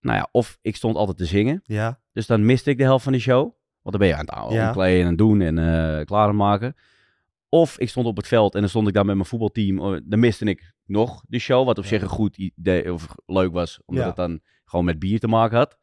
nou 0.00 0.16
ja, 0.16 0.28
of 0.32 0.58
ik 0.62 0.76
stond 0.76 0.96
altijd 0.96 1.16
te 1.16 1.24
zingen. 1.26 1.60
Ja. 1.64 2.00
Dus 2.12 2.26
dan 2.26 2.44
miste 2.46 2.70
ik 2.70 2.78
de 2.78 2.82
helft 2.84 3.04
van 3.04 3.12
de 3.12 3.18
show. 3.18 3.52
Want 3.90 3.92
dan 3.92 4.00
ben 4.00 4.08
je 4.08 4.14
aan 4.34 4.44
het 4.44 4.52
Ja. 4.54 4.66
omkleden 4.66 5.06
en 5.06 5.16
doen 5.16 5.40
en 5.40 5.58
eh 5.58 6.04
klaar 6.04 6.28
aan 6.28 6.36
maken. 6.36 6.74
Of 7.48 7.78
ik 7.78 7.88
stond 7.88 8.06
op 8.06 8.16
het 8.16 8.26
veld 8.28 8.54
en 8.54 8.60
dan 8.60 8.68
stond 8.68 8.88
ik 8.88 8.94
daar 8.94 9.04
met 9.04 9.14
mijn 9.14 9.26
voetbalteam. 9.28 9.78
Oh, 9.80 9.96
Dan 10.04 10.18
miste 10.18 10.44
ik 10.44 10.72
nog 10.86 11.22
de 11.28 11.38
show. 11.38 11.66
Wat 11.66 11.78
op 11.78 11.84
zich 11.84 12.02
een 12.02 12.08
goed 12.08 12.36
idee 12.36 12.92
of 12.92 13.06
leuk 13.26 13.52
was. 13.52 13.80
Omdat 13.86 14.04
het 14.06 14.16
dan 14.16 14.40
gewoon 14.64 14.84
met 14.84 14.98
bier 14.98 15.18
te 15.20 15.28
maken 15.28 15.56
had. 15.58 15.78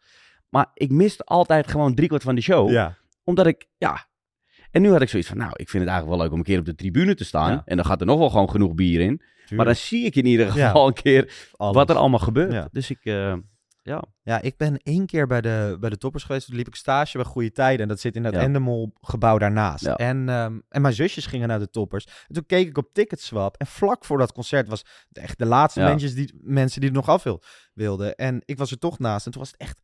Maar 0.50 0.72
ik 0.74 0.92
miste 0.92 1.24
altijd 1.24 1.68
gewoon 1.68 1.96
driekwart 1.96 2.24
van 2.24 2.36
de 2.36 2.42
show. 2.42 2.70
Ja. 2.70 2.98
Omdat 3.24 3.48
ik, 3.48 3.68
ja. 3.78 4.06
En 4.72 4.82
nu 4.82 4.92
had 4.92 5.02
ik 5.02 5.10
zoiets 5.10 5.28
van, 5.30 5.38
nou, 5.38 5.52
ik 5.56 5.70
vind 5.70 5.84
het 5.84 5.92
eigenlijk 5.92 6.10
wel 6.10 6.18
leuk 6.18 6.32
om 6.32 6.38
een 6.38 6.44
keer 6.46 6.60
op 6.60 6.66
de 6.66 6.76
tribune 6.76 7.16
te 7.16 7.26
staan. 7.26 7.52
Ja. 7.52 7.62
En 7.66 7.76
dan 7.76 7.86
gaat 7.86 8.00
er 8.02 8.08
nog 8.08 8.20
wel 8.20 8.30
gewoon 8.30 8.50
genoeg 8.50 8.74
bier 8.74 9.02
in. 9.02 9.22
Maar 9.56 9.66
dan 9.66 9.76
zie 9.76 10.06
ik 10.06 10.16
in 10.16 10.26
ieder 10.26 10.46
Ja. 10.46 10.52
geval 10.68 10.88
een 10.88 10.94
keer 10.94 11.50
Alles. 11.58 11.76
wat 11.76 11.90
er 11.90 11.96
allemaal 11.96 12.20
gebeurt. 12.20 12.52
Ja. 12.52 12.68
Dus 12.72 12.90
ik, 12.90 13.00
eh, 13.06 13.34
ja. 13.88 14.04
Ja, 14.24 14.42
ik 14.42 14.58
ben 14.58 14.78
één 14.78 15.06
keer 15.06 15.28
bij 15.28 15.42
de, 15.42 15.78
bij 15.80 15.90
de 15.90 15.98
toppers 15.98 16.24
geweest. 16.24 16.46
Toen 16.48 16.56
liep 16.56 16.68
ik 16.68 16.76
stage 16.76 17.18
bij 17.18 17.26
Goede 17.26 17.52
Tijden. 17.52 17.82
En 17.82 17.88
dat 17.88 18.00
zit 18.00 18.16
in 18.16 18.24
dat 18.24 18.34
Ja. 18.34 18.40
Endemol 18.40 18.94
gebouw 19.02 19.38
daarnaast. 19.38 19.84
Ja. 19.86 19.96
En, 19.96 20.30
ehm, 20.30 20.60
en 20.70 20.82
mijn 20.82 20.94
zusjes 20.94 21.26
gingen 21.26 21.48
naar 21.48 21.60
de 21.60 21.70
toppers. 21.70 22.06
En 22.28 22.34
toen 22.34 22.46
keek 22.46 22.68
ik 22.68 22.78
op 22.78 22.90
Ticketswap. 22.94 23.58
En 23.58 23.68
vlak 23.68 24.06
voor 24.06 24.18
dat 24.18 24.32
concert 24.32 24.68
was 24.68 24.86
het 25.08 25.18
echt 25.18 25.40
de 25.40 25.46
laatste 25.46 25.80
Ja. 25.80 25.88
mensen, 25.88 26.16
die, 26.16 26.40
mensen 26.44 26.82
die 26.82 26.90
er 26.90 26.96
nog 26.96 27.10
af 27.10 27.24
wil, 27.24 27.42
wilden. 27.74 28.16
En 28.16 28.42
ik 28.46 28.58
was 28.58 28.72
er 28.72 28.80
toch 28.80 29.00
naast. 29.00 29.26
En 29.26 29.32
toen 29.32 29.42
was 29.42 29.52
het 29.52 29.60
echt, 29.60 29.80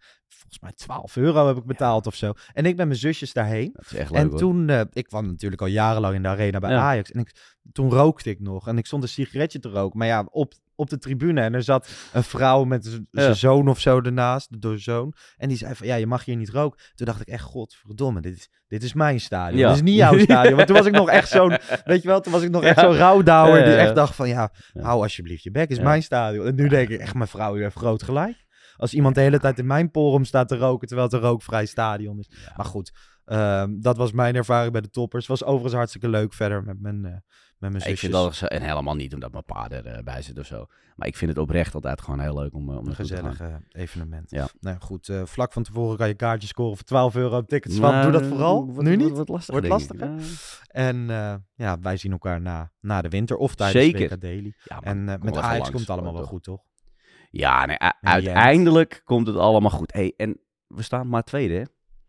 volgens 0.60 0.60
mij 0.88 0.97
12 0.97 1.16
euro 1.18 1.47
heb 1.47 1.58
ik 1.58 1.66
betaald 1.66 2.08
of 2.08 2.16
zo. 2.16 2.34
En 2.54 2.66
ik 2.66 2.76
ben 2.76 2.88
mijn 2.88 2.99
zusjes 2.99 3.34
daarheen. 3.34 3.70
Dat 3.74 3.86
is 3.86 3.93
echt 3.97 4.12
leuk 4.12 4.20
En 4.22 4.28
hoor. 4.30 4.38
toen, 4.38 4.70
eh, 4.70 4.82
ik 4.91 5.06
kwam 5.08 5.26
natuurlijk 5.28 5.62
al 5.62 5.68
jarenlang 5.68 6.16
in 6.16 6.22
de 6.22 6.28
arena 6.28 6.60
bij 6.60 6.72
Ja. 6.72 6.80
Ajax. 6.82 7.12
En 7.12 7.20
ik, 7.20 7.32
toen 7.72 7.89
rookte 7.89 8.30
ik 8.30 8.39
nog. 8.39 8.68
En 8.68 8.78
ik 8.78 8.86
stond 8.86 9.04
een 9.04 9.10
sigaretje 9.10 9.60
te 9.60 9.70
roken. 9.70 9.97
Maar 9.97 10.08
ja, 10.08 10.26
op, 10.32 10.54
op 10.76 10.89
de 10.89 10.97
tribune. 10.97 11.41
En 11.41 11.54
er 11.54 11.64
zat 11.64 11.89
een 12.14 12.24
vrouw 12.24 12.64
met 12.64 12.86
zijn 12.86 13.08
Ja. 13.12 13.34
zoon 13.34 13.68
of 13.68 13.80
zo 13.80 14.01
ernaast. 14.01 14.62
De 14.62 14.78
zoon. 14.78 15.14
En 15.38 15.47
die 15.47 15.58
zei 15.58 15.76
van, 15.76 15.88
ja, 15.88 15.95
je 15.95 16.08
mag 16.08 16.26
hier 16.26 16.36
niet 16.36 16.49
roken. 16.49 16.80
Toen 16.95 17.06
dacht 17.06 17.22
ik 17.22 17.28
echt, 17.28 17.43
godverdomme, 17.43 18.22
dit 18.22 18.36
is, 18.36 18.49
dit 18.68 18.84
is 18.84 18.93
mijn 18.93 19.20
stadion. 19.20 19.60
Ja. 19.60 19.68
Dit 19.68 19.76
is 19.76 19.82
niet 19.84 19.95
jouw 19.95 20.18
stadion. 20.30 20.56
Want 20.56 20.68
toen 20.68 20.78
was 20.78 20.86
ik 20.86 20.93
nog 20.93 21.10
echt 21.10 21.30
zo'n, 21.30 21.58
weet 21.86 22.01
je 22.01 22.08
wel, 22.08 22.22
toen 22.22 22.32
was 22.34 22.41
ik 22.41 22.49
nog 22.49 22.64
echt 22.64 22.80
zo'n 22.80 22.95
rouwdouwer. 22.95 23.64
Die 23.66 23.74
echt 23.76 23.95
dacht 23.95 24.16
van, 24.16 24.28
ja, 24.28 24.51
hou 24.74 25.01
alsjeblieft 25.01 25.43
je 25.43 25.51
bek, 25.51 25.70
is 25.70 25.80
mijn 25.80 26.04
stadion. 26.04 26.45
En 26.45 26.56
nu 26.56 26.68
denk 26.68 26.89
ik 26.89 26.99
echt, 26.99 27.14
mijn 27.14 27.28
vrouw, 27.30 27.56
u 27.58 27.62
heeft 27.62 27.76
groot 27.76 28.04
gelijk. 28.04 28.45
Als 28.78 28.93
iemand 28.93 29.15
de 29.15 29.21
hele 29.21 29.39
tijd 29.39 29.59
in 29.59 29.67
mijn 29.67 29.91
porum 29.91 30.24
staat 30.26 30.47
te 30.47 30.57
roken, 30.57 30.88
terwijl 30.88 31.09
het 31.09 31.17
een 31.17 31.24
rookvrij 31.30 31.65
stadion 31.65 32.19
is. 32.19 32.30
Maar 32.55 32.65
goed, 32.65 32.91
ehm, 33.26 33.80
dat 33.80 33.97
was 33.97 34.11
mijn 34.11 34.36
ervaring 34.36 34.71
bij 34.71 34.82
de 34.82 34.89
toppers. 34.89 35.28
Was 35.28 35.43
overigens 35.43 35.74
hartstikke 35.74 36.09
leuk 36.09 36.34
verder 36.34 36.63
met 36.63 36.80
mijn, 36.82 37.05
eh, 37.05 37.11
met 37.11 37.71
mijn 37.71 37.84
Ja, 37.84 37.89
ik 37.89 37.97
zusjes. 37.97 37.99
vind 37.99 38.39
dat, 38.41 38.49
en 38.49 38.61
helemaal 38.61 38.95
niet 38.95 39.13
omdat 39.13 39.32
mijn 39.32 39.43
pa 39.43 39.69
erbij 39.69 40.21
zit 40.21 40.39
of 40.39 40.45
zo. 40.45 40.65
Maar 40.95 41.07
ik 41.07 41.15
vind 41.15 41.32
het 41.32 41.39
oprecht 41.39 41.76
altijd 41.76 42.01
gewoon 42.01 42.19
heel 42.19 42.36
leuk 42.38 42.53
om, 42.53 42.69
eh, 42.69 42.78
om 42.78 42.88
een 42.88 42.95
gezellig 42.95 43.39
eh, 43.39 43.55
evenement. 43.71 44.32
Ja. 44.32 44.47
Nou 44.59 44.78
goed, 44.80 45.09
eh, 45.09 45.21
vlak 45.26 45.53
van 45.53 45.63
tevoren 45.63 45.97
kan 45.97 46.07
je 46.07 46.13
kaartjes 46.13 46.49
scoren 46.49 46.76
voor 46.76 46.86
12 46.86 47.15
euro 47.15 47.38
op 47.38 47.47
tickets. 47.47 47.78
Nou, 47.80 48.01
doe 48.03 48.11
dat 48.11 48.26
vooral. 48.26 48.65
nu 48.78 48.95
niet? 48.95 49.28
lastig, 49.30 49.47
Wordt 49.51 49.65
ik. 49.65 49.71
lastiger. 49.71 50.11
En 50.67 51.09
eh, 51.09 51.36
ja, 51.55 51.80
wij 51.80 51.97
zien 51.97 52.11
elkaar 52.11 52.41
na, 52.41 52.71
na 52.80 53.01
de 53.01 53.09
winter 53.09 53.36
of 53.38 53.55
tijdens 53.55 53.86
Zeker. 53.86 54.09
WK 54.09 54.21
Daily. 54.21 54.53
Ja, 54.63 54.80
en 54.80 55.09
eh, 55.09 55.15
met 55.21 55.38
Ajax 55.38 55.51
langs, 55.51 55.69
komt 55.69 55.80
het 55.80 55.89
allemaal 55.89 56.13
wel 56.13 56.24
goed, 56.24 56.43
toch? 56.43 56.61
Ja, 57.36 57.65
nee, 57.65 57.77
uiteindelijk 58.01 59.01
komt 59.05 59.27
het 59.27 59.36
allemaal 59.36 59.71
goed. 59.71 59.93
Hey, 59.93 60.13
en 60.17 60.39
we 60.67 60.81
staan 60.81 61.09
maar 61.09 61.23
tweede, 61.23 61.53
hè? 61.53 61.61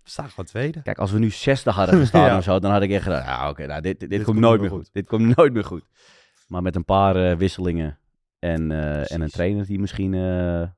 We 0.02 0.10
staan 0.10 0.28
gewoon 0.28 0.44
tweede. 0.44 0.82
Kijk, 0.82 0.98
als 0.98 1.10
we 1.10 1.18
nu 1.18 1.30
zesde 1.30 1.70
hadden 1.70 1.98
gestaan 1.98 2.26
Ja. 2.30 2.36
of 2.36 2.42
zo, 2.44 2.58
dan 2.58 2.70
had 2.70 2.82
ik 2.82 2.90
echt 2.90 3.02
gedacht, 3.02 3.24
ja, 3.24 3.48
oké, 3.48 3.66
nou, 3.66 3.80
dit, 3.80 4.00
dit, 4.00 4.10
Dit 4.10 4.22
komt 4.22 4.24
komt 4.36 4.46
nooit 4.46 4.60
meer 4.60 4.70
goed. 4.70 4.78
goed. 4.78 4.90
Dit 4.92 5.06
komt 5.06 5.36
nooit 5.36 5.52
meer 5.52 5.64
goed. 5.64 5.84
Maar 6.48 6.62
met 6.62 6.76
een 6.76 6.84
paar 6.84 7.16
eh, 7.16 7.36
wisselingen 7.36 7.98
en, 8.38 8.70
eh, 8.70 9.12
en 9.12 9.20
een 9.20 9.30
trainer 9.30 9.66
die 9.66 9.78
misschien, 9.78 10.14
eh, 10.14 10.68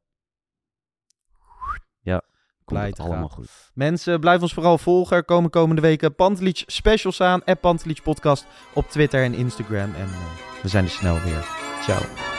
ja, 2.01 2.22
komt 2.64 3.01
allemaal 3.01 3.28
goed. 3.28 3.70
Mensen, 3.74 4.20
blijf 4.20 4.42
ons 4.42 4.55
vooral 4.55 4.78
volgen. 4.78 5.16
Er 5.16 5.24
komen 5.24 5.51
komende 5.51 5.82
weken 5.82 6.14
Pantelich 6.14 6.62
specials 6.66 7.20
aan. 7.20 7.44
App 7.44 7.61
Pantelich 7.61 8.03
podcast 8.03 8.47
op 8.74 8.88
Twitter 8.88 9.22
en 9.22 9.34
Instagram. 9.34 9.94
En 9.94 10.09
we 10.62 10.68
zijn 10.68 10.84
er 10.84 10.90
snel 10.90 11.20
weer. 11.20 11.47
Ciao. 11.82 12.36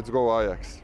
Let's 0.00 0.08
go 0.08 0.40
Ajax. 0.40 0.79